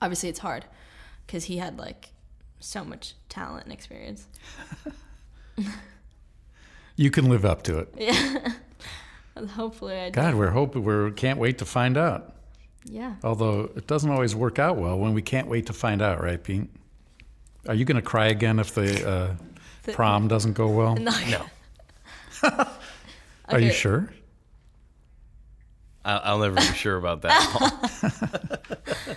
obviously 0.00 0.28
it's 0.28 0.40
hard 0.40 0.64
because 1.26 1.44
he 1.44 1.58
had 1.58 1.78
like 1.78 2.10
so 2.60 2.84
much 2.84 3.14
talent 3.28 3.64
and 3.64 3.72
experience. 3.72 4.26
You 6.96 7.10
can 7.10 7.28
live 7.28 7.44
up 7.44 7.62
to 7.64 7.78
it. 7.78 7.94
Yeah. 7.96 8.52
Hopefully 9.54 9.98
I 9.98 10.10
do. 10.10 10.14
God, 10.14 10.34
we're 10.34 10.50
hoping 10.50 10.84
we 10.84 11.10
can't 11.12 11.38
wait 11.38 11.58
to 11.58 11.64
find 11.64 11.96
out. 11.96 12.34
Yeah. 12.84 13.14
Although 13.24 13.70
it 13.76 13.86
doesn't 13.86 14.10
always 14.10 14.34
work 14.34 14.58
out 14.58 14.76
well 14.76 14.98
when 14.98 15.14
we 15.14 15.22
can't 15.22 15.48
wait 15.48 15.66
to 15.66 15.72
find 15.72 16.02
out, 16.02 16.22
right, 16.22 16.42
Pete? 16.42 16.68
Are 17.66 17.74
you 17.74 17.84
going 17.84 17.96
to 17.96 18.02
cry 18.02 18.26
again 18.26 18.58
if 18.58 18.74
the 18.74 19.08
uh, 19.08 19.34
The- 19.82 19.92
prom 19.92 20.28
doesn't 20.28 20.52
go 20.54 20.68
well? 20.68 20.96
No. 20.96 21.12
Are 23.48 23.60
you 23.60 23.72
sure? 23.72 24.10
I'll, 26.04 26.20
I'll 26.24 26.38
never 26.38 26.56
be 26.56 26.62
sure 26.62 26.96
about 26.96 27.22
that. 27.22 28.60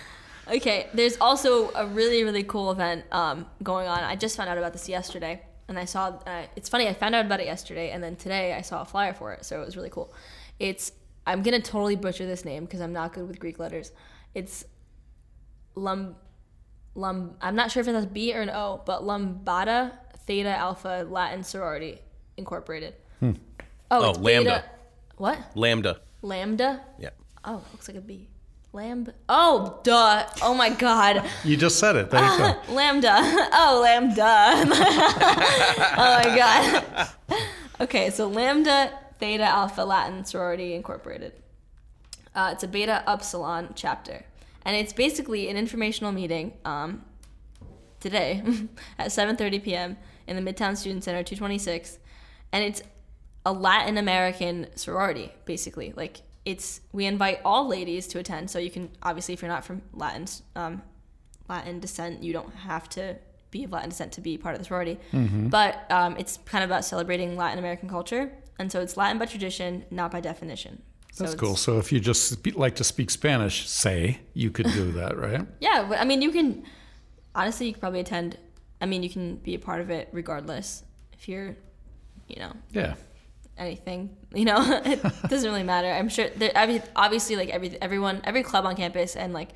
Okay. 0.48 0.88
There's 0.94 1.16
also 1.20 1.70
a 1.74 1.86
really 1.86 2.22
really 2.22 2.44
cool 2.44 2.70
event 2.70 3.04
um, 3.10 3.46
going 3.62 3.88
on. 3.88 3.98
I 4.04 4.14
just 4.16 4.36
found 4.36 4.48
out 4.48 4.58
about 4.58 4.72
this 4.72 4.88
yesterday, 4.88 5.42
and 5.68 5.78
I 5.78 5.84
saw. 5.84 6.20
Uh, 6.26 6.42
it's 6.54 6.68
funny. 6.68 6.86
I 6.88 6.94
found 6.94 7.14
out 7.14 7.26
about 7.26 7.40
it 7.40 7.46
yesterday, 7.46 7.90
and 7.90 8.02
then 8.02 8.16
today 8.16 8.54
I 8.54 8.60
saw 8.60 8.82
a 8.82 8.84
flyer 8.84 9.12
for 9.12 9.32
it. 9.32 9.44
So 9.44 9.60
it 9.60 9.66
was 9.66 9.76
really 9.76 9.90
cool. 9.90 10.12
It's. 10.58 10.92
I'm 11.26 11.42
gonna 11.42 11.60
totally 11.60 11.96
butcher 11.96 12.26
this 12.26 12.44
name 12.44 12.64
because 12.64 12.80
I'm 12.80 12.92
not 12.92 13.12
good 13.12 13.26
with 13.26 13.40
Greek 13.40 13.58
letters. 13.58 13.90
It's 14.34 14.64
Lum. 15.74 16.14
Lum. 16.94 17.34
I'm 17.40 17.56
not 17.56 17.72
sure 17.72 17.80
if 17.80 17.88
it's 17.88 18.06
B 18.06 18.32
or 18.32 18.40
an 18.40 18.50
O, 18.50 18.82
but 18.86 19.02
Lumbata 19.02 19.92
Theta 20.26 20.48
Alpha 20.50 21.06
Latin 21.08 21.42
Sorority 21.44 21.98
Incorporated. 22.36 22.94
Oh, 23.22 23.34
Oh, 23.90 24.10
it's 24.10 24.18
Lambda. 24.18 24.50
Beta- 24.50 24.64
What? 25.16 25.38
Lambda. 25.54 26.00
Lambda? 26.22 26.80
Yeah. 26.98 27.10
Oh, 27.44 27.62
looks 27.72 27.88
like 27.88 27.96
a 27.96 28.00
B. 28.00 28.28
Lamb. 28.72 29.06
Oh, 29.28 29.80
duh. 29.84 30.26
Oh 30.42 30.52
my 30.54 30.68
God. 30.70 31.24
You 31.44 31.56
just 31.56 31.78
said 31.78 31.96
it. 31.96 32.10
There 32.10 32.22
you 32.22 32.38
go. 32.38 32.60
Lambda. 32.74 33.14
Oh, 33.52 33.80
Lambda. 33.82 34.22
oh 35.96 36.22
my 36.24 36.36
God. 36.36 37.08
Okay, 37.78 38.08
so 38.08 38.26
Lambda 38.26 38.90
Theta 39.18 39.42
Alpha 39.44 39.82
Latin 39.82 40.24
Sorority 40.24 40.72
Incorporated. 40.72 41.32
Uh, 42.34 42.48
it's 42.52 42.64
a 42.64 42.68
Beta 42.68 43.02
Upsilon 43.06 43.72
chapter, 43.74 44.24
and 44.64 44.74
it's 44.74 44.94
basically 44.94 45.50
an 45.50 45.58
informational 45.58 46.10
meeting 46.10 46.54
um, 46.64 47.04
today 48.00 48.42
at 48.98 49.08
7:30 49.08 49.62
p.m. 49.62 49.98
in 50.26 50.36
the 50.42 50.52
Midtown 50.52 50.76
Student 50.76 51.04
Center, 51.04 51.22
226, 51.22 51.98
and 52.52 52.64
it's 52.64 52.82
a 53.44 53.52
Latin 53.52 53.96
American 53.98 54.66
sorority, 54.74 55.32
basically. 55.44 55.92
Like 55.96 56.22
it's 56.44 56.80
we 56.92 57.06
invite 57.06 57.40
all 57.44 57.68
ladies 57.68 58.06
to 58.08 58.18
attend, 58.18 58.50
so 58.50 58.58
you 58.58 58.70
can 58.70 58.90
obviously 59.02 59.34
if 59.34 59.42
you're 59.42 59.50
not 59.50 59.64
from 59.64 59.82
Latin 59.92 60.26
um, 60.54 60.82
Latin 61.48 61.80
descent, 61.80 62.22
you 62.22 62.32
don't 62.32 62.54
have 62.54 62.88
to 62.90 63.16
be 63.50 63.64
of 63.64 63.72
Latin 63.72 63.90
descent 63.90 64.12
to 64.12 64.20
be 64.20 64.36
part 64.36 64.54
of 64.54 64.58
the 64.60 64.64
sorority. 64.64 64.98
But 65.48 65.90
um, 65.90 66.16
it's 66.18 66.38
kind 66.44 66.64
of 66.64 66.70
about 66.70 66.84
celebrating 66.84 67.36
Latin 67.36 67.58
American 67.58 67.88
culture, 67.88 68.32
and 68.58 68.70
so 68.70 68.80
it's 68.80 68.96
Latin 68.96 69.18
by 69.18 69.26
tradition, 69.26 69.84
not 69.90 70.10
by 70.10 70.20
definition. 70.20 70.82
So 71.12 71.24
That's 71.24 71.36
cool. 71.36 71.56
So 71.56 71.78
if 71.78 71.92
you 71.92 71.98
just 72.00 72.28
spe- 72.30 72.56
like 72.56 72.74
to 72.76 72.84
speak 72.84 73.10
Spanish, 73.10 73.66
say, 73.68 74.18
you 74.34 74.50
could 74.50 74.70
do 74.72 74.92
that, 74.92 75.16
right? 75.16 75.46
Yeah, 75.60 75.94
I 75.98 76.04
mean, 76.04 76.20
you 76.20 76.30
can 76.30 76.64
honestly, 77.34 77.68
you 77.68 77.72
could 77.72 77.80
probably 77.80 78.00
attend. 78.00 78.36
I 78.80 78.86
mean, 78.86 79.02
you 79.02 79.10
can 79.10 79.36
be 79.36 79.54
a 79.54 79.58
part 79.58 79.80
of 79.80 79.90
it 79.90 80.08
regardless 80.12 80.82
if 81.12 81.28
you're, 81.28 81.56
you 82.28 82.36
know, 82.40 82.52
Yeah. 82.72 82.94
anything. 83.56 84.16
You 84.34 84.44
know, 84.44 84.58
it 84.84 85.02
doesn't 85.28 85.48
really 85.50 85.62
matter. 85.62 85.90
I'm 85.90 86.08
sure. 86.08 86.28
There, 86.30 86.52
obviously, 86.96 87.36
like 87.36 87.48
every 87.50 87.80
everyone, 87.80 88.20
every 88.24 88.42
club 88.42 88.66
on 88.66 88.76
campus, 88.76 89.16
and 89.16 89.32
like 89.32 89.50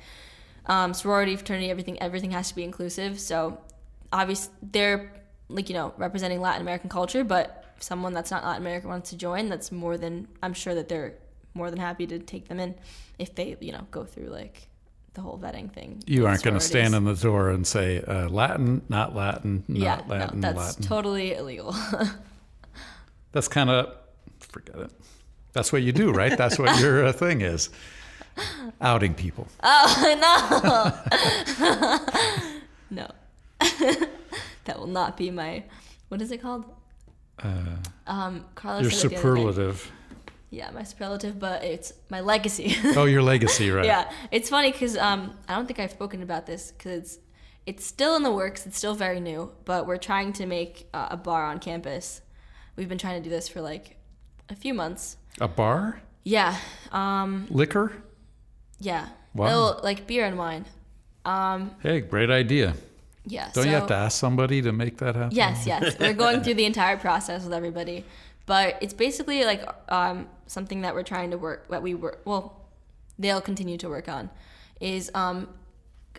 um, 0.65 0.93
sorority, 0.93 1.35
fraternity, 1.35 1.69
everything, 1.69 2.01
everything 2.01 2.31
has 2.31 2.49
to 2.49 2.55
be 2.55 2.63
inclusive. 2.63 3.19
So, 3.19 3.59
obviously, 4.11 4.53
they're 4.63 5.11
like 5.49 5.69
you 5.69 5.75
know 5.75 5.93
representing 5.97 6.41
Latin 6.41 6.61
American 6.61 6.89
culture, 6.89 7.23
but 7.23 7.65
if 7.77 7.83
someone 7.83 8.13
that's 8.13 8.31
not 8.31 8.43
Latin 8.43 8.61
American 8.63 8.89
wants 8.89 9.09
to 9.11 9.17
join, 9.17 9.49
that's 9.49 9.71
more 9.71 9.97
than 9.97 10.27
I'm 10.41 10.53
sure 10.53 10.73
that 10.75 10.87
they're 10.89 11.13
more 11.53 11.69
than 11.69 11.79
happy 11.79 12.07
to 12.07 12.17
take 12.17 12.47
them 12.47 12.59
in 12.59 12.73
if 13.19 13.35
they 13.35 13.55
you 13.59 13.71
know 13.71 13.85
go 13.91 14.03
through 14.05 14.27
like 14.29 14.67
the 15.13 15.21
whole 15.21 15.37
vetting 15.37 15.71
thing. 15.73 16.03
You 16.05 16.25
aren't 16.25 16.43
going 16.43 16.53
to 16.53 16.59
stand 16.59 16.95
in 16.95 17.03
the 17.03 17.15
door 17.15 17.49
and 17.49 17.65
say 17.67 18.01
uh, 18.01 18.29
Latin, 18.29 18.81
not 18.89 19.15
Latin, 19.15 19.63
not 19.67 19.77
yeah, 19.79 20.01
Latin, 20.07 20.39
no, 20.39 20.53
that's 20.53 20.77
Latin. 20.77 20.83
totally 20.83 21.33
illegal. 21.33 21.75
That's 23.33 23.47
kind 23.47 23.69
of 23.69 23.95
forget 24.39 24.75
it. 24.75 24.91
That's 25.53 25.71
what 25.71 25.83
you 25.83 25.93
do, 25.93 26.11
right? 26.11 26.37
That's 26.37 26.59
what 26.59 26.81
your 26.81 27.05
uh, 27.05 27.13
thing 27.13 27.39
is. 27.39 27.69
Outing 28.81 29.13
people. 29.13 29.47
oh 29.63 30.99
no, 32.89 32.99
no, 33.05 33.11
that 34.65 34.79
will 34.79 34.87
not 34.87 35.15
be 35.15 35.31
my. 35.31 35.63
What 36.09 36.21
is 36.21 36.31
it 36.31 36.41
called? 36.41 36.65
um, 38.05 38.43
Carlos. 38.55 38.81
Your 38.83 38.91
said 38.91 39.11
the 39.11 39.15
other 39.15 39.21
superlative. 39.21 39.91
Yeah, 40.51 40.69
my 40.71 40.83
superlative, 40.83 41.39
but 41.39 41.63
it's 41.63 41.93
my 42.09 42.19
legacy. 42.19 42.75
Oh, 42.97 43.05
your 43.05 43.23
legacy, 43.23 43.71
right? 43.71 43.85
yeah, 43.85 44.11
it's 44.31 44.49
funny 44.49 44.71
because 44.71 44.97
um, 44.97 45.33
I 45.47 45.55
don't 45.55 45.65
think 45.65 45.79
I've 45.79 45.91
spoken 45.91 46.21
about 46.21 46.45
this 46.45 46.71
because 46.71 46.91
it's 46.91 47.17
it's 47.65 47.85
still 47.85 48.15
in 48.15 48.23
the 48.23 48.31
works. 48.31 48.65
It's 48.67 48.77
still 48.77 48.93
very 48.95 49.19
new, 49.19 49.51
but 49.65 49.87
we're 49.87 49.97
trying 49.97 50.33
to 50.33 50.45
make 50.45 50.87
uh, 50.93 51.07
a 51.11 51.17
bar 51.17 51.45
on 51.45 51.59
campus. 51.59 52.21
We've 52.75 52.89
been 52.89 52.97
trying 52.97 53.21
to 53.21 53.23
do 53.23 53.29
this 53.29 53.47
for 53.47 53.61
like 53.61 53.95
a 54.49 54.55
few 54.55 54.73
months. 54.73 55.17
A 55.39 55.47
bar? 55.47 56.01
Yeah. 56.23 56.57
Um, 56.91 57.47
Liquor? 57.49 57.93
yeah. 58.79 59.07
Wow. 59.33 59.79
Like 59.81 60.05
beer 60.07 60.25
and 60.25 60.37
wine. 60.37 60.65
Um, 61.23 61.71
Hey, 61.81 62.01
great 62.01 62.29
idea. 62.29 62.73
yeah. 63.25 63.49
Don't 63.53 63.67
you 63.67 63.73
have 63.73 63.87
to 63.87 63.95
ask 63.95 64.19
somebody 64.19 64.61
to 64.63 64.71
make 64.73 64.97
that 64.97 65.15
happen? 65.15 65.35
Yes, 65.35 65.65
yes. 65.65 65.97
We're 65.99 66.13
going 66.13 66.41
through 66.41 66.55
the 66.55 66.65
entire 66.65 66.97
process 66.97 67.43
with 67.43 67.53
everybody, 67.53 68.03
but 68.45 68.77
it's 68.81 68.93
basically 68.93 69.43
like 69.45 69.63
um, 69.89 70.27
something 70.47 70.81
that 70.81 70.93
we're 70.95 71.03
trying 71.03 71.31
to 71.31 71.37
work. 71.37 71.67
That 71.69 71.81
we 71.83 71.93
work. 71.93 72.21
Well, 72.25 72.61
they'll 73.19 73.41
continue 73.41 73.77
to 73.77 73.89
work 73.89 74.09
on. 74.09 74.29
Is 74.79 75.11
um, 75.13 75.47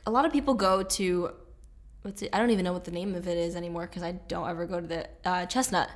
a 0.07 0.11
lot 0.11 0.25
of 0.25 0.33
people 0.33 0.55
go 0.55 0.83
to 0.83 1.33
what's 2.03 2.23
it? 2.23 2.31
I 2.33 2.39
don't 2.39 2.51
even 2.51 2.65
know 2.65 2.73
what 2.73 2.85
the 2.85 2.91
name 2.91 3.15
of 3.15 3.27
it 3.29 3.37
is 3.39 3.57
anymore 3.57 3.87
because 3.87 4.03
I 4.03 4.13
don't 4.13 4.49
ever 4.49 4.67
go 4.67 4.81
to 4.81 4.87
the 4.87 5.09
uh, 5.25 5.47
Chestnut. 5.47 5.91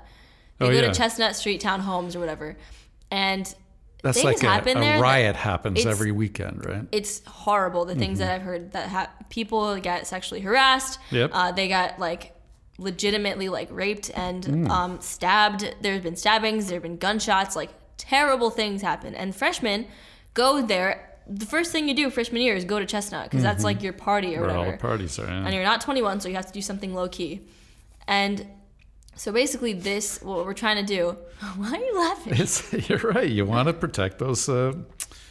They 0.58 0.66
Oh, 0.66 0.68
go 0.70 0.74
yeah. 0.74 0.80
to 0.88 0.94
Chestnut 0.94 1.36
Street 1.36 1.60
Town 1.60 1.80
Homes 1.80 2.16
or 2.16 2.20
whatever, 2.20 2.56
and 3.10 3.44
That's 4.02 4.16
things 4.22 4.24
like 4.24 4.42
a, 4.42 4.46
happen 4.46 4.78
a 4.78 4.80
there 4.80 5.00
riot 5.00 5.36
happens 5.36 5.84
every 5.84 6.12
weekend, 6.12 6.64
right? 6.64 6.86
it's 6.92 7.22
horrible 7.26 7.84
the 7.84 7.94
things 7.94 8.20
that 8.20 8.30
I've 8.34 8.40
heard 8.42 8.72
that 8.72 8.88
ha- 8.88 9.10
people 9.28 9.76
get 9.80 10.06
sexually 10.06 10.40
harassed. 10.40 10.98
Yep. 11.10 11.30
Uh, 11.34 11.52
they 11.52 11.68
got 11.68 11.98
like 11.98 12.32
legitimately 12.78 13.48
like 13.48 13.68
raped 13.70 14.10
and 14.14 14.70
um, 14.70 15.00
stabbed. 15.00 15.74
There's 15.80 16.02
been 16.02 16.16
stabbings. 16.16 16.68
There've 16.68 16.82
been 16.82 16.98
gunshots. 16.98 17.56
Like 17.56 17.70
terrible 17.96 18.50
things 18.50 18.82
happen. 18.82 19.14
And 19.14 19.34
freshmen 19.34 19.86
go 20.34 20.62
there. 20.62 21.12
The 21.28 21.46
first 21.46 21.72
thing 21.72 21.88
you 21.88 21.94
do 21.94 22.08
freshman 22.10 22.40
year 22.42 22.54
is 22.54 22.64
go 22.64 22.78
to 22.78 22.86
Chestnut 22.86 23.24
because 23.24 23.42
that's 23.42 23.64
like 23.64 23.82
your 23.82 23.92
party 23.92 24.36
or 24.36 24.42
Where 24.42 24.50
all 24.50 24.58
whatever 24.58 24.76
the 24.76 24.80
parties 24.80 25.18
are. 25.18 25.26
and 25.26 25.52
you're 25.52 25.64
not 25.64 25.80
21, 25.80 26.20
so 26.20 26.28
you 26.28 26.36
have 26.36 26.46
to 26.46 26.52
do 26.52 26.62
something 26.62 26.94
low 26.94 27.08
key. 27.08 27.40
And 28.06 28.46
so 29.16 29.32
basically, 29.32 29.72
this 29.72 30.22
what 30.22 30.44
we're 30.44 30.52
trying 30.54 30.76
to 30.76 30.84
do. 30.84 31.16
Why 31.56 31.72
are 31.72 31.76
you 31.84 31.98
laughing? 31.98 32.34
It's, 32.36 32.88
you're 32.88 32.98
right. 32.98 33.28
You 33.28 33.44
want 33.44 33.66
to 33.66 33.72
protect 33.72 34.18
those 34.20 34.48
uh, 34.48 34.74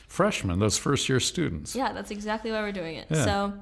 freshmen, 0.10 0.60
those 0.60 0.78
first 0.78 1.08
year 1.08 1.22
students. 1.22 1.76
Yeah, 1.76 1.94
that's 1.94 2.12
exactly 2.12 2.52
why 2.52 2.62
we're 2.62 2.72
doing 2.74 2.96
it. 2.98 3.08
Yeah. 3.10 3.24
So, 3.24 3.54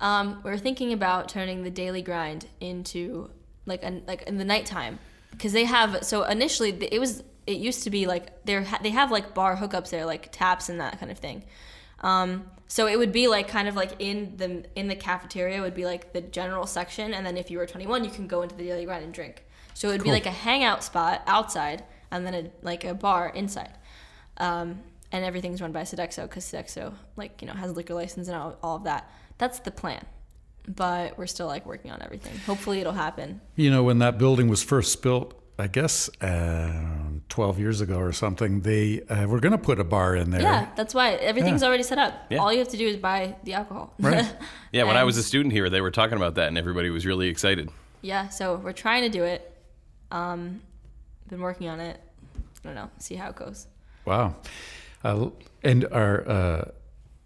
um, 0.00 0.40
we're 0.42 0.58
thinking 0.58 0.92
about 0.92 1.28
turning 1.28 1.62
the 1.62 1.70
daily 1.70 2.02
grind 2.02 2.46
into 2.60 3.30
like 3.64 3.82
a, 3.82 4.02
like 4.06 4.22
in 4.22 4.38
the 4.38 4.44
nighttime 4.44 4.98
because 5.30 5.52
they 5.52 5.64
have. 5.64 6.04
So 6.04 6.24
initially, 6.24 6.70
it 6.70 7.00
was 7.00 7.22
it 7.46 7.58
used 7.58 7.84
to 7.84 7.90
be 7.90 8.06
like 8.06 8.44
they 8.44 8.56
are 8.56 8.66
they 8.82 8.90
have 8.90 9.10
like 9.10 9.34
bar 9.34 9.56
hookups 9.56 9.90
there, 9.90 10.04
like 10.04 10.30
taps 10.32 10.68
and 10.68 10.80
that 10.80 10.98
kind 10.98 11.10
of 11.10 11.18
thing. 11.18 11.44
Um, 12.00 12.50
so 12.68 12.86
it 12.86 12.98
would 12.98 13.12
be 13.12 13.28
like 13.28 13.48
kind 13.48 13.68
of 13.68 13.76
like 13.76 13.92
in 13.98 14.36
the 14.36 14.64
in 14.74 14.88
the 14.88 14.96
cafeteria 14.96 15.60
would 15.60 15.74
be 15.74 15.84
like 15.84 16.12
the 16.12 16.20
general 16.20 16.66
section, 16.66 17.14
and 17.14 17.24
then 17.24 17.36
if 17.36 17.50
you 17.50 17.58
were 17.58 17.66
21, 17.66 18.04
you 18.04 18.10
can 18.10 18.26
go 18.26 18.42
into 18.42 18.54
the 18.54 18.64
daily 18.64 18.84
grind 18.84 19.04
and 19.04 19.14
drink. 19.14 19.44
So 19.74 19.88
it 19.88 19.92
would 19.92 20.04
be 20.04 20.10
like 20.10 20.26
a 20.26 20.30
hangout 20.30 20.82
spot 20.82 21.22
outside, 21.26 21.84
and 22.10 22.26
then 22.26 22.34
a, 22.34 22.50
like 22.62 22.84
a 22.84 22.94
bar 22.94 23.28
inside. 23.28 23.72
Um, 24.38 24.82
and 25.12 25.24
everything's 25.24 25.62
run 25.62 25.72
by 25.72 25.82
Sodexo 25.82 26.22
because 26.22 26.44
Sodexo, 26.44 26.94
like 27.16 27.40
you 27.40 27.48
know, 27.48 27.54
has 27.54 27.72
liquor 27.76 27.94
license 27.94 28.28
and 28.28 28.36
all, 28.36 28.58
all 28.62 28.76
of 28.76 28.84
that. 28.84 29.10
That's 29.38 29.58
the 29.60 29.70
plan, 29.70 30.04
but 30.68 31.18
we're 31.18 31.26
still 31.26 31.46
like 31.46 31.66
working 31.66 31.90
on 31.90 32.02
everything. 32.02 32.36
Hopefully, 32.46 32.80
it'll 32.80 32.92
happen. 32.92 33.40
You 33.54 33.70
know, 33.70 33.82
when 33.82 33.98
that 33.98 34.18
building 34.18 34.48
was 34.48 34.62
first 34.62 35.02
built, 35.02 35.34
I 35.58 35.66
guess 35.68 36.08
uh, 36.22 36.72
12 37.28 37.58
years 37.58 37.80
ago 37.80 37.98
or 37.98 38.12
something, 38.12 38.60
they 38.60 39.02
uh, 39.02 39.26
were 39.26 39.40
going 39.40 39.52
to 39.52 39.58
put 39.58 39.78
a 39.80 39.84
bar 39.84 40.14
in 40.16 40.30
there. 40.30 40.42
Yeah, 40.42 40.68
that's 40.76 40.92
why 40.94 41.12
everything's 41.12 41.62
Yeah. 41.62 41.68
already 41.68 41.82
set 41.82 41.98
up. 41.98 42.14
Yeah. 42.30 42.38
All 42.38 42.52
you 42.52 42.58
have 42.58 42.68
to 42.68 42.76
do 42.76 42.86
is 42.86 42.96
buy 42.96 43.36
the 43.44 43.54
alcohol. 43.54 43.94
Right. 43.98 44.26
Yeah, 44.72 44.84
when 44.84 44.96
I 44.98 45.04
was 45.04 45.16
a 45.16 45.22
student 45.22 45.52
here, 45.52 45.70
they 45.70 45.80
were 45.80 45.90
talking 45.90 46.16
about 46.18 46.34
that, 46.34 46.48
and 46.48 46.58
everybody 46.58 46.90
was 46.90 47.06
really 47.06 47.28
excited. 47.28 47.70
yeah, 48.02 48.28
so 48.28 48.56
we're 48.56 48.72
trying 48.74 49.02
to 49.04 49.08
do 49.08 49.24
it. 49.24 49.50
Um, 50.10 50.60
been 51.28 51.40
working 51.40 51.68
on 51.70 51.80
it. 51.80 51.98
I 52.36 52.40
don't 52.68 52.74
know. 52.74 52.90
See 52.98 53.14
how 53.14 53.30
it 53.30 53.36
goes. 53.36 53.66
Wow. 54.04 54.36
Uh, 55.02 55.30
and 55.62 55.84
are 55.86 56.72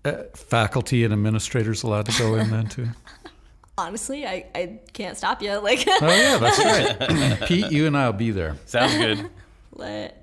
uh, 0.05 0.12
faculty 0.34 1.05
and 1.05 1.12
administrators 1.12 1.82
allowed 1.82 2.07
to 2.07 2.18
go 2.18 2.34
in 2.36 2.51
then 2.51 2.66
too? 2.68 2.88
Honestly, 3.78 4.26
I, 4.26 4.46
I 4.55 4.80
can't 4.92 5.16
stop 5.16 5.40
you. 5.42 5.53
Like, 5.59 5.84
Oh, 5.86 5.98
yeah, 6.03 6.36
that's 6.38 6.59
right. 7.38 7.40
Pete, 7.48 7.70
you 7.72 7.86
and 7.86 7.96
I 7.96 8.07
will 8.07 8.12
be 8.18 8.30
there. 8.30 8.57
Sounds 8.66 8.94
good. 8.96 9.30
let 9.72 10.16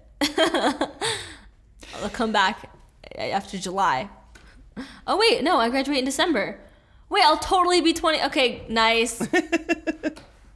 I'll 2.03 2.09
come 2.11 2.32
back 2.32 2.69
after 3.17 3.57
July. 3.57 4.09
Oh 5.07 5.17
wait, 5.17 5.43
no, 5.43 5.57
I 5.57 5.69
graduate 5.69 5.99
in 5.99 6.05
December. 6.05 6.59
Wait, 7.09 7.23
I'll 7.23 7.38
totally 7.38 7.82
be 7.82 7.93
20. 7.93 8.23
Okay, 8.25 8.63
nice. 8.69 9.25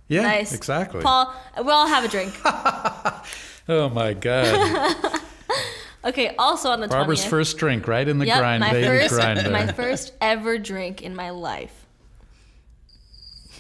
Yeah, 0.08 0.24
Nice. 0.24 0.54
exactly. 0.54 1.02
Paul, 1.02 1.34
we'll 1.60 1.70
all 1.72 1.88
have 1.88 2.04
a 2.04 2.10
drink. 2.10 2.34
Oh, 3.70 3.90
my 3.94 4.14
God. 4.14 5.22
Okay, 6.04 6.36
also 6.38 6.70
on 6.72 6.80
the 6.82 6.88
20th. 6.88 6.92
Barbara's 6.92 7.26
first 7.26 7.58
drink 7.58 7.88
right 7.88 8.08
in 8.08 8.18
the 8.18 8.26
Yep, 8.26 8.38
grind, 8.40 8.60
my 8.62 8.72
first, 8.72 9.14
grind. 9.14 9.52
my 9.52 9.68
first 9.72 10.14
ever 10.20 10.58
drink 10.58 11.02
in 11.04 11.16
my 11.16 11.30
life. 11.30 11.86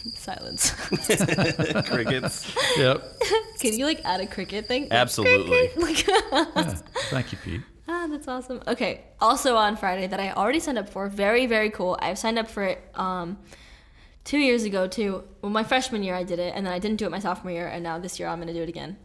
Silence. 0.15 0.71
Crickets. 1.87 2.55
Yep. 2.77 3.03
Can 3.59 3.73
you 3.77 3.85
like 3.85 4.01
add 4.03 4.21
a 4.21 4.25
cricket 4.27 4.67
thing? 4.67 4.87
Absolutely. 4.91 5.67
cricket, 5.69 6.15
Like, 6.55 6.77
Thank 7.09 7.31
you, 7.31 7.37
Pete. 7.43 7.61
ah, 7.87 8.07
that's 8.09 8.27
awesome. 8.27 8.61
Okay, 8.67 9.01
also 9.19 9.55
on 9.55 9.75
Friday 9.77 10.07
that 10.07 10.19
I 10.19 10.31
already 10.31 10.59
signed 10.59 10.79
up 10.79 10.89
for. 10.89 11.07
Very, 11.09 11.45
very 11.45 11.69
cool. 11.69 11.97
I've 12.01 12.17
signed 12.17 12.39
up 12.39 12.49
for 12.49 12.63
it 12.63 12.83
um, 12.95 13.37
two 14.23 14.39
years 14.39 14.63
ago 14.63 14.87
too. 14.87 15.23
Well, 15.43 15.51
my 15.51 15.63
freshman 15.63 16.01
year 16.01 16.15
I 16.15 16.23
did 16.23 16.39
it, 16.39 16.53
and 16.55 16.65
then 16.65 16.73
I 16.73 16.79
didn't 16.79 16.97
do 16.97 17.05
it 17.05 17.11
my 17.11 17.19
sophomore 17.19 17.51
year, 17.53 17.67
and 17.67 17.83
now 17.83 17.99
this 17.99 18.19
year 18.19 18.27
I'm 18.29 18.39
gonna 18.39 18.53
do 18.53 18.63
it 18.63 18.69
again. 18.69 18.97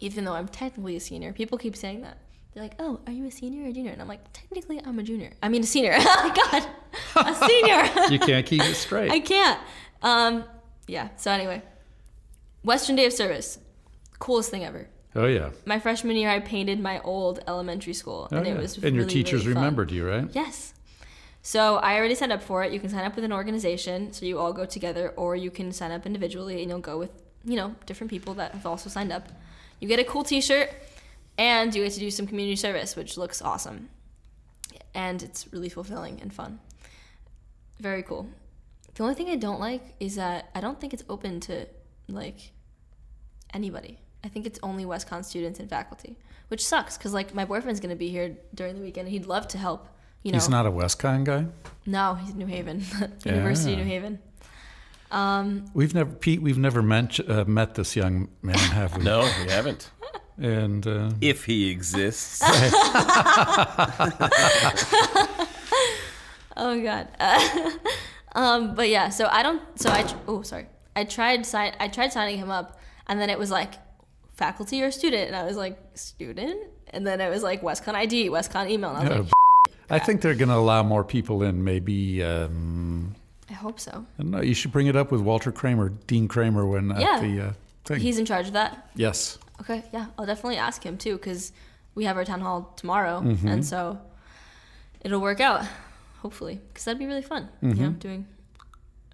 Even 0.00 0.24
though 0.24 0.34
I'm 0.34 0.48
technically 0.48 0.96
a 0.96 1.00
senior, 1.00 1.32
people 1.32 1.56
keep 1.56 1.74
saying 1.74 2.02
that. 2.02 2.18
They're 2.54 2.62
like, 2.62 2.74
"Oh, 2.78 3.00
are 3.06 3.12
you 3.12 3.26
a 3.26 3.30
senior 3.30 3.64
or 3.64 3.68
a 3.68 3.72
junior?" 3.72 3.92
And 3.92 4.00
I'm 4.02 4.08
like, 4.08 4.32
"Technically, 4.32 4.80
I'm 4.84 4.98
a 4.98 5.02
junior. 5.02 5.32
I 5.42 5.48
mean, 5.48 5.62
a 5.62 5.66
senior. 5.66 5.94
oh 5.98 6.32
God, 6.50 7.26
a 7.26 7.34
senior." 7.46 8.08
You 8.10 8.18
can't 8.18 8.46
keep 8.46 8.62
it 8.62 8.74
straight. 8.74 9.10
I 9.16 9.20
can't. 9.20 9.60
Um, 10.02 10.44
yeah. 10.86 11.08
So 11.16 11.30
anyway, 11.30 11.62
Western 12.64 12.96
Day 12.96 13.06
of 13.06 13.12
Service, 13.12 13.58
coolest 14.18 14.50
thing 14.50 14.64
ever. 14.64 14.88
oh, 15.14 15.26
yeah. 15.26 15.50
My 15.66 15.78
freshman 15.78 16.16
year, 16.16 16.30
I 16.30 16.40
painted 16.40 16.80
my 16.80 17.00
old 17.00 17.40
elementary 17.46 17.92
school, 17.94 18.28
Oh, 18.32 18.36
and 18.36 18.46
yeah. 18.46 18.54
it 18.54 18.58
was 18.58 18.78
and 18.78 18.94
your 18.96 19.04
teachers 19.04 19.46
really 19.46 19.56
remembered 19.56 19.90
you, 19.90 20.06
right? 20.08 20.28
Yes. 20.32 20.74
So 21.42 21.76
I 21.76 21.96
already 21.96 22.14
signed 22.14 22.32
up 22.32 22.42
for 22.42 22.62
it. 22.64 22.72
You 22.72 22.80
can 22.80 22.90
sign 22.90 23.04
up 23.04 23.14
with 23.14 23.24
an 23.24 23.32
organization, 23.32 24.12
so 24.12 24.26
you 24.26 24.38
all 24.38 24.52
go 24.52 24.64
together, 24.66 25.10
or 25.16 25.36
you 25.36 25.50
can 25.50 25.72
sign 25.72 25.92
up 25.92 26.04
individually, 26.06 26.60
and 26.62 26.68
you'll 26.70 26.80
go 26.80 26.98
with 26.98 27.10
you 27.44 27.56
know 27.56 27.74
different 27.86 28.10
people 28.10 28.34
that 28.34 28.52
have 28.52 28.66
also 28.66 28.90
signed 28.90 29.12
up. 29.12 29.28
You 29.80 29.86
get 29.88 29.98
a 30.00 30.04
cool 30.04 30.24
T-shirt, 30.24 30.70
and 31.38 31.74
you 31.74 31.82
get 31.84 31.92
to 31.94 32.00
do 32.00 32.10
some 32.10 32.26
community 32.26 32.56
service, 32.56 32.96
which 32.96 33.16
looks 33.16 33.40
awesome, 33.40 33.88
and 34.94 35.22
it's 35.22 35.50
really 35.52 35.68
fulfilling 35.70 36.20
and 36.20 36.32
fun. 36.32 36.58
Very 37.80 38.02
cool. 38.02 38.28
The 38.94 39.02
only 39.04 39.14
thing 39.14 39.28
I 39.30 39.36
don't 39.36 39.60
like 39.60 39.94
is 40.00 40.16
that 40.16 40.50
I 40.54 40.60
don't 40.60 40.80
think 40.80 40.92
it's 40.92 41.04
open 41.08 41.40
to 41.40 41.66
like 42.08 42.50
anybody. 43.54 44.00
I 44.24 44.28
think 44.28 44.44
it's 44.46 44.58
only 44.62 44.84
WestConn 44.84 45.24
students 45.24 45.60
and 45.60 45.70
faculty, 45.70 46.16
which 46.48 46.66
sucks 46.66 46.98
because 46.98 47.14
like 47.14 47.34
my 47.34 47.44
boyfriend's 47.44 47.78
gonna 47.80 47.94
be 47.96 48.08
here 48.08 48.36
during 48.54 48.74
the 48.74 48.80
weekend. 48.82 49.08
He'd 49.08 49.26
love 49.26 49.46
to 49.48 49.58
help. 49.58 49.88
You 50.24 50.32
know, 50.32 50.36
He's 50.38 50.48
not 50.48 50.66
a 50.66 50.70
WestConn 50.72 51.22
guy. 51.24 51.46
no, 51.86 52.14
he's 52.16 52.34
New 52.34 52.46
Haven, 52.46 52.82
University 53.24 53.74
of 53.74 53.78
Yeah. 53.78 53.84
New 53.84 53.90
Haven. 53.90 54.18
Um, 55.12 55.64
We've 55.72 55.94
never, 55.94 56.10
Pete. 56.10 56.42
We've 56.42 56.58
never 56.58 56.82
met, 56.82 57.18
uh, 57.30 57.44
met 57.46 57.76
this 57.76 57.94
young 57.94 58.28
man, 58.42 58.58
have 58.58 58.96
we? 58.96 59.04
No, 59.04 59.20
we 59.44 59.50
haven't. 59.50 59.90
And 60.40 60.86
uh, 60.86 61.10
If 61.20 61.44
he 61.46 61.68
exists. 61.70 62.42
oh 66.56 66.80
god. 66.82 67.08
um, 68.34 68.74
but 68.74 68.88
yeah, 68.88 69.08
so 69.08 69.26
I 69.30 69.42
don't. 69.42 69.62
So 69.80 69.90
I. 69.90 70.02
tr- 70.02 70.16
Oh, 70.26 70.42
sorry. 70.42 70.66
I 70.96 71.04
tried 71.04 71.46
sign. 71.46 71.74
I 71.80 71.88
tried 71.88 72.12
signing 72.12 72.38
him 72.38 72.50
up, 72.50 72.78
and 73.06 73.20
then 73.20 73.30
it 73.30 73.38
was 73.38 73.50
like 73.50 73.74
faculty 74.34 74.82
or 74.82 74.90
student, 74.90 75.28
and 75.28 75.36
I 75.36 75.44
was 75.44 75.56
like 75.56 75.78
student, 75.94 76.60
and 76.90 77.06
then 77.06 77.20
it 77.20 77.28
was 77.30 77.42
like 77.42 77.62
WestConn 77.62 77.94
ID, 77.94 78.30
WestConn 78.30 78.68
email, 78.70 78.94
and 78.94 79.08
I 79.08 79.20
was 79.20 79.28
uh, 79.28 79.30
like, 79.68 79.76
I 79.90 79.98
think 80.04 80.20
they're 80.20 80.34
going 80.34 80.48
to 80.48 80.56
allow 80.56 80.82
more 80.82 81.04
people 81.04 81.42
in. 81.42 81.62
Maybe 81.64 82.22
um, 82.22 83.14
I 83.48 83.52
hope 83.54 83.78
so. 83.80 84.04
I 84.18 84.22
don't 84.22 84.30
know. 84.32 84.40
You 84.42 84.54
should 84.54 84.72
bring 84.72 84.86
it 84.88 84.96
up 84.96 85.10
with 85.12 85.20
Walter 85.20 85.50
Kramer, 85.52 85.88
Dean 86.06 86.26
Kramer, 86.28 86.66
when 86.66 86.90
at 86.92 87.00
Yeah. 87.00 87.20
the 87.20 87.40
uh, 87.48 87.52
thing. 87.84 88.00
He's 88.00 88.18
in 88.18 88.26
charge 88.26 88.48
of 88.48 88.52
that. 88.54 88.90
yes. 88.94 89.38
Okay, 89.60 89.82
yeah, 89.92 90.06
I'll 90.16 90.26
definitely 90.26 90.56
ask 90.58 90.82
him 90.84 90.96
too 90.98 91.16
because 91.16 91.52
we 91.94 92.04
have 92.04 92.16
our 92.16 92.24
town 92.24 92.40
hall 92.40 92.72
tomorrow, 92.76 93.20
Mm-hmm. 93.20 93.48
and 93.48 93.64
so 93.66 93.98
it'll 95.00 95.20
work 95.20 95.40
out, 95.40 95.64
hopefully, 96.22 96.60
because 96.68 96.84
that'd 96.84 96.98
be 96.98 97.06
really 97.06 97.22
fun. 97.22 97.48
You 97.62 97.68
know, 97.68 97.74
Mm-hmm. 97.74 97.98
doing 97.98 98.26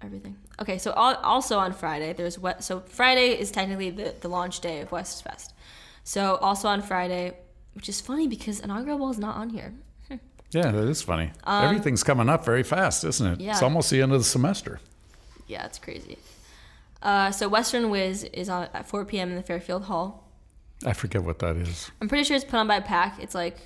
everything. 0.03 0.35
Okay, 0.61 0.77
so 0.77 0.91
al- 0.95 1.17
also 1.23 1.57
on 1.57 1.73
Friday 1.73 2.13
there's 2.13 2.37
what? 2.39 2.63
So 2.63 2.81
Friday 2.81 3.39
is 3.39 3.51
technically 3.51 3.89
the 3.89 4.15
the 4.21 4.27
launch 4.29 4.59
day 4.61 4.81
of 4.81 4.91
West 4.91 5.23
Fest. 5.23 5.53
So 6.03 6.35
also 6.35 6.67
on 6.67 6.81
Friday, 6.81 7.33
which 7.73 7.89
is 7.89 7.99
funny 7.99 8.27
because 8.27 8.59
inaugural 8.59 8.97
ball 8.99 9.09
is 9.09 9.17
not 9.19 9.35
on 9.37 9.49
here. 9.49 9.73
Yeah, 10.51 10.71
that 10.71 10.87
is 10.87 11.01
funny. 11.01 11.31
Everything's 11.45 12.03
coming 12.03 12.29
up 12.29 12.45
very 12.45 12.63
fast, 12.63 13.03
isn't 13.03 13.27
it? 13.27 13.33
Um, 13.33 13.39
yeah. 13.41 13.51
It's 13.51 13.61
almost 13.63 13.89
the 13.89 14.01
end 14.01 14.13
of 14.13 14.19
the 14.19 14.23
semester. 14.23 14.79
Yeah, 15.47 15.65
it's 15.65 15.79
crazy. 15.79 16.17
Uh, 17.01 17.31
so 17.31 17.49
Western 17.49 17.89
Wiz 17.89 18.23
is 18.23 18.47
on 18.47 18.69
at 18.73 18.87
4 18.87 19.03
p.m. 19.05 19.31
in 19.31 19.35
the 19.35 19.43
Fairfield 19.43 19.83
Hall. 19.85 20.24
I 20.85 20.93
forget 20.93 21.23
what 21.23 21.39
that 21.39 21.55
is. 21.55 21.91
I'm 22.01 22.09
pretty 22.09 22.23
sure 22.23 22.35
it's 22.35 22.45
put 22.45 22.55
on 22.55 22.67
by 22.67 22.77
a 22.77 22.81
PAC. 22.81 23.19
It's 23.21 23.35
like 23.35 23.57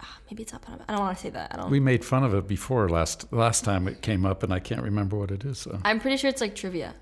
ah, 0.00 0.18
maybe 0.30 0.42
it's 0.42 0.54
up 0.54 0.68
on. 0.68 0.80
I 0.88 0.92
don't 0.92 1.00
want 1.02 1.16
to 1.16 1.22
say 1.22 1.30
that. 1.30 1.52
I 1.52 1.56
don't. 1.56 1.70
We 1.70 1.80
made 1.80 2.04
fun 2.04 2.22
of 2.24 2.34
it 2.34 2.46
before 2.46 2.88
last 2.88 3.32
last 3.32 3.64
time 3.64 3.88
it 3.88 4.02
came 4.02 4.24
up, 4.24 4.42
and 4.42 4.52
I 4.52 4.60
can't 4.60 4.82
remember 4.82 5.16
what 5.16 5.30
it 5.30 5.44
is. 5.44 5.58
So 5.58 5.78
I'm 5.84 5.98
pretty 6.00 6.16
sure 6.16 6.28
it's 6.30 6.40
like 6.40 6.54
trivia. 6.54 6.94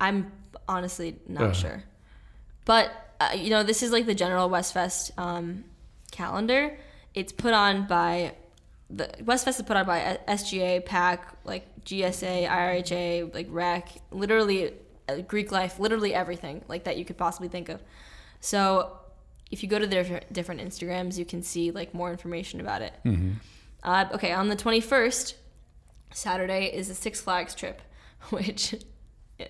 I'm 0.00 0.32
honestly 0.68 1.16
not 1.28 1.50
Uh. 1.50 1.52
sure. 1.52 1.84
But, 2.64 2.90
uh, 3.20 3.32
you 3.36 3.50
know, 3.50 3.62
this 3.62 3.82
is 3.82 3.92
like 3.92 4.06
the 4.06 4.14
general 4.14 4.48
Westfest 4.48 5.10
um, 5.18 5.64
calendar. 6.10 6.78
It's 7.12 7.30
put 7.30 7.52
on 7.52 7.86
by, 7.86 8.34
the 8.88 9.04
Westfest 9.22 9.56
is 9.60 9.62
put 9.62 9.76
on 9.76 9.84
by 9.86 10.18
SGA, 10.26 10.84
PAC, 10.86 11.36
like 11.44 11.66
GSA, 11.84 12.48
IRHA, 12.48 13.34
like 13.34 13.48
REC, 13.50 13.90
literally 14.10 14.72
uh, 15.10 15.16
Greek 15.28 15.52
life, 15.52 15.78
literally 15.78 16.14
everything 16.14 16.64
like 16.66 16.84
that 16.84 16.96
you 16.96 17.04
could 17.04 17.18
possibly 17.18 17.48
think 17.48 17.68
of. 17.68 17.82
So 18.44 18.98
if 19.50 19.62
you 19.62 19.70
go 19.70 19.78
to 19.78 19.86
their 19.86 20.20
different 20.30 20.60
Instagrams, 20.60 21.16
you 21.16 21.24
can 21.24 21.42
see 21.42 21.70
like 21.70 21.94
more 21.94 22.10
information 22.10 22.60
about 22.60 22.82
it. 22.82 22.92
Uh, 23.82 24.04
okay, 24.12 24.32
on 24.32 24.50
the 24.50 24.56
21st, 24.56 25.32
Saturday 26.12 26.66
is 26.66 26.90
a 26.90 26.94
Six 26.94 27.22
Flags 27.22 27.54
trip, 27.54 27.80
which 28.28 28.74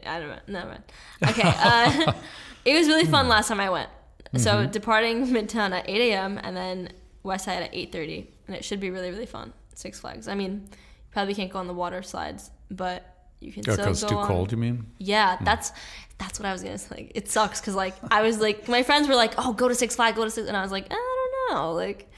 I 0.07 0.20
don't 0.20 0.28
know. 0.28 0.38
Never 0.47 0.68
mind. 0.68 0.84
Okay, 1.28 1.42
uh, 1.45 2.12
it 2.64 2.74
was 2.74 2.86
really 2.86 3.05
fun 3.05 3.28
last 3.28 3.49
time 3.49 3.59
I 3.59 3.68
went. 3.68 3.90
So 4.36 4.64
departing 4.66 5.26
Midtown 5.26 5.72
at 5.72 5.88
8 5.88 6.12
a.m. 6.12 6.38
and 6.42 6.57
then 6.57 6.90
West 7.24 7.47
Side 7.47 7.64
at 7.64 7.72
8:30, 7.72 8.26
and 8.47 8.57
it 8.57 8.64
should 8.64 8.78
be 8.80 8.90
really 8.90 9.11
really 9.11 9.26
fun. 9.26 9.53
Six 9.74 9.99
Flags. 9.99 10.28
I 10.28 10.36
mean, 10.36 10.68
you 10.70 11.11
probably 11.11 11.34
can't 11.34 11.51
go 11.53 11.59
on 11.59 11.66
the 11.66 11.74
water 11.74 12.03
slides, 12.03 12.51
but 12.70 13.14
you 13.40 13.53
can 13.53 13.62
still 13.62 13.76
because 13.76 14.03
go 14.03 14.09
too 14.09 14.16
on. 14.16 14.26
cold. 14.26 14.53
You 14.53 14.59
mean? 14.59 14.86
Yeah, 14.99 15.38
that's 15.42 15.72
that's 16.19 16.39
what 16.39 16.47
I 16.47 16.53
was 16.53 16.62
gonna 16.62 16.79
say. 16.79 16.95
Like, 16.95 17.12
it 17.15 17.31
sucks 17.31 17.61
because 17.61 17.75
like 17.75 17.95
I 18.11 18.23
was 18.23 18.39
like 18.41 18.69
my 18.69 18.83
friends 18.83 19.09
were 19.09 19.17
like, 19.17 19.35
"Oh, 19.39 19.53
go 19.53 19.69
to 19.69 19.75
Six 19.75 19.97
Flags, 19.97 20.17
go 20.17 20.25
to 20.25 20.31
Six," 20.31 20.49
and 20.49 20.57
I 20.57 20.62
was 20.62 20.73
like, 20.73 20.87
I 20.91 20.95
don't 20.95 21.57
know, 21.57 21.73
like 21.73 22.11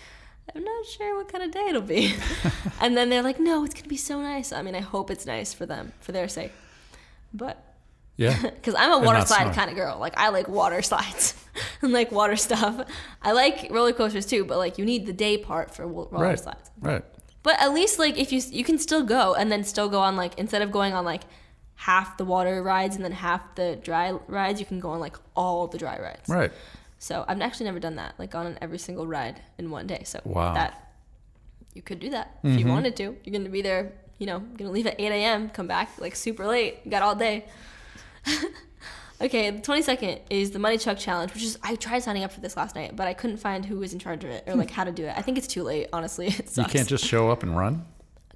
I'm 0.55 0.65
not 0.65 0.87
sure 0.87 1.17
what 1.17 1.31
kind 1.31 1.45
of 1.45 1.51
day 1.51 1.67
it'll 1.69 1.83
be. 1.83 2.15
and 2.81 2.97
then 2.97 3.09
they're 3.11 3.23
like, 3.23 3.41
"No, 3.41 3.65
it's 3.65 3.75
gonna 3.75 3.89
be 3.89 3.97
so 3.97 4.21
nice." 4.21 4.53
I 4.53 4.63
mean, 4.63 4.75
I 4.75 4.81
hope 4.81 5.11
it's 5.11 5.27
nice 5.27 5.53
for 5.53 5.67
them, 5.67 5.93
for 6.01 6.13
their 6.13 6.29
sake. 6.29 6.53
But 7.33 7.63
Yeah. 8.17 8.41
because 8.43 8.75
I'm 8.75 8.93
a 8.93 8.99
water 8.99 9.21
slide 9.27 9.43
smart. 9.43 9.57
kind 9.57 9.71
of 9.71 9.77
girl, 9.77 9.99
like 9.99 10.17
I 10.17 10.29
like 10.31 10.49
water 10.49 10.83
slides 10.83 11.35
and 11.83 11.93
like 11.93 12.13
water 12.13 12.37
stuff. 12.37 12.87
I 13.23 13.33
like 13.33 13.69
roller 13.71 13.93
coasters 13.93 14.27
too, 14.27 14.45
but 14.45 14.59
like 14.59 14.79
you 14.79 14.85
need 14.85 15.07
the 15.07 15.13
day 15.13 15.37
part 15.39 15.75
for 15.75 15.87
roller 15.87 16.09
right. 16.11 16.39
slides. 16.39 16.71
Right. 16.81 17.05
But 17.43 17.61
at 17.61 17.73
least 17.73 17.99
like 17.99 18.19
if 18.19 18.33
you 18.33 18.41
you 18.51 18.65
can 18.65 18.79
still 18.79 19.05
go 19.05 19.35
and 19.35 19.53
then 19.53 19.65
still 19.65 19.89
go 19.89 20.01
on 20.01 20.17
like 20.17 20.39
instead 20.39 20.63
of 20.63 20.71
going 20.71 20.95
on 20.95 21.05
like 21.05 21.23
half 21.77 22.17
the 22.17 22.25
water 22.25 22.63
rides 22.63 22.97
and 22.97 23.05
then 23.05 23.13
half 23.13 23.55
the 23.55 23.79
dry 23.83 24.11
rides, 24.27 24.59
you 24.59 24.67
can 24.67 24.81
go 24.81 24.91
on 24.91 25.01
like 25.01 25.17
all 25.37 25.67
the 25.67 25.79
dry 25.79 25.99
rides. 26.01 26.29
Right. 26.29 26.51
So 26.99 27.25
I've 27.29 27.41
actually 27.41 27.67
never 27.67 27.79
done 27.79 27.97
that, 27.97 28.15
like 28.19 28.31
gone 28.31 28.47
on 28.47 28.59
every 28.61 28.79
single 28.79 29.07
ride 29.07 29.41
in 29.59 29.71
one 29.71 29.87
day. 29.87 30.03
So 30.05 30.21
Wow. 30.25 30.55
that 30.55 30.95
you 31.75 31.83
could 31.83 32.01
do 32.01 32.11
that 32.11 32.39
if 32.43 32.53
you 32.53 32.61
mm-hmm. 32.61 32.71
wanted 32.71 32.97
to. 32.97 33.17
You're 33.23 33.33
gonna 33.33 33.51
be 33.51 33.63
there, 33.63 33.93
you 34.19 34.27
know, 34.27 34.41
gonna 34.41 34.71
leave 34.71 34.87
at 34.87 34.99
8 34.99 35.13
a.m., 35.13 35.51
come 35.51 35.67
back 35.67 35.91
like 35.99 36.17
super 36.17 36.47
late, 36.47 36.79
you 36.85 36.91
got 36.91 37.03
all 37.03 37.15
day. 37.15 37.45
okay, 39.21 39.51
the 39.51 39.61
22nd 39.61 40.21
is 40.31 40.53
the 40.53 40.59
Muddy 40.59 40.79
Chuck 40.79 40.99
Challenge, 40.99 41.33
which 41.35 41.43
is 41.43 41.59
I 41.63 41.77
tried 41.77 42.01
signing 42.01 42.25
up 42.25 42.33
for 42.33 42.41
this 42.41 42.57
last 42.57 42.75
night, 42.75 42.97
but 42.97 43.07
I 43.07 43.13
couldn't 43.13 43.37
find 43.37 43.67
who 43.67 43.77
was 43.77 43.93
in 43.93 43.99
charge 43.99 44.25
of 44.25 44.31
it 44.31 44.45
or 44.47 44.55
like 44.55 44.71
hmm. 44.71 44.77
how 44.77 44.85
to 44.85 44.93
do 44.93 45.05
it. 45.05 45.13
I 45.15 45.21
think 45.21 45.37
it's 45.37 45.47
too 45.47 45.63
late, 45.63 45.89
honestly. 45.93 46.29
It 46.39 46.57
You 46.57 46.65
can't 46.65 46.89
just 46.89 47.05
show 47.05 47.31
up 47.31 47.43
and 47.43 47.55
run. 47.55 47.85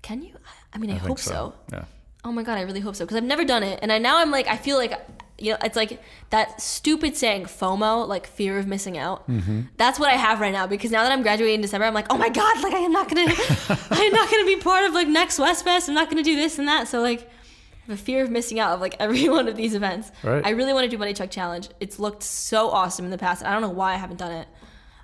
Can 0.02 0.22
you? 0.22 0.34
I 0.72 0.78
mean, 0.78 0.90
I, 0.90 0.94
I 0.94 0.98
hope 0.98 1.06
think 1.08 1.18
so. 1.20 1.54
Yeah. 1.72 1.84
Oh 2.24 2.32
my 2.32 2.42
god, 2.42 2.58
I 2.58 2.62
really 2.62 2.80
hope 2.80 2.96
so 2.96 3.04
because 3.04 3.16
I've 3.16 3.24
never 3.24 3.44
done 3.44 3.62
it, 3.62 3.78
and 3.82 3.90
I 3.90 3.98
now 3.98 4.18
I'm 4.18 4.30
like 4.30 4.46
I 4.46 4.56
feel 4.56 4.76
like 4.76 4.92
you 5.38 5.52
know 5.52 5.58
it's 5.64 5.76
like 5.76 6.02
that 6.30 6.60
stupid 6.60 7.16
saying 7.16 7.44
FOMO, 7.44 8.06
like 8.06 8.26
fear 8.26 8.58
of 8.58 8.66
missing 8.66 8.98
out. 8.98 9.26
Mm-hmm. 9.28 9.62
That's 9.78 9.98
what 9.98 10.10
I 10.10 10.16
have 10.16 10.40
right 10.40 10.52
now 10.52 10.66
because 10.66 10.90
now 10.90 11.02
that 11.02 11.12
I'm 11.12 11.22
graduating 11.22 11.56
in 11.56 11.60
December, 11.62 11.86
I'm 11.86 11.94
like, 11.94 12.06
oh 12.10 12.18
my 12.18 12.28
god, 12.28 12.62
like 12.62 12.74
I 12.74 12.78
am 12.78 12.92
not 12.92 13.08
gonna, 13.08 13.22
I'm 13.90 14.12
not 14.12 14.30
gonna 14.30 14.44
be 14.44 14.56
part 14.56 14.84
of 14.84 14.92
like 14.92 15.08
next 15.08 15.38
West 15.38 15.64
Fest. 15.64 15.88
I'm 15.88 15.94
not 15.94 16.10
gonna 16.10 16.22
do 16.22 16.36
this 16.36 16.58
and 16.58 16.68
that. 16.68 16.88
So 16.88 17.00
like, 17.00 17.22
I 17.22 17.92
have 17.92 17.98
a 17.98 18.02
fear 18.02 18.22
of 18.22 18.30
missing 18.30 18.60
out 18.60 18.72
of 18.74 18.80
like 18.80 18.96
every 19.00 19.28
one 19.30 19.48
of 19.48 19.56
these 19.56 19.74
events. 19.74 20.12
Right. 20.22 20.44
I 20.44 20.50
really 20.50 20.74
want 20.74 20.84
to 20.84 20.90
do 20.90 20.98
Muddy 20.98 21.14
Chuck 21.14 21.30
Challenge. 21.30 21.70
It's 21.80 21.98
looked 21.98 22.22
so 22.22 22.68
awesome 22.68 23.06
in 23.06 23.10
the 23.10 23.18
past. 23.18 23.42
I 23.42 23.52
don't 23.52 23.62
know 23.62 23.70
why 23.70 23.94
I 23.94 23.96
haven't 23.96 24.18
done 24.18 24.32
it. 24.32 24.48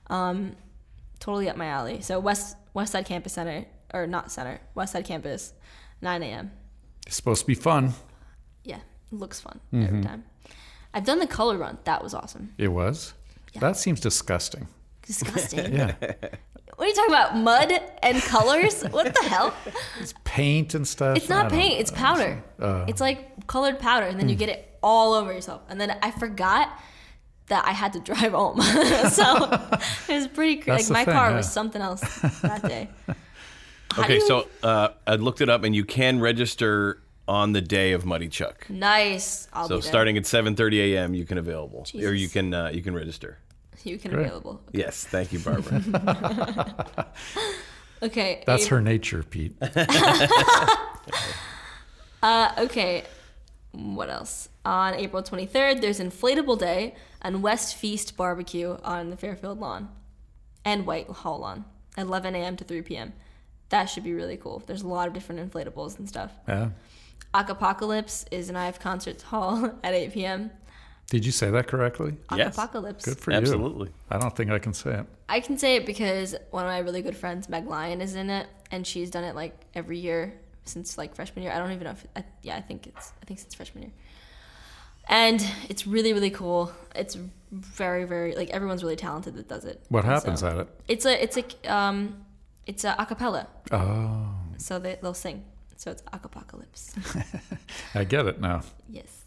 Um, 0.09 0.57
totally 1.19 1.49
up 1.49 1.57
my 1.57 1.67
alley. 1.67 2.03
So 2.03 2.21
West 2.21 2.57
West 2.75 2.93
Side 2.93 3.07
Campus 3.07 3.33
Center 3.33 3.64
or 3.95 4.07
not 4.07 4.31
Center, 4.31 4.61
West 4.75 4.93
Side 4.93 5.07
Campus, 5.07 5.55
9 6.03 6.23
a.m. 6.23 6.51
It's 7.07 7.17
supposed 7.17 7.43
to 7.43 7.47
be 7.47 7.55
fun. 7.55 7.93
Yeah, 8.65 8.77
it 8.77 9.15
looks 9.17 9.41
fun 9.41 9.61
Mm-hmm. 9.73 9.85
every 9.87 10.03
time. 10.03 10.25
I've 10.95 11.05
done 11.05 11.19
the 11.19 11.27
color 11.27 11.57
run. 11.59 11.79
That 11.85 12.03
was 12.03 12.15
awesome. 12.15 12.55
It 12.59 12.69
was. 12.69 13.15
That 13.61 13.77
seems 13.77 14.01
disgusting. 14.01 14.67
Disgusting. 15.07 15.73
Yeah. 15.75 15.95
what 16.01 16.11
are 16.79 16.87
you 16.87 16.95
talking 16.95 17.15
about? 17.15 17.37
Mud 17.37 17.73
and 18.03 18.21
colors? 18.23 18.83
what 18.91 19.15
the 19.15 19.23
hell? 19.29 19.55
it's 20.01 20.13
paint 20.25 20.75
and 20.75 20.87
stuff. 20.87 21.17
It's 21.17 21.29
not 21.29 21.51
paint. 21.51 21.81
It's 21.81 21.91
powder. 21.91 22.43
Uh. 22.61 22.85
it's 22.89 23.01
like 23.01 23.47
colored 23.47 23.79
powder, 23.79 24.07
and 24.07 24.19
then 24.19 24.27
Hmm. 24.27 24.31
you 24.31 24.37
get 24.37 24.49
it 24.51 24.79
all 24.83 25.15
over 25.15 25.33
yourself. 25.33 25.63
And 25.69 25.81
then 25.81 25.97
I 26.03 26.11
forgot 26.11 26.69
that 27.49 27.65
I 27.65 27.71
had 27.73 27.93
to 27.95 28.01
drive 28.01 28.33
home, 28.33 28.61
so 29.11 29.49
it 30.09 30.13
was 30.15 30.29
pretty. 30.29 30.57
Cr- 30.57 30.71
That's 30.73 30.91
like 30.91 30.99
my 31.01 31.05
thing, 31.07 31.15
car 31.15 31.31
yeah. 31.31 31.37
was 31.37 31.51
something 31.51 31.81
else 31.81 32.01
that 32.43 32.63
day. 32.63 32.89
How 33.93 34.03
do 34.03 34.03
Okay, 34.05 34.14
you- 34.16 34.26
so 34.26 34.49
uh, 34.62 34.89
I 35.07 35.14
looked 35.16 35.41
it 35.41 35.49
up, 35.49 35.64
and 35.64 35.74
you 35.74 35.84
can 35.84 36.20
register 36.20 37.03
on 37.28 37.53
the 37.53 37.61
day 37.61 37.93
of 37.93 38.05
Muddy 38.07 38.28
Chuck. 38.28 38.66
nice. 38.68 39.49
I'll 39.53 39.66
So 39.68 39.76
be 39.76 39.82
there. 39.82 39.89
starting 39.91 40.16
at 40.16 40.24
7:30 40.24 40.95
a.m., 40.95 41.14
you 41.14 41.24
can 41.24 41.39
available, 41.39 41.87
or 41.95 42.12
you 42.14 42.28
can 42.28 42.53
uh, 42.55 42.68
you 42.72 42.82
can 42.82 42.95
register. 42.95 43.39
you 43.84 43.99
can 43.99 44.11
Great. 44.12 44.26
available. 44.26 44.61
Yes, 44.72 45.05
thank 45.05 45.32
you, 45.32 45.39
Barbara. 45.41 47.07
Okay. 48.03 48.43
That's 48.47 48.64
Ab- 48.66 48.70
her 48.72 48.80
nature, 48.82 49.22
Pete. 49.22 49.57
Uh, 52.22 52.53
okay. 52.59 53.05
What 53.72 54.11
else? 54.11 54.49
On 54.64 54.95
April 54.95 55.22
23rd, 55.22 55.80
there's 55.80 56.01
Inflatable 56.01 56.59
Day 56.59 56.95
and 57.22 57.43
West 57.43 57.74
Feast 57.76 58.16
Barbecue 58.16 58.76
on 58.82 59.11
the 59.11 59.16
Fairfield 59.16 59.61
lawn 59.61 59.89
and 60.64 60.87
Whitehall 60.87 61.39
lawn, 61.41 61.64
11 61.97 62.34
a.m. 62.34 62.57
to 62.57 62.64
3 62.64 62.82
p.m. 62.82 63.12
That 63.71 63.87
should 63.87 64.05
be 64.05 64.12
really 64.12 64.37
cool. 64.37 64.62
There's 64.67 64.83
a 64.83 64.89
lot 64.89 65.09
of 65.09 65.14
different 65.14 65.53
inflatables 65.53 65.99
and 65.99 66.09
stuff. 66.09 66.33
Yeah. 66.47 66.71
Acapocalypse 67.35 68.25
is 68.31 68.49
an 68.49 68.57
Ives 68.57 68.79
Concert 68.79 69.21
Hall 69.23 69.73
at 69.85 69.95
8 69.95 70.12
p.m. 70.12 70.51
Did 71.09 71.25
you 71.25 71.33
say 71.33 71.51
that 71.51 71.69
correctly? 71.69 72.17
Yes. 72.35 72.55
Acapocalypse. 72.55 73.05
Good 73.05 73.19
for 73.19 73.31
you. 73.31 73.37
Absolutely. 73.37 73.91
I 74.11 74.19
don't 74.19 74.35
think 74.35 74.51
I 74.51 74.59
can 74.59 74.73
say 74.75 74.91
it. 75.01 75.07
I 75.29 75.41
can 75.41 75.57
say 75.59 75.77
it 75.77 75.87
because 75.87 76.35
one 76.51 76.64
of 76.64 76.71
my 76.71 76.79
really 76.79 77.03
good 77.03 77.17
friends, 77.17 77.49
Meg 77.49 77.67
Lyon, 77.67 78.01
is 78.01 78.17
in 78.17 78.31
it, 78.31 78.49
and 78.71 78.87
she's 78.87 79.11
done 79.11 79.25
it 79.25 79.35
like 79.35 79.55
every 79.75 79.99
year 79.99 80.35
since 80.64 80.99
like 80.99 81.14
freshman 81.14 81.45
year. 81.45 81.53
I 81.53 81.59
don't 81.59 81.71
even 81.73 81.85
know 81.85 81.93
if 81.93 82.07
I, 82.17 82.25
yeah, 82.43 82.57
I 82.57 82.61
think 82.61 82.89
it's 82.89 83.12
I 83.23 83.25
think 83.25 83.39
since 83.39 83.55
freshman 83.55 83.85
year. 83.85 83.93
And 85.09 85.45
it's 85.69 85.87
really 85.87 86.12
really 86.12 86.31
cool. 86.31 86.73
It's 86.95 87.17
very 87.53 88.05
very 88.05 88.35
like 88.35 88.51
everyone's 88.51 88.83
really 88.83 88.97
talented 88.97 89.37
that 89.37 89.49
does 89.49 89.64
it. 89.64 89.85
What 89.89 90.05
happens 90.05 90.41
so- 90.41 90.49
at 90.49 90.57
it? 90.59 90.69
It's 90.89 91.07
a 91.07 91.23
it's 91.23 91.37
a 91.37 91.73
um 91.73 92.26
it's 92.67 92.85
a 92.85 92.95
acapella. 92.99 93.47
Oh, 93.73 94.29
So 94.59 94.79
they 94.79 94.99
they'll 95.03 95.14
sing. 95.14 95.45
So 95.77 95.91
it's 95.91 96.03
acapocalypse. 96.12 96.95
I 97.95 98.05
get 98.05 98.27
it 98.27 98.41
now. 98.41 98.62
Yes. 98.89 99.25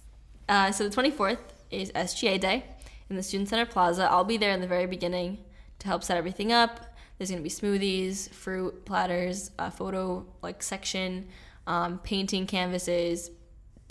Uh, 0.48 0.72
so 0.72 0.88
the 0.90 0.96
24th 1.02 1.38
is 1.70 1.92
SGA 1.92 2.40
Day 2.40 2.66
in 3.10 3.16
the 3.16 3.22
Student 3.24 3.50
Center 3.50 3.66
Plaza. 3.68 4.10
I'll 4.10 4.24
be 4.24 4.38
there 4.38 4.52
in 4.52 4.62
the 4.62 4.68
very 4.68 4.88
beginning 4.88 5.38
to 5.80 5.88
help 5.88 6.04
set 6.04 6.18
everything 6.18 6.52
up. 6.52 6.86
There's 7.18 7.30
gonna 7.30 7.44
be 7.44 7.50
smoothies, 7.50 8.30
fruit 8.32 8.84
platters, 8.86 9.52
a 9.60 9.70
photo 9.70 10.26
like 10.42 10.64
section, 10.64 11.28
um, 11.68 12.00
painting 12.00 12.48
canvases, 12.48 13.30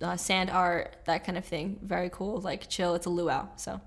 uh, 0.03 0.17
sand 0.17 0.51
art, 0.51 0.97
that 1.05 1.25
kind 1.25 1.39
of 1.39 1.45
thing. 1.45 1.79
Very 1.83 2.11
cool, 2.11 2.41
like 2.41 2.69
chill. 2.69 2.95
It's 2.97 3.07
a 3.07 3.11
luau, 3.11 3.47
so 3.57 3.81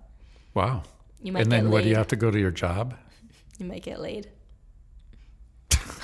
Wow. 0.53 0.83
you 1.21 1.31
might 1.33 1.43
And 1.43 1.51
then 1.51 1.69
what 1.71 1.83
do 1.83 1.89
you 1.89 1.95
have 1.95 2.07
to 2.07 2.15
go 2.15 2.31
to 2.31 2.39
your 2.39 2.51
job? 2.51 2.95
You 3.59 3.67
might 3.67 3.83
get 3.83 3.99
laid. 4.01 4.27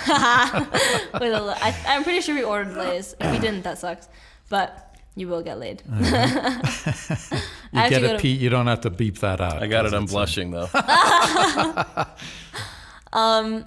With 1.22 1.34
a 1.34 1.42
li- 1.42 1.56
I, 1.62 1.76
I'm 1.88 2.04
pretty 2.04 2.22
sure 2.22 2.36
we 2.36 2.44
ordered 2.44 2.76
lays. 2.76 3.16
If 3.20 3.32
we 3.32 3.40
didn't, 3.40 3.64
that 3.64 3.78
sucks. 3.80 4.08
But 4.50 4.96
you 5.16 5.28
will 5.28 5.42
get 5.44 5.60
laid. 5.60 5.82
You 7.74 7.80
I 7.80 7.82
have 7.82 7.90
get 7.90 8.00
to 8.00 8.08
go 8.08 8.14
it, 8.16 8.22
Pete. 8.22 8.40
You 8.40 8.50
don't 8.50 8.68
have 8.68 8.80
to 8.82 8.90
beep 8.90 9.18
that 9.20 9.42
out. 9.42 9.62
I 9.62 9.68
got 9.68 9.86
it. 9.86 9.94
I'm 9.94 10.04
uh, 10.06 10.08
blushing 10.08 10.52
though. 10.52 10.70
um, 13.14 13.66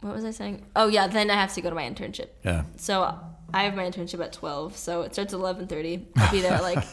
What 0.00 0.14
was 0.14 0.24
I 0.24 0.32
saying? 0.32 0.66
Oh 0.74 0.88
yeah, 0.88 1.06
then 1.06 1.30
I 1.30 1.34
have 1.34 1.54
to 1.54 1.60
go 1.60 1.68
to 1.68 1.74
my 1.76 1.84
internship. 1.84 2.28
Yeah. 2.44 2.64
So 2.76 3.16
I 3.54 3.62
have 3.64 3.74
my 3.76 3.84
internship 3.84 4.20
at 4.24 4.32
twelve. 4.32 4.76
So 4.76 5.02
it 5.02 5.12
starts 5.12 5.32
at 5.32 5.38
eleven 5.38 5.68
thirty. 5.68 6.08
I'll 6.16 6.32
be 6.32 6.40
there 6.40 6.52
at 6.54 6.62
like 6.62 6.84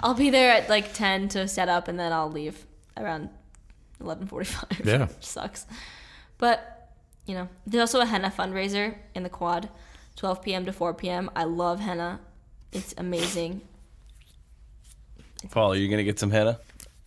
I'll 0.00 0.14
be 0.14 0.30
there 0.30 0.50
at 0.50 0.68
like 0.68 0.92
ten 0.92 1.28
to 1.30 1.46
set 1.46 1.68
up, 1.68 1.86
and 1.88 1.98
then 1.98 2.12
I'll 2.12 2.30
leave 2.30 2.66
around 2.96 3.30
eleven 4.00 4.26
forty 4.26 4.46
five. 4.46 4.80
Yeah. 4.84 5.06
which 5.06 5.24
sucks. 5.26 5.66
But 6.38 6.77
you 7.28 7.34
know, 7.34 7.48
there's 7.66 7.80
also 7.82 8.00
a 8.00 8.06
henna 8.06 8.32
fundraiser 8.36 8.94
in 9.14 9.22
the 9.22 9.28
quad, 9.28 9.68
twelve 10.16 10.42
p.m. 10.42 10.64
to 10.64 10.72
four 10.72 10.94
p.m. 10.94 11.30
I 11.36 11.44
love 11.44 11.78
henna. 11.78 12.20
It's 12.72 12.94
amazing. 12.96 13.60
Paul, 15.50 15.72
are 15.72 15.76
you 15.76 15.88
gonna 15.88 16.04
get 16.04 16.18
some 16.18 16.30
henna? 16.30 16.58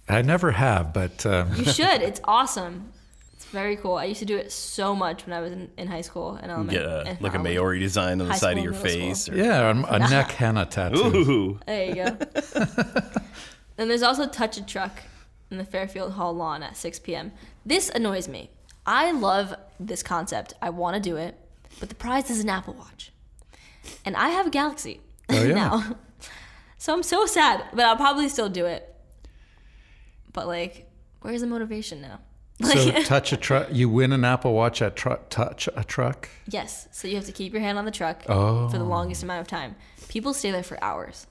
I 0.07 0.21
never 0.21 0.51
have, 0.51 0.93
but 0.93 1.25
um, 1.25 1.53
You 1.55 1.65
should. 1.79 2.01
It's 2.01 2.21
awesome. 2.23 2.91
It's 3.33 3.45
Very 3.45 3.75
cool. 3.75 3.95
I 3.95 4.05
used 4.05 4.19
to 4.19 4.25
do 4.25 4.37
it 4.37 4.51
so 4.51 4.95
much 4.95 5.25
when 5.25 5.33
I 5.33 5.41
was 5.41 5.51
in, 5.51 5.69
in 5.77 5.87
high 5.87 6.01
school 6.01 6.37
and 6.41 6.51
elementary. 6.51 6.83
Get 6.83 6.89
a, 6.91 6.99
and 6.99 7.21
like 7.21 7.31
a 7.33 7.35
elementary. 7.35 7.55
Maori 7.55 7.79
design 7.79 8.21
on 8.21 8.27
the 8.27 8.33
side 8.35 8.57
of 8.57 8.63
your 8.63 8.73
face. 8.73 9.27
Or, 9.27 9.35
Yeah, 9.35 9.69
a, 9.69 9.95
a 9.95 9.99
neck 9.99 10.31
henna 10.41 10.65
tattoo. 10.67 10.99
Ooh. 10.99 11.59
There 11.65 11.85
you 11.85 11.95
go. 11.95 12.17
and 13.77 13.89
there's 13.89 14.03
also 14.03 14.27
Touch 14.27 14.57
a 14.57 14.65
Truck 14.65 15.01
in 15.49 15.57
the 15.57 15.65
Fairfield 15.65 16.13
Hall 16.13 16.33
lawn 16.33 16.61
at 16.63 16.77
6 16.77 16.99
p.m. 16.99 17.31
This 17.65 17.89
annoys 17.89 18.27
me. 18.27 18.51
I 18.85 19.11
love 19.11 19.53
this 19.79 20.03
concept. 20.03 20.53
I 20.61 20.69
want 20.71 20.95
to 20.95 21.01
do 21.01 21.17
it, 21.17 21.37
but 21.79 21.89
the 21.89 21.95
prize 21.95 22.29
is 22.29 22.39
an 22.41 22.49
Apple 22.49 22.73
Watch. 22.73 23.11
And 24.05 24.15
I 24.15 24.29
have 24.29 24.47
a 24.47 24.49
Galaxy 24.49 25.01
Oh, 25.29 25.43
yeah. 25.43 25.53
now. 25.53 25.95
So 26.77 26.93
I'm 26.93 27.03
so 27.03 27.25
sad, 27.25 27.63
but 27.73 27.85
I'll 27.85 27.95
probably 27.97 28.27
still 28.29 28.49
do 28.49 28.65
it. 28.65 28.87
But 30.33 30.47
like, 30.47 30.89
where's 31.21 31.41
the 31.41 31.47
motivation 31.47 32.01
now? 32.01 32.19
So 32.63 32.91
touch 33.03 33.33
a 33.33 33.37
truck. 33.37 33.69
You 33.71 33.89
win 33.89 34.11
an 34.13 34.23
Apple 34.23 34.53
Watch 34.53 34.83
at 34.83 34.95
tru- 34.95 35.17
touch 35.31 35.67
a 35.75 35.83
truck. 35.83 36.29
Yes. 36.47 36.87
So 36.91 37.07
you 37.07 37.15
have 37.15 37.25
to 37.25 37.31
keep 37.31 37.53
your 37.53 37.61
hand 37.61 37.79
on 37.79 37.85
the 37.85 37.91
truck 37.91 38.23
Oh. 38.29 38.69
for 38.69 38.77
the 38.77 38.83
longest 38.83 39.23
amount 39.23 39.41
of 39.41 39.47
time. 39.47 39.75
People 40.09 40.31
stay 40.35 40.51
there 40.51 40.61
for 40.61 40.77
hours. 40.83 41.25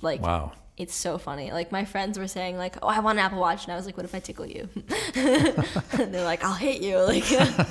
Like, 0.00 0.22
Wow. 0.22 0.52
It's 0.80 0.94
so 0.94 1.18
funny. 1.18 1.52
Like, 1.52 1.70
my 1.70 1.84
friends 1.84 2.18
were 2.18 2.26
saying, 2.26 2.56
like, 2.56 2.76
oh, 2.82 2.88
I 2.88 3.00
want 3.00 3.18
an 3.18 3.24
Apple 3.26 3.38
Watch. 3.38 3.64
And 3.64 3.72
I 3.72 3.76
was 3.76 3.84
like, 3.84 3.96
what 3.96 4.04
if 4.04 4.14
I 4.14 4.20
tickle 4.20 4.46
you? 4.46 4.68
and 5.14 6.14
they're 6.14 6.24
like, 6.24 6.42
I'll 6.42 6.54
hit 6.54 6.80
you. 6.82 6.96
Like, 7.10 7.24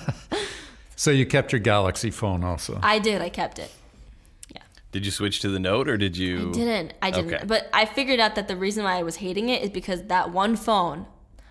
So 0.95 1.11
you 1.11 1.25
kept 1.25 1.53
your 1.53 1.59
Galaxy 1.59 2.11
phone 2.11 2.43
also. 2.43 2.77
I 2.83 2.99
did. 2.99 3.21
I 3.21 3.29
kept 3.29 3.57
it. 3.57 3.71
Yeah. 4.53 4.61
Did 4.91 5.05
you 5.05 5.11
switch 5.13 5.39
to 5.39 5.49
the 5.49 5.57
note 5.57 5.87
or 5.87 5.95
did 5.95 6.17
you? 6.17 6.49
I 6.49 6.51
didn't. 6.51 6.93
I 7.01 7.11
didn't. 7.11 7.33
Okay. 7.33 7.45
But 7.45 7.69
I 7.71 7.85
figured 7.85 8.19
out 8.19 8.35
that 8.35 8.49
the 8.49 8.57
reason 8.57 8.83
why 8.83 8.97
I 8.99 9.03
was 9.03 9.15
hating 9.15 9.47
it 9.47 9.61
is 9.61 9.69
because 9.69 10.03
that 10.03 10.31
one 10.31 10.57
phone, 10.57 11.05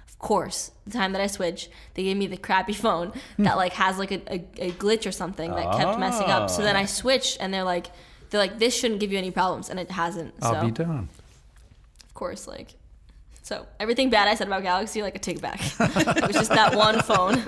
of 0.07 0.19
course, 0.19 0.73
the 0.87 0.93
time 0.93 1.13
that 1.13 1.23
I 1.23 1.29
switched, 1.29 1.71
they 1.95 2.03
gave 2.03 2.19
me 2.19 2.27
the 2.27 2.37
crappy 2.37 2.75
phone 2.75 3.15
that 3.39 3.57
like 3.57 3.73
has 3.73 3.97
like 3.99 4.11
a, 4.13 4.21
a, 4.31 4.67
a 4.67 4.73
glitch 4.73 5.07
or 5.07 5.13
something 5.13 5.51
that 5.51 5.79
kept 5.79 5.99
messing 5.99 6.27
up. 6.27 6.51
So 6.51 6.61
then 6.61 6.77
I 6.77 6.83
ah. 6.83 6.87
switched 6.87 7.39
and 7.41 7.53
they're 7.55 7.65
like, 7.65 7.87
they're 8.29 8.41
like, 8.41 8.59
this 8.59 8.79
shouldn't 8.79 9.01
give 9.01 9.13
you 9.13 9.19
any 9.19 9.31
problems, 9.31 9.71
and 9.71 9.81
it 9.81 9.91
hasn't. 9.91 10.35
So 10.43 10.53
I'll 10.53 10.65
be 10.65 10.71
down. 10.71 11.09
Course, 12.19 12.49
like, 12.49 12.75
so 13.43 13.67
everything 13.79 14.11
bad 14.11 14.29
I 14.29 14.35
said 14.35 14.49
about 14.49 14.63
Galaxy, 14.63 15.03
like, 15.03 15.15
I 15.15 15.19
take 15.19 15.37
it 15.37 15.43
back. 15.43 15.61
it 15.63 16.27
was 16.27 16.37
just 16.37 16.51
that 16.51 16.75
one 16.75 17.01
phone. 17.01 17.43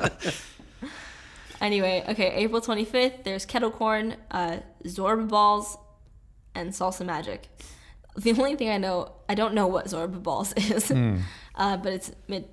anyway, 1.61 2.05
okay, 2.09 2.33
April 2.35 2.61
25th, 2.63 3.25
there's 3.25 3.45
kettle 3.45 3.71
corn, 3.71 4.17
uh, 4.31 4.59
Zorba 4.85 5.29
balls, 5.29 5.77
and 6.55 6.71
salsa 6.71 7.05
magic. 7.05 7.49
The 8.17 8.33
only 8.33 8.57
thing 8.57 8.71
I 8.71 8.79
know, 8.79 9.13
I 9.29 9.35
don't 9.35 9.55
know 9.55 9.67
what 9.67 9.87
Zorba 9.87 10.23
balls 10.23 10.53
is, 10.57 10.91
uh, 10.91 11.77
but 11.77 11.93
it's 11.93 12.13
mid. 12.29 12.49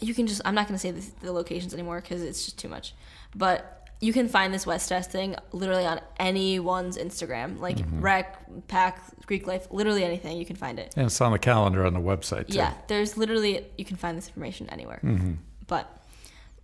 You 0.00 0.14
can 0.14 0.28
just, 0.28 0.40
I'm 0.44 0.54
not 0.54 0.68
going 0.68 0.76
to 0.76 0.80
say 0.80 0.92
the, 0.92 1.26
the 1.26 1.32
locations 1.32 1.74
anymore 1.74 2.00
because 2.00 2.22
it's 2.22 2.44
just 2.44 2.58
too 2.58 2.68
much. 2.68 2.94
But 3.34 3.87
you 4.00 4.12
can 4.12 4.28
find 4.28 4.54
this 4.54 4.66
West 4.66 4.88
Fest 4.88 5.10
thing 5.10 5.34
literally 5.52 5.84
on 5.84 6.00
anyone's 6.18 6.96
Instagram, 6.96 7.58
like 7.58 7.78
mm-hmm. 7.78 8.00
Rec, 8.00 8.68
PAC, 8.68 9.02
Greek 9.26 9.46
Life, 9.46 9.66
literally 9.70 10.04
anything. 10.04 10.36
You 10.36 10.46
can 10.46 10.56
find 10.56 10.78
it. 10.78 10.94
And 10.96 11.06
it's 11.06 11.20
on 11.20 11.32
the 11.32 11.38
calendar 11.38 11.84
on 11.84 11.94
the 11.94 12.00
website 12.00 12.48
too. 12.48 12.56
Yeah, 12.56 12.74
there's 12.86 13.16
literally 13.16 13.66
you 13.76 13.84
can 13.84 13.96
find 13.96 14.16
this 14.16 14.28
information 14.28 14.68
anywhere. 14.70 15.00
Mm-hmm. 15.02 15.34
But 15.66 16.02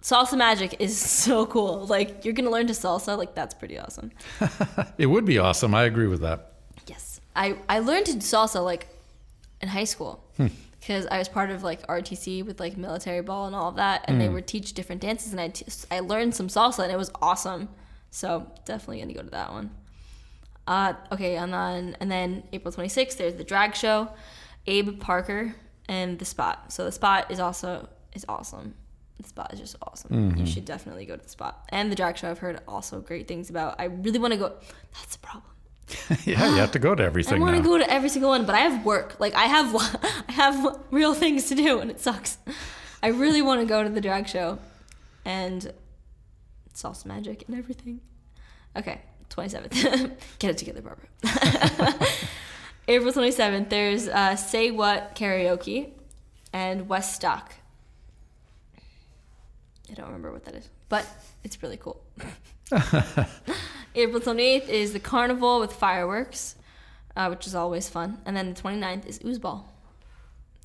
salsa 0.00 0.38
magic 0.38 0.76
is 0.78 0.96
so 1.24 1.46
cool. 1.46 1.86
Like 1.86 2.24
you're 2.24 2.34
gonna 2.34 2.50
learn 2.50 2.68
to 2.68 2.72
salsa. 2.72 3.18
Like 3.18 3.34
that's 3.34 3.54
pretty 3.54 3.78
awesome. 3.78 4.12
It 4.98 5.06
would 5.06 5.24
be 5.24 5.38
awesome. 5.38 5.74
I 5.74 5.84
agree 5.84 6.06
with 6.06 6.20
that. 6.20 6.52
Yes, 6.86 7.20
I 7.34 7.56
I 7.68 7.80
learned 7.80 8.06
to 8.06 8.12
salsa 8.18 8.62
like 8.62 8.86
in 9.60 9.68
high 9.68 9.84
school 9.84 10.24
hmm. 10.36 10.48
Because 10.86 11.06
I 11.06 11.16
was 11.16 11.30
part 11.30 11.48
of 11.50 11.62
like 11.62 11.86
RTC 11.86 12.44
with 12.44 12.60
like 12.60 12.76
military 12.76 13.22
ball 13.22 13.46
and 13.46 13.56
all 13.56 13.70
of 13.70 13.76
that, 13.76 14.04
and 14.06 14.20
they 14.20 14.28
would 14.28 14.46
teach 14.46 14.74
different 14.74 15.00
dances, 15.00 15.32
and 15.32 15.40
I 15.40 15.48
t- 15.48 15.64
I 15.90 16.00
learned 16.00 16.34
some 16.34 16.48
salsa, 16.48 16.82
and 16.82 16.92
it 16.92 16.98
was 16.98 17.10
awesome. 17.22 17.70
So 18.10 18.46
definitely 18.66 19.00
gonna 19.00 19.14
go 19.14 19.22
to 19.22 19.30
that 19.30 19.50
one. 19.50 19.70
Uh, 20.66 20.92
okay, 21.10 21.36
and 21.36 21.54
then 21.54 21.96
and 22.00 22.10
then 22.10 22.42
April 22.52 22.72
26th, 22.72 23.16
there's 23.16 23.34
the 23.34 23.44
drag 23.44 23.74
show, 23.74 24.10
Abe 24.66 25.00
Parker 25.00 25.54
and 25.88 26.18
the 26.18 26.26
Spot. 26.26 26.70
So 26.70 26.84
the 26.84 26.92
Spot 26.92 27.30
is 27.30 27.40
also 27.40 27.88
is 28.12 28.26
awesome. 28.28 28.74
The 29.20 29.28
Spot 29.28 29.50
is 29.54 29.60
just 29.60 29.76
awesome. 29.80 30.36
You 30.38 30.44
should 30.44 30.66
definitely 30.66 31.06
go 31.06 31.16
to 31.16 31.22
the 31.22 31.28
Spot 31.30 31.64
and 31.70 31.90
the 31.90 31.96
drag 31.96 32.18
show. 32.18 32.30
I've 32.30 32.40
heard 32.40 32.60
also 32.68 33.00
great 33.00 33.26
things 33.26 33.48
about. 33.48 33.76
I 33.78 33.84
really 33.84 34.18
want 34.18 34.34
to 34.34 34.38
go. 34.38 34.52
That's 34.92 35.16
the 35.16 35.20
problem. 35.20 35.53
yeah, 36.24 36.48
you 36.50 36.56
have 36.56 36.72
to 36.72 36.78
go 36.78 36.94
to 36.94 37.02
everything. 37.02 37.42
I 37.42 37.44
want 37.44 37.56
to 37.56 37.62
go 37.62 37.78
to 37.78 37.90
every 37.90 38.08
single 38.08 38.30
one, 38.30 38.46
but 38.46 38.54
I 38.54 38.60
have 38.60 38.84
work. 38.84 39.16
Like 39.18 39.34
I 39.34 39.44
have, 39.44 39.74
I 40.28 40.32
have 40.32 40.80
real 40.90 41.14
things 41.14 41.48
to 41.48 41.54
do, 41.54 41.80
and 41.80 41.90
it 41.90 42.00
sucks. 42.00 42.38
I 43.02 43.08
really 43.08 43.42
want 43.42 43.60
to 43.60 43.66
go 43.66 43.82
to 43.82 43.90
the 43.90 44.00
drag 44.00 44.28
show, 44.28 44.58
and 45.24 45.72
salsa 46.74 47.06
magic 47.06 47.44
and 47.48 47.58
everything. 47.58 48.00
Okay, 48.76 49.00
twenty 49.28 49.50
seventh. 49.50 49.72
Get 50.38 50.50
it 50.50 50.58
together, 50.58 50.82
Barbara. 50.82 51.06
April 52.88 53.12
twenty 53.12 53.30
seventh. 53.30 53.68
There's 53.68 54.08
uh, 54.08 54.36
Say 54.36 54.70
What 54.70 55.14
karaoke, 55.14 55.90
and 56.52 56.88
West 56.88 57.14
Stock. 57.14 57.54
I 59.90 59.94
don't 59.94 60.06
remember 60.06 60.32
what 60.32 60.44
that 60.46 60.54
is, 60.54 60.68
but 60.88 61.06
it's 61.44 61.62
really 61.62 61.76
cool. 61.76 62.02
April 63.94 64.20
28th 64.20 64.68
is 64.68 64.92
the 64.92 65.00
carnival 65.00 65.60
with 65.60 65.72
fireworks, 65.72 66.56
uh, 67.16 67.28
which 67.28 67.46
is 67.46 67.54
always 67.54 67.88
fun. 67.88 68.18
And 68.24 68.36
then 68.36 68.52
the 68.52 68.60
29th 68.60 69.06
is 69.06 69.18
Oozeball. 69.20 69.64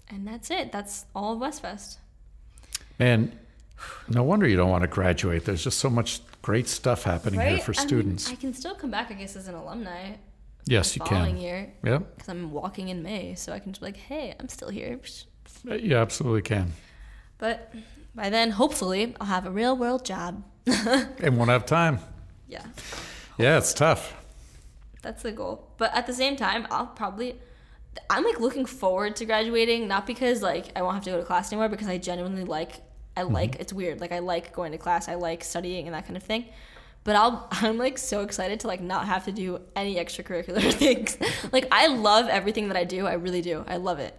And 0.10 0.28
that's 0.28 0.50
it. 0.50 0.72
That's 0.72 1.06
all 1.14 1.34
of 1.34 1.40
Westfest. 1.40 1.98
Man, 2.98 3.38
no 4.08 4.24
wonder 4.24 4.48
you 4.48 4.58
don't 4.58 4.70
want 4.70 4.82
to 4.82 4.88
graduate. 4.88 5.46
There's 5.46 5.64
just 5.64 5.78
so 5.78 5.90
much 5.90 6.22
great 6.42 6.68
stuff 6.68 7.04
happening 7.04 7.40
here 7.40 7.60
for 7.60 7.74
I 7.74 7.80
mean, 7.80 7.88
students. 7.88 8.32
I 8.32 8.36
can 8.36 8.54
still 8.54 8.76
come 8.76 8.92
back, 8.92 9.12
I 9.12 9.14
guess, 9.14 9.36
as 9.36 9.48
an 9.48 9.56
alumni 9.56 10.14
yes, 10.66 10.96
you 10.96 11.04
following 11.06 11.36
can. 11.36 11.42
year 11.42 11.74
Yep, 11.84 12.16
because 12.16 12.30
I'm 12.30 12.52
walking 12.52 12.90
in 12.90 13.04
May. 13.04 13.36
So 13.36 13.52
I 13.54 13.60
can 13.60 13.72
just 13.72 13.82
be 13.82 13.88
like, 13.88 13.98
hey, 13.98 14.36
I'm 14.40 14.50
still 14.50 14.70
here. 14.70 15.00
you 15.66 15.96
absolutely 15.96 16.42
can. 16.42 16.74
But 17.38 17.74
by 18.16 18.30
then, 18.30 18.52
hopefully, 18.52 19.16
I'll 19.20 19.28
have 19.28 19.46
a 19.46 19.52
real 19.52 19.76
world 19.76 20.06
job. 20.06 20.44
And 21.22 21.38
won't 21.38 21.50
have 21.50 21.66
time. 21.66 22.00
Yeah. 22.48 22.66
Yeah, 23.38 23.58
it's 23.58 23.74
tough. 23.74 24.16
That's 25.02 25.24
the 25.24 25.32
goal. 25.32 25.72
But 25.78 25.96
at 25.96 26.08
the 26.08 26.14
same 26.14 26.36
time, 26.36 26.68
I'll 26.70 26.88
probably 26.88 27.40
I'm 28.10 28.24
like 28.24 28.40
looking 28.40 28.66
forward 28.66 29.16
to 29.18 29.26
graduating, 29.26 29.88
not 29.88 30.06
because 30.06 30.42
like 30.42 30.72
I 30.76 30.82
won't 30.82 30.96
have 30.96 31.04
to 31.06 31.12
go 31.12 31.18
to 31.18 31.24
class 31.24 31.52
anymore, 31.52 31.70
because 31.70 31.88
I 31.88 31.98
genuinely 31.98 32.44
like 32.44 32.82
I 33.16 33.22
mm-hmm. 33.22 33.34
like 33.34 33.56
it's 33.60 33.74
weird. 33.74 34.00
Like 34.02 34.12
I 34.12 34.20
like 34.20 34.54
going 34.54 34.72
to 34.72 34.78
class, 34.78 35.08
I 35.08 35.16
like 35.16 35.44
studying 35.44 35.88
and 35.88 35.96
that 35.96 36.06
kind 36.06 36.18
of 36.18 36.24
thing. 36.24 36.46
But 37.04 37.16
I'll 37.16 37.48
I'm 37.52 37.78
like 37.78 37.98
so 37.98 38.22
excited 38.22 38.60
to 38.62 38.68
like 38.68 38.82
not 38.82 39.08
have 39.08 39.26
to 39.26 39.32
do 39.32 39.62
any 39.76 39.96
extracurricular 39.96 40.72
things. 40.74 41.18
like 41.52 41.68
I 41.72 41.88
love 41.88 42.28
everything 42.28 42.68
that 42.70 42.78
I 42.78 42.84
do. 42.84 43.08
I 43.08 43.14
really 43.14 43.42
do. 43.42 43.64
I 43.68 43.78
love 43.78 44.00
it. 44.00 44.16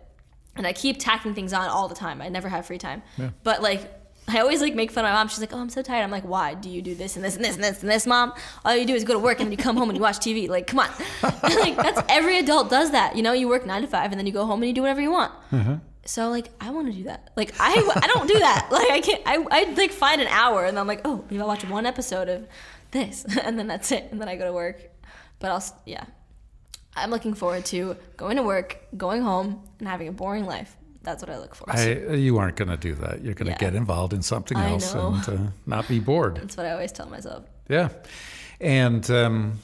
And 0.57 0.67
I 0.67 0.73
keep 0.73 0.99
tacking 0.99 1.35
things 1.35 1.53
on 1.53 1.69
all 1.69 1.89
the 1.89 1.95
time. 1.95 2.21
I 2.21 2.29
never 2.29 2.49
have 2.49 2.67
free 2.67 2.79
time. 2.79 3.03
Yeah. 3.17 3.31
But 3.45 3.63
like 3.63 4.00
I 4.31 4.41
always 4.41 4.61
like 4.61 4.75
make 4.75 4.91
fun 4.91 5.05
of 5.05 5.11
my 5.11 5.15
mom. 5.15 5.29
She's 5.29 5.41
like, 5.41 5.53
"Oh, 5.53 5.59
I'm 5.59 5.71
so 5.71 5.83
tired." 5.83 6.03
I'm 6.03 6.11
like, 6.11 6.25
"Why? 6.25 6.55
Do 6.55 6.71
you 6.71 6.83
do 6.83 6.95
this 6.95 7.17
and 7.17 7.25
this 7.25 7.37
and 7.37 7.45
this 7.45 7.55
and 7.57 7.65
this 7.65 7.83
and 7.83 7.91
this, 7.91 8.07
mom? 8.07 8.33
All 8.65 8.77
you 8.77 8.87
do 8.87 8.95
is 8.95 9.05
go 9.05 9.13
to 9.13 9.19
work 9.19 9.41
and 9.41 9.47
then 9.47 9.53
you 9.53 9.59
come 9.59 9.77
home 9.77 9.91
and 9.91 9.97
you 9.97 10.03
watch 10.03 10.19
TV. 10.19 10.49
Like, 10.49 10.67
come 10.67 10.79
on. 10.81 10.89
like 11.23 11.77
that's 11.77 12.01
every 12.09 12.39
adult 12.39 12.71
does 12.71 12.93
that. 12.93 13.17
You 13.17 13.23
know, 13.23 13.33
you 13.33 13.49
work 13.49 13.67
nine 13.67 13.83
to 13.83 13.89
five 13.89 14.13
and 14.13 14.19
then 14.19 14.27
you 14.27 14.33
go 14.33 14.47
home 14.47 14.63
and 14.63 14.69
you 14.69 14.75
do 14.75 14.83
whatever 14.83 15.01
you 15.01 15.11
want. 15.11 15.33
Uh-huh. 15.53 15.77
So 16.05 16.29
like, 16.31 16.49
I 16.61 16.71
want 16.71 16.87
to 16.89 16.93
do 16.93 17.05
that. 17.05 17.31
Like, 17.37 17.55
I 17.59 17.73
I 17.97 18.07
don't 18.07 18.27
do 18.29 18.39
that. 18.39 18.69
Like, 18.71 18.91
I 18.91 19.01
can't. 19.01 19.23
I 19.27 19.45
I 19.51 19.65
like 19.75 19.91
find 19.91 20.21
an 20.21 20.29
hour 20.29 20.65
and 20.65 20.77
then 20.77 20.81
I'm 20.81 20.87
like, 20.87 21.03
oh, 21.05 21.25
maybe 21.31 21.41
I'll 21.41 21.49
watch 21.49 21.65
one 21.65 21.87
episode 21.87 22.29
of 22.29 22.47
this 22.91 23.25
and 23.43 23.59
then 23.59 23.67
that's 23.67 23.93
it. 23.93 24.09
And 24.11 24.21
then 24.21 24.29
I 24.29 24.37
go 24.37 24.45
to 24.45 24.53
work. 24.53 24.81
But 25.39 25.51
I'll 25.51 25.65
yeah. 25.87 26.05
I'm 26.97 27.11
looking 27.11 27.35
forward 27.35 27.65
to 27.67 27.97
going 28.17 28.37
to 28.37 28.43
work, 28.43 28.79
going 28.97 29.23
home, 29.23 29.63
and 29.79 29.89
having 29.89 30.09
a 30.09 30.13
boring 30.13 30.45
life. 30.45 30.77
That's 31.03 31.23
what 31.23 31.31
I 31.31 31.39
look 31.39 31.55
for. 31.55 31.65
I, 31.71 32.15
you 32.15 32.37
aren't 32.39 32.57
going 32.57 32.69
to 32.69 32.77
do 32.77 32.95
that. 32.97 33.23
You're 33.23 33.35
going 33.35 33.47
to 33.47 33.53
Yeah. 33.53 33.59
get 33.71 33.75
involved 33.75 34.13
in 34.13 34.21
something 34.23 34.59
else 34.59 34.93
and 34.95 35.29
uh, 35.29 35.37
not 35.67 35.89
be 35.89 35.99
bored. 36.01 36.37
That's 36.37 36.57
what 36.57 36.67
I 36.67 36.73
always 36.73 36.93
tell 36.93 37.09
myself. 37.09 37.45
Yeah. 37.69 37.89
And 38.61 39.11
um, 39.11 39.59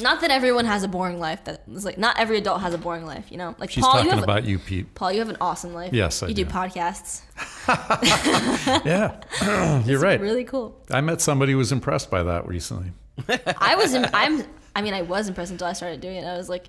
Not 0.00 0.20
that 0.22 0.32
everyone 0.32 0.64
has 0.64 0.82
a 0.82 0.88
boring 0.88 1.20
life. 1.20 1.44
That 1.44 1.62
is 1.72 1.84
like 1.84 1.96
not 1.98 2.18
every 2.18 2.38
adult 2.38 2.60
has 2.62 2.74
a 2.74 2.78
boring 2.78 3.06
life. 3.06 3.30
You 3.30 3.36
know, 3.38 3.54
like 3.58 3.70
she's 3.70 3.84
Paul, 3.84 4.02
you 4.02 4.10
have 4.10 4.22
about 4.24 4.42
you, 4.44 4.58
Pete. 4.58 4.92
Paul, 4.96 5.12
you 5.12 5.20
have 5.20 5.28
an 5.28 5.36
awesome 5.40 5.72
life. 5.72 5.92
Yes, 5.92 6.22
I 6.24 6.26
you 6.26 6.34
do 6.34 6.44
do. 6.44 6.50
podcasts. 6.50 7.22
Yeah. 8.84 9.82
You're 9.86 10.00
right. 10.00 10.20
Really 10.20 10.44
cool. 10.44 10.76
I 10.90 11.00
met 11.00 11.20
somebody 11.20 11.52
who 11.52 11.58
was 11.58 11.70
impressed 11.72 12.10
by 12.10 12.22
that 12.24 12.46
recently. 12.48 12.90
I 13.28 13.76
was. 13.76 13.94
Im- 13.94 14.06
I'm. 14.12 14.42
I 14.74 14.82
mean, 14.82 14.94
I 14.94 15.02
was 15.02 15.28
impressed 15.28 15.52
until 15.52 15.66
I 15.68 15.72
started 15.72 16.00
doing 16.00 16.16
it. 16.16 16.24
I 16.24 16.36
was 16.36 16.48
like, 16.48 16.68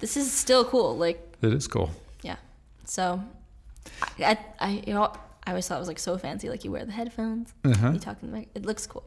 this 0.00 0.16
is 0.16 0.32
still 0.32 0.64
cool. 0.64 0.96
Like, 0.96 1.20
It 1.42 1.52
is 1.52 1.66
cool. 1.68 1.90
So, 2.86 3.22
I, 4.18 4.38
I, 4.60 4.82
you 4.86 4.94
know, 4.94 5.12
I 5.46 5.50
always 5.50 5.66
thought 5.68 5.76
it 5.76 5.80
was 5.80 5.88
like 5.88 5.98
so 5.98 6.16
fancy. 6.18 6.48
Like 6.48 6.64
you 6.64 6.70
wear 6.72 6.84
the 6.84 6.92
headphones, 6.92 7.52
Uh-huh. 7.64 7.90
you 7.92 7.98
talk 7.98 8.18
in 8.22 8.30
the 8.30 8.36
mic. 8.38 8.48
It 8.54 8.64
looks 8.64 8.86
cool. 8.86 9.04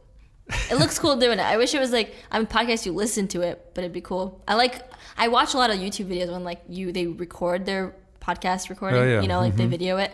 It 0.70 0.78
looks 0.78 0.98
cool 0.98 1.16
doing 1.16 1.38
it. 1.38 1.42
I 1.44 1.56
wish 1.58 1.74
it 1.74 1.78
was 1.80 1.92
like 1.92 2.14
I'm 2.30 2.44
a 2.44 2.46
podcast. 2.46 2.86
You 2.86 2.92
listen 2.92 3.28
to 3.28 3.42
it, 3.42 3.72
but 3.74 3.82
it'd 3.84 3.92
be 3.92 4.00
cool. 4.00 4.42
I 4.48 4.54
like. 4.54 4.82
I 5.16 5.28
watch 5.28 5.52
a 5.54 5.58
lot 5.58 5.70
of 5.70 5.76
YouTube 5.78 6.06
videos 6.06 6.30
when 6.30 6.42
like 6.44 6.60
you 6.68 6.90
they 6.92 7.06
record 7.06 7.66
their 7.66 7.94
podcast 8.22 8.70
recording. 8.70 9.00
Oh, 9.00 9.04
yeah. 9.04 9.20
You 9.20 9.28
know, 9.28 9.40
like 9.40 9.56
they 9.56 9.66
video 9.66 9.98
it. 9.98 10.12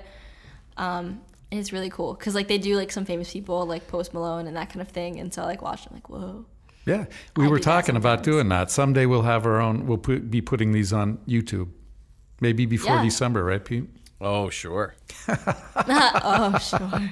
Um, 0.76 1.20
And 1.52 1.60
it's 1.60 1.72
really 1.72 1.90
cool 1.90 2.14
because 2.14 2.34
like 2.34 2.48
they 2.48 2.58
do 2.58 2.76
like 2.76 2.90
some 2.90 3.04
famous 3.04 3.32
people 3.32 3.64
like 3.66 3.86
Post 3.86 4.12
Malone 4.12 4.48
and 4.48 4.56
that 4.56 4.70
kind 4.70 4.80
of 4.80 4.88
thing. 4.88 5.20
And 5.20 5.32
so 5.32 5.42
I 5.42 5.46
like 5.46 5.62
watch. 5.62 5.86
I'm 5.86 5.94
like, 5.94 6.08
whoa. 6.08 6.46
Yeah, 6.84 7.04
we 7.36 7.44
I 7.44 7.48
were 7.48 7.60
talking 7.60 7.96
about 7.96 8.24
doing 8.24 8.48
that. 8.48 8.70
Someday 8.72 9.06
we'll 9.06 9.22
have 9.22 9.46
our 9.46 9.60
own. 9.60 9.86
We'll 9.86 9.98
put, 9.98 10.30
be 10.30 10.40
putting 10.42 10.72
these 10.72 10.92
on 10.92 11.18
YouTube, 11.28 11.68
maybe 12.44 12.66
before 12.66 12.96
Yeah. 12.96 13.02
December, 13.04 13.42
right, 13.42 13.64
Pete? 13.64 13.88
Oh, 14.20 14.50
sure. 14.50 14.94
oh 15.28 16.58
sure. 16.58 17.10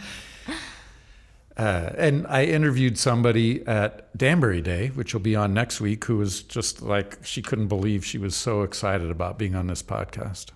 Uh, 1.56 1.90
and 1.98 2.26
I 2.28 2.44
interviewed 2.44 2.96
somebody 2.98 3.66
at 3.66 4.16
Danbury 4.16 4.60
Day, 4.62 4.88
which 4.88 5.12
will 5.14 5.20
be 5.20 5.34
on 5.36 5.52
next 5.54 5.80
week, 5.80 6.04
who 6.04 6.16
was 6.18 6.42
just 6.42 6.82
like 6.82 7.18
she 7.24 7.40
couldn't 7.42 7.68
believe 7.68 8.04
she 8.04 8.18
was 8.18 8.34
so 8.36 8.62
excited 8.62 9.10
about 9.10 9.38
being 9.38 9.54
on 9.54 9.66
this 9.66 9.82
podcast. 9.82 10.50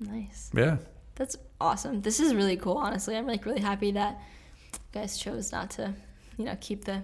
Nice. 0.00 0.50
Yeah, 0.54 0.78
That's 1.14 1.36
awesome. 1.60 2.02
This 2.02 2.18
is 2.18 2.34
really 2.34 2.56
cool. 2.56 2.76
Honestly, 2.76 3.16
I'm 3.16 3.26
like 3.26 3.44
really 3.46 3.60
happy 3.60 3.92
that 3.92 4.18
you 4.72 4.78
guys 5.00 5.16
chose 5.18 5.52
not 5.52 5.70
to, 5.72 5.92
you 6.36 6.44
know, 6.44 6.56
keep 6.60 6.84
the 6.84 7.02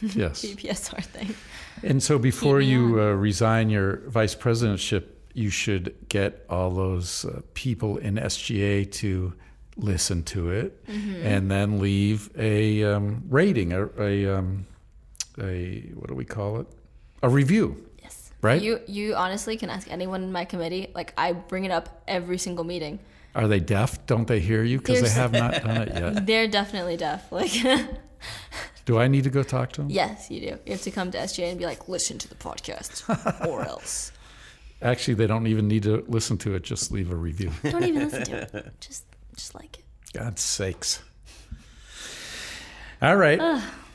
yes. 0.00 0.44
VPSR 0.44 1.04
thing. 1.04 1.34
And 1.82 2.02
so 2.02 2.18
before 2.18 2.58
me 2.58 2.66
you 2.66 3.00
uh, 3.00 3.12
resign 3.12 3.68
your 3.70 3.98
vice 4.08 4.34
presidentship, 4.34 5.04
you 5.34 5.50
should 5.50 5.94
get 6.08 6.44
all 6.48 6.70
those 6.70 7.24
uh, 7.24 7.40
people 7.54 7.96
in 7.98 8.14
SGA 8.14 8.90
to 8.92 9.34
listen 9.76 10.22
to 10.22 10.50
it 10.50 10.86
Mm-hmm. 10.86 11.26
and 11.26 11.50
then 11.50 11.80
leave 11.80 12.30
a 12.38 12.84
um, 12.84 13.24
rating, 13.28 13.72
a, 13.72 13.86
a, 14.00 14.26
um, 14.38 14.66
a, 15.40 15.80
what 15.94 16.08
do 16.08 16.14
we 16.14 16.24
call 16.24 16.60
it? 16.60 16.66
A 17.22 17.28
review, 17.28 17.84
Yes. 18.02 18.30
right? 18.42 18.62
You 18.62 18.80
you 18.86 19.14
honestly 19.16 19.56
can 19.56 19.70
ask 19.70 19.90
anyone 19.90 20.22
in 20.22 20.30
my 20.30 20.44
committee. 20.44 20.88
Like 20.94 21.12
I 21.18 21.32
bring 21.32 21.64
it 21.64 21.70
up 21.72 22.02
every 22.06 22.38
single 22.38 22.64
meeting. 22.64 22.98
Are 23.34 23.48
they 23.48 23.58
deaf? 23.60 24.06
Don't 24.06 24.28
they 24.28 24.38
hear 24.40 24.62
you? 24.62 24.78
Because 24.78 25.02
they 25.02 25.08
have 25.08 25.32
not 25.32 25.64
done 25.64 25.76
it 25.82 25.88
yet. 25.94 26.26
They're 26.28 26.46
definitely 26.48 26.96
deaf. 26.96 27.32
Like 27.32 27.50
Do 28.84 28.98
I 28.98 29.08
need 29.08 29.24
to 29.24 29.30
go 29.30 29.42
talk 29.42 29.72
to 29.72 29.80
them? 29.80 29.90
yes, 29.90 30.30
you 30.30 30.40
do. 30.40 30.58
You 30.66 30.72
have 30.72 30.82
to 30.82 30.90
come 30.90 31.10
to 31.12 31.18
SGA 31.18 31.48
and 31.50 31.58
be 31.58 31.64
like, 31.64 31.88
listen 31.88 32.18
to 32.18 32.28
the 32.28 32.34
podcast, 32.34 33.02
or 33.48 33.62
else 33.74 34.12
Actually, 34.82 35.14
they 35.14 35.26
don't 35.26 35.46
even 35.46 35.68
need 35.68 35.82
to 35.84 36.04
listen 36.08 36.36
to 36.38 36.54
it. 36.54 36.62
Just 36.62 36.92
leave 36.92 37.10
a 37.10 37.16
review. 37.16 37.50
don't 37.62 37.84
even 37.84 38.04
listen 38.04 38.24
to 38.24 38.36
it. 38.58 38.72
Just 38.80 39.04
just 39.36 39.54
like 39.54 39.78
it. 39.78 39.84
God's 40.12 40.42
sakes. 40.42 41.02
All 43.02 43.16
right. 43.16 43.40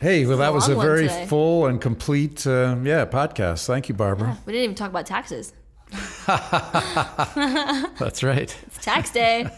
hey, 0.02 0.26
well, 0.26 0.38
that 0.38 0.54
was 0.54 0.68
a 0.68 0.76
very 0.76 1.04
today. 1.08 1.26
full 1.28 1.66
and 1.68 1.80
complete, 1.80 2.46
uh, 2.46 2.76
yeah, 2.84 3.06
podcast. 3.06 3.66
Thank 3.66 3.88
you, 3.88 3.96
Barbara. 3.96 4.38
We 4.46 4.52
didn't 4.52 4.66
even 4.66 4.76
talk 4.76 4.90
about 4.90 5.06
taxes. 5.06 5.54
That's 6.28 8.22
right. 8.22 8.56
It's 8.68 8.78
tax 8.84 9.12
day. 9.12 9.50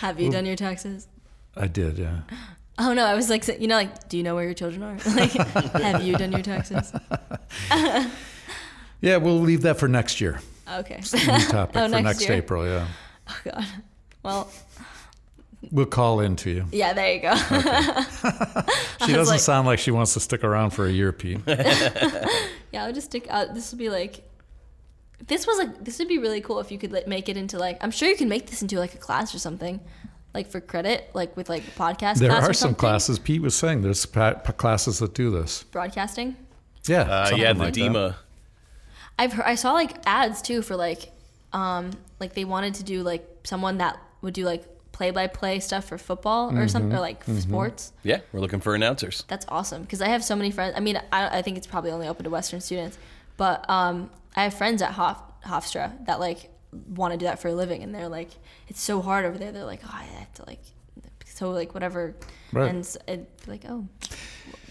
have 0.00 0.20
you 0.20 0.30
done 0.30 0.44
your 0.44 0.56
taxes? 0.56 1.08
I 1.56 1.66
did, 1.66 1.98
yeah. 1.98 2.20
Oh 2.76 2.92
no, 2.92 3.04
I 3.04 3.14
was 3.14 3.30
like, 3.30 3.46
you 3.60 3.68
know, 3.68 3.76
like, 3.76 4.08
do 4.08 4.16
you 4.16 4.24
know 4.24 4.34
where 4.34 4.42
your 4.42 4.52
children 4.52 4.82
are? 4.82 4.98
Like, 5.14 5.30
have 5.30 6.02
you 6.02 6.16
done 6.16 6.32
your 6.32 6.42
taxes? 6.42 6.92
Yeah, 9.04 9.16
we'll 9.18 9.40
leave 9.40 9.62
that 9.62 9.78
for 9.78 9.86
next 9.88 10.20
year. 10.20 10.40
Okay. 10.72 11.00
New 11.12 11.38
topic 11.48 11.76
Oh, 11.76 11.84
for 11.84 11.88
next 11.88 12.04
next 12.04 12.20
year. 12.22 12.32
April, 12.32 12.64
yeah. 12.66 12.86
Oh 13.28 13.40
god. 13.44 13.64
Well, 14.22 14.50
We'll 15.70 15.86
call 15.86 16.20
in 16.20 16.36
to 16.36 16.50
you. 16.50 16.66
yeah, 16.72 16.92
there 16.92 17.14
you 17.14 17.20
go. 17.22 17.34
She 19.06 19.12
doesn't 19.12 19.34
like- 19.34 19.40
sound 19.40 19.66
like 19.66 19.78
she 19.78 19.90
wants 19.90 20.12
to 20.14 20.20
stick 20.20 20.44
around 20.44 20.70
for 20.70 20.86
a 20.86 20.90
year, 20.90 21.10
Pete. 21.12 21.40
Yeah, 21.46 22.84
I'll 22.84 22.92
just 22.92 23.06
stick 23.08 23.26
out. 23.30 23.54
This 23.54 23.70
would 23.72 23.78
be 23.78 23.88
like, 23.90 24.28
this 25.26 25.46
was 25.46 25.58
like, 25.58 25.84
this 25.84 25.98
would 25.98 26.08
be 26.08 26.18
really 26.18 26.40
cool 26.40 26.60
if 26.60 26.70
you 26.72 26.78
could 26.78 26.92
like, 26.92 27.06
make 27.06 27.28
it 27.28 27.36
into 27.36 27.58
like, 27.58 27.82
I'm 27.82 27.90
sure 27.90 28.08
you 28.08 28.16
can 28.16 28.28
make 28.28 28.46
this 28.48 28.62
into 28.62 28.78
like 28.78 28.94
a 28.94 28.98
class 28.98 29.34
or 29.34 29.38
something, 29.38 29.80
like 30.34 30.48
for 30.50 30.60
credit, 30.60 31.10
like 31.14 31.36
with 31.36 31.48
like 31.48 31.62
podcast. 31.76 32.18
There 32.18 32.28
class 32.30 32.46
or 32.46 32.50
are 32.50 32.54
some 32.54 32.74
classes. 32.74 33.18
Pete 33.18 33.40
was 33.42 33.54
saying 33.54 33.82
there's 33.82 34.04
pa- 34.06 34.34
pa- 34.34 34.52
classes 34.52 34.98
that 34.98 35.14
do 35.14 35.30
this. 35.30 35.62
broadcasting. 35.64 36.36
Yeah. 36.86 37.02
Uh, 37.02 37.36
yeah, 37.36 37.52
the 37.52 37.58
like 37.60 37.74
that. 37.74 37.80
DEMA. 37.80 38.16
I've 39.18 39.32
heard, 39.32 39.46
I 39.46 39.54
saw 39.54 39.72
like 39.72 39.96
ads 40.06 40.42
too 40.42 40.62
for 40.62 40.76
like, 40.76 41.10
um, 41.52 41.90
like 42.20 42.34
they 42.34 42.44
wanted 42.44 42.74
to 42.74 42.84
do 42.84 43.02
like 43.02 43.26
someone 43.44 43.78
that 43.78 43.98
would 44.22 44.34
do 44.34 44.44
like 44.44 44.64
play 44.92 45.10
by 45.10 45.26
play 45.26 45.58
stuff 45.60 45.84
for 45.86 45.98
football 45.98 46.50
or 46.50 46.52
Mm-hmm. 46.52 46.66
something 46.68 46.92
or 46.92 47.00
like 47.00 47.22
sports. 47.24 47.92
Yeah, 48.02 48.20
we're 48.32 48.40
looking 48.40 48.60
for 48.60 48.74
announcers. 48.74 49.24
That's 49.28 49.44
awesome 49.48 49.82
because 49.82 50.00
I 50.02 50.08
have 50.08 50.24
so 50.24 50.34
many 50.36 50.50
friends. 50.50 50.74
I 50.76 50.80
mean, 50.80 51.00
I, 51.12 51.38
I 51.38 51.42
think 51.42 51.56
it's 51.56 51.66
probably 51.66 51.90
only 51.90 52.08
open 52.08 52.24
to 52.24 52.30
Western 52.30 52.60
students, 52.60 52.98
but 53.36 53.68
um, 53.68 54.10
I 54.36 54.44
have 54.44 54.54
friends 54.54 54.82
at 54.82 54.92
Hof, 54.92 55.20
Hofstra 55.44 56.06
that 56.06 56.20
like 56.20 56.50
want 56.88 57.12
to 57.12 57.18
do 57.18 57.24
that 57.26 57.40
for 57.40 57.48
a 57.48 57.54
living, 57.54 57.82
and 57.82 57.94
they're 57.94 58.08
like, 58.08 58.30
it's 58.68 58.80
so 58.80 59.00
hard 59.00 59.24
over 59.24 59.38
there. 59.38 59.52
They're 59.52 59.64
like, 59.64 59.80
oh, 59.84 59.90
I 59.92 60.02
have 60.04 60.32
to 60.34 60.44
like, 60.46 60.62
so 61.24 61.50
like 61.50 61.74
whatever, 61.74 62.14
Right. 62.52 62.68
and 62.70 62.80
s- 62.80 62.96
and 63.08 63.26
like, 63.48 63.64
oh, 63.68 63.86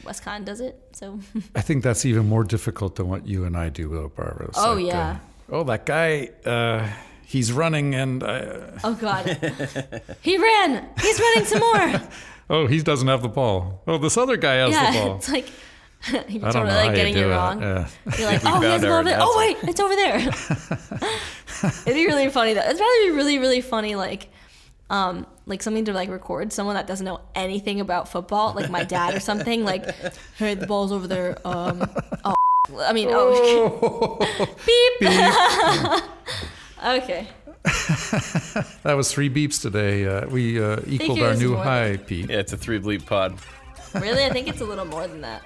WestConn 0.04 0.46
does 0.46 0.60
it, 0.62 0.80
so 0.94 1.20
I 1.56 1.62
think 1.62 1.84
that's 1.84 2.06
even 2.06 2.28
more 2.28 2.44
difficult 2.44 2.96
than 2.96 3.08
what 3.10 3.26
you 3.28 3.46
and 3.46 3.56
I 3.58 3.70
do, 3.70 3.88
though, 3.90 4.10
Barbara. 4.10 4.48
It's 4.50 4.58
Oh, 4.60 4.74
like, 4.74 4.86
yeah. 4.88 5.10
uh, 5.52 5.56
oh, 5.56 5.64
that 5.64 5.86
guy, 5.86 6.30
uh, 6.46 6.88
he's 7.26 7.52
running 7.54 7.96
and, 7.96 8.22
uh, 8.24 8.72
oh 8.84 8.94
god, 8.96 9.26
he 10.22 10.38
ran, 10.38 10.88
he's 11.02 11.20
running 11.20 11.46
some 11.46 11.60
more. 11.60 12.02
oh, 12.50 12.68
he 12.68 12.82
doesn't 12.82 13.08
have 13.08 13.22
the 13.22 13.30
ball. 13.30 13.82
Oh, 13.88 13.98
this 13.98 14.18
other 14.18 14.38
guy 14.38 14.56
has 14.56 14.70
the 14.72 14.76
yeah, 14.76 15.06
ball. 15.06 15.16
it's 15.16 15.30
like 15.30 15.48
you're 16.28 16.42
totally 16.52 16.66
like 16.76 16.96
getting 16.96 17.16
you 17.16 17.28
it 17.28 17.30
wrong. 17.30 17.62
Yeah. 17.62 17.88
You're 18.18 18.28
like, 18.28 18.42
oh, 18.44 18.60
he 18.60 18.66
has 18.68 18.84
a 18.84 18.88
little 18.90 19.04
bit. 19.06 19.16
Oh 19.18 19.36
wait, 19.38 19.56
it's 19.64 19.80
over 19.80 19.96
there. 19.96 20.18
It'd 21.86 21.94
be 21.96 22.06
really 22.08 22.30
funny 22.30 22.54
though. 22.54 22.60
It'd 22.62 22.78
probably 22.78 23.10
be 23.10 23.12
really, 23.12 23.38
really 23.40 23.62
funny, 23.62 23.96
like, 23.96 24.28
um, 24.90 25.26
like 25.46 25.62
something 25.62 25.86
to 25.86 25.94
like 25.94 26.10
record 26.10 26.54
someone 26.54 26.76
that 26.76 26.88
doesn't 26.88 27.06
know 27.06 27.22
anything 27.36 27.80
about 27.80 28.08
football, 28.08 28.54
like 28.54 28.70
my 28.70 28.84
dad 28.84 29.14
or 29.14 29.20
something. 29.20 29.64
Like, 29.64 29.94
hey, 30.38 30.54
the 30.56 30.68
ball's 30.68 30.92
over 30.92 31.08
there. 31.08 31.38
Um, 31.46 31.88
oh, 32.26 32.36
I 32.80 32.94
mean, 32.94 33.10
oh, 33.12 34.18
beep. 34.66 35.00
beep. 35.00 35.12
okay. 36.86 37.28
That 38.84 38.94
was 38.96 39.12
three 39.12 39.30
beeps 39.30 39.62
today. 39.62 40.06
Uh, 40.06 40.28
we 40.28 40.62
uh, 40.62 40.80
equaled 40.88 41.22
our 41.22 41.36
new 41.36 41.54
more 41.54 41.64
high, 41.64 41.98
Pete. 41.98 42.30
Yeah, 42.30 42.40
it's 42.40 42.54
a 42.54 42.58
three 42.58 42.80
bleep 42.80 43.06
pod. 43.06 43.38
Really, 43.94 44.26
I 44.26 44.30
think 44.30 44.48
it's 44.48 44.62
a 44.62 44.66
little 44.66 44.86
more 44.86 45.08
than 45.08 45.22
that. 45.22 45.44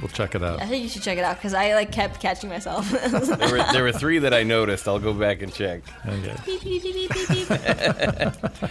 We'll 0.00 0.08
check 0.08 0.34
it 0.34 0.42
out. 0.42 0.62
I 0.62 0.66
think 0.66 0.84
you 0.84 0.88
should 0.88 1.02
check 1.02 1.18
it 1.18 1.24
out 1.24 1.36
because 1.36 1.54
I 1.54 1.74
like 1.74 1.90
kept 1.90 2.20
catching 2.20 2.48
myself. 2.48 2.88
There 3.38 3.50
were, 3.50 3.72
there 3.72 3.82
were 3.82 3.92
three 3.92 4.18
that 4.20 4.32
I 4.34 4.42
noticed. 4.42 4.86
I'll 4.86 4.98
go 4.98 5.12
back 5.12 5.42
and 5.42 5.52
check. 5.52 5.82
Okay. 6.06 6.34
beep, 6.46 6.62
beep, 6.62 6.82
beep, 6.82 7.10
beep, 7.10 7.28
beep, 7.28 7.48
beep. 7.48 8.70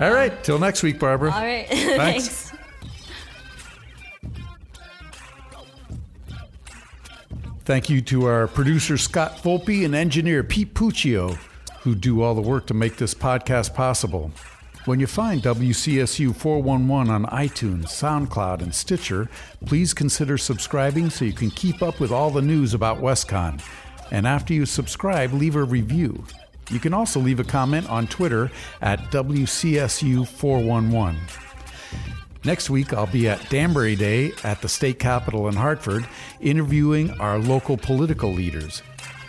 All 0.00 0.12
right. 0.12 0.42
Till 0.42 0.58
next 0.58 0.82
week, 0.82 0.98
Barbara. 0.98 1.32
All 1.32 1.40
right. 1.40 1.68
Thanks. 1.70 2.52
Thank 7.64 7.88
you 7.88 8.00
to 8.02 8.26
our 8.26 8.48
producer, 8.48 8.98
Scott 8.98 9.38
Volpe, 9.42 9.84
and 9.84 9.94
engineer, 9.94 10.42
Pete 10.42 10.74
Puccio, 10.74 11.36
who 11.82 11.94
do 11.94 12.22
all 12.22 12.34
the 12.34 12.42
work 12.42 12.66
to 12.66 12.74
make 12.74 12.96
this 12.96 13.14
podcast 13.14 13.74
possible. 13.74 14.32
When 14.84 14.98
you 14.98 15.06
find 15.06 15.40
WCSU 15.40 16.34
411 16.34 17.14
on 17.14 17.26
iTunes, 17.26 17.84
SoundCloud, 17.84 18.62
and 18.62 18.74
Stitcher, 18.74 19.28
please 19.64 19.94
consider 19.94 20.36
subscribing 20.36 21.08
so 21.08 21.24
you 21.24 21.32
can 21.32 21.50
keep 21.52 21.82
up 21.82 22.00
with 22.00 22.10
all 22.10 22.32
the 22.32 22.42
news 22.42 22.74
about 22.74 23.00
WestConn. 23.00 23.62
And 24.10 24.26
after 24.26 24.52
you 24.52 24.66
subscribe, 24.66 25.32
leave 25.32 25.54
a 25.54 25.62
review. 25.62 26.24
You 26.68 26.80
can 26.80 26.94
also 26.94 27.20
leave 27.20 27.38
a 27.38 27.44
comment 27.44 27.88
on 27.88 28.08
Twitter 28.08 28.50
at 28.80 28.98
WCSU 29.12 30.26
411. 30.26 31.16
Next 32.44 32.68
week, 32.68 32.92
I'll 32.92 33.06
be 33.06 33.28
at 33.28 33.48
Danbury 33.50 33.94
Day 33.94 34.32
at 34.42 34.62
the 34.62 34.68
state 34.68 34.98
capitol 34.98 35.46
in 35.46 35.54
Hartford, 35.54 36.04
interviewing 36.40 37.12
our 37.20 37.38
local 37.38 37.76
political 37.76 38.32
leaders. 38.32 38.82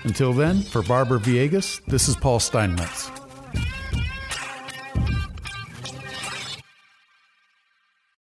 Until 0.04 0.34
then, 0.34 0.64
for 0.64 0.82
Barbara 0.82 1.20
Viegas, 1.20 1.80
this 1.86 2.08
is 2.08 2.16
Paul 2.16 2.40
Steinmetz. 2.40 3.23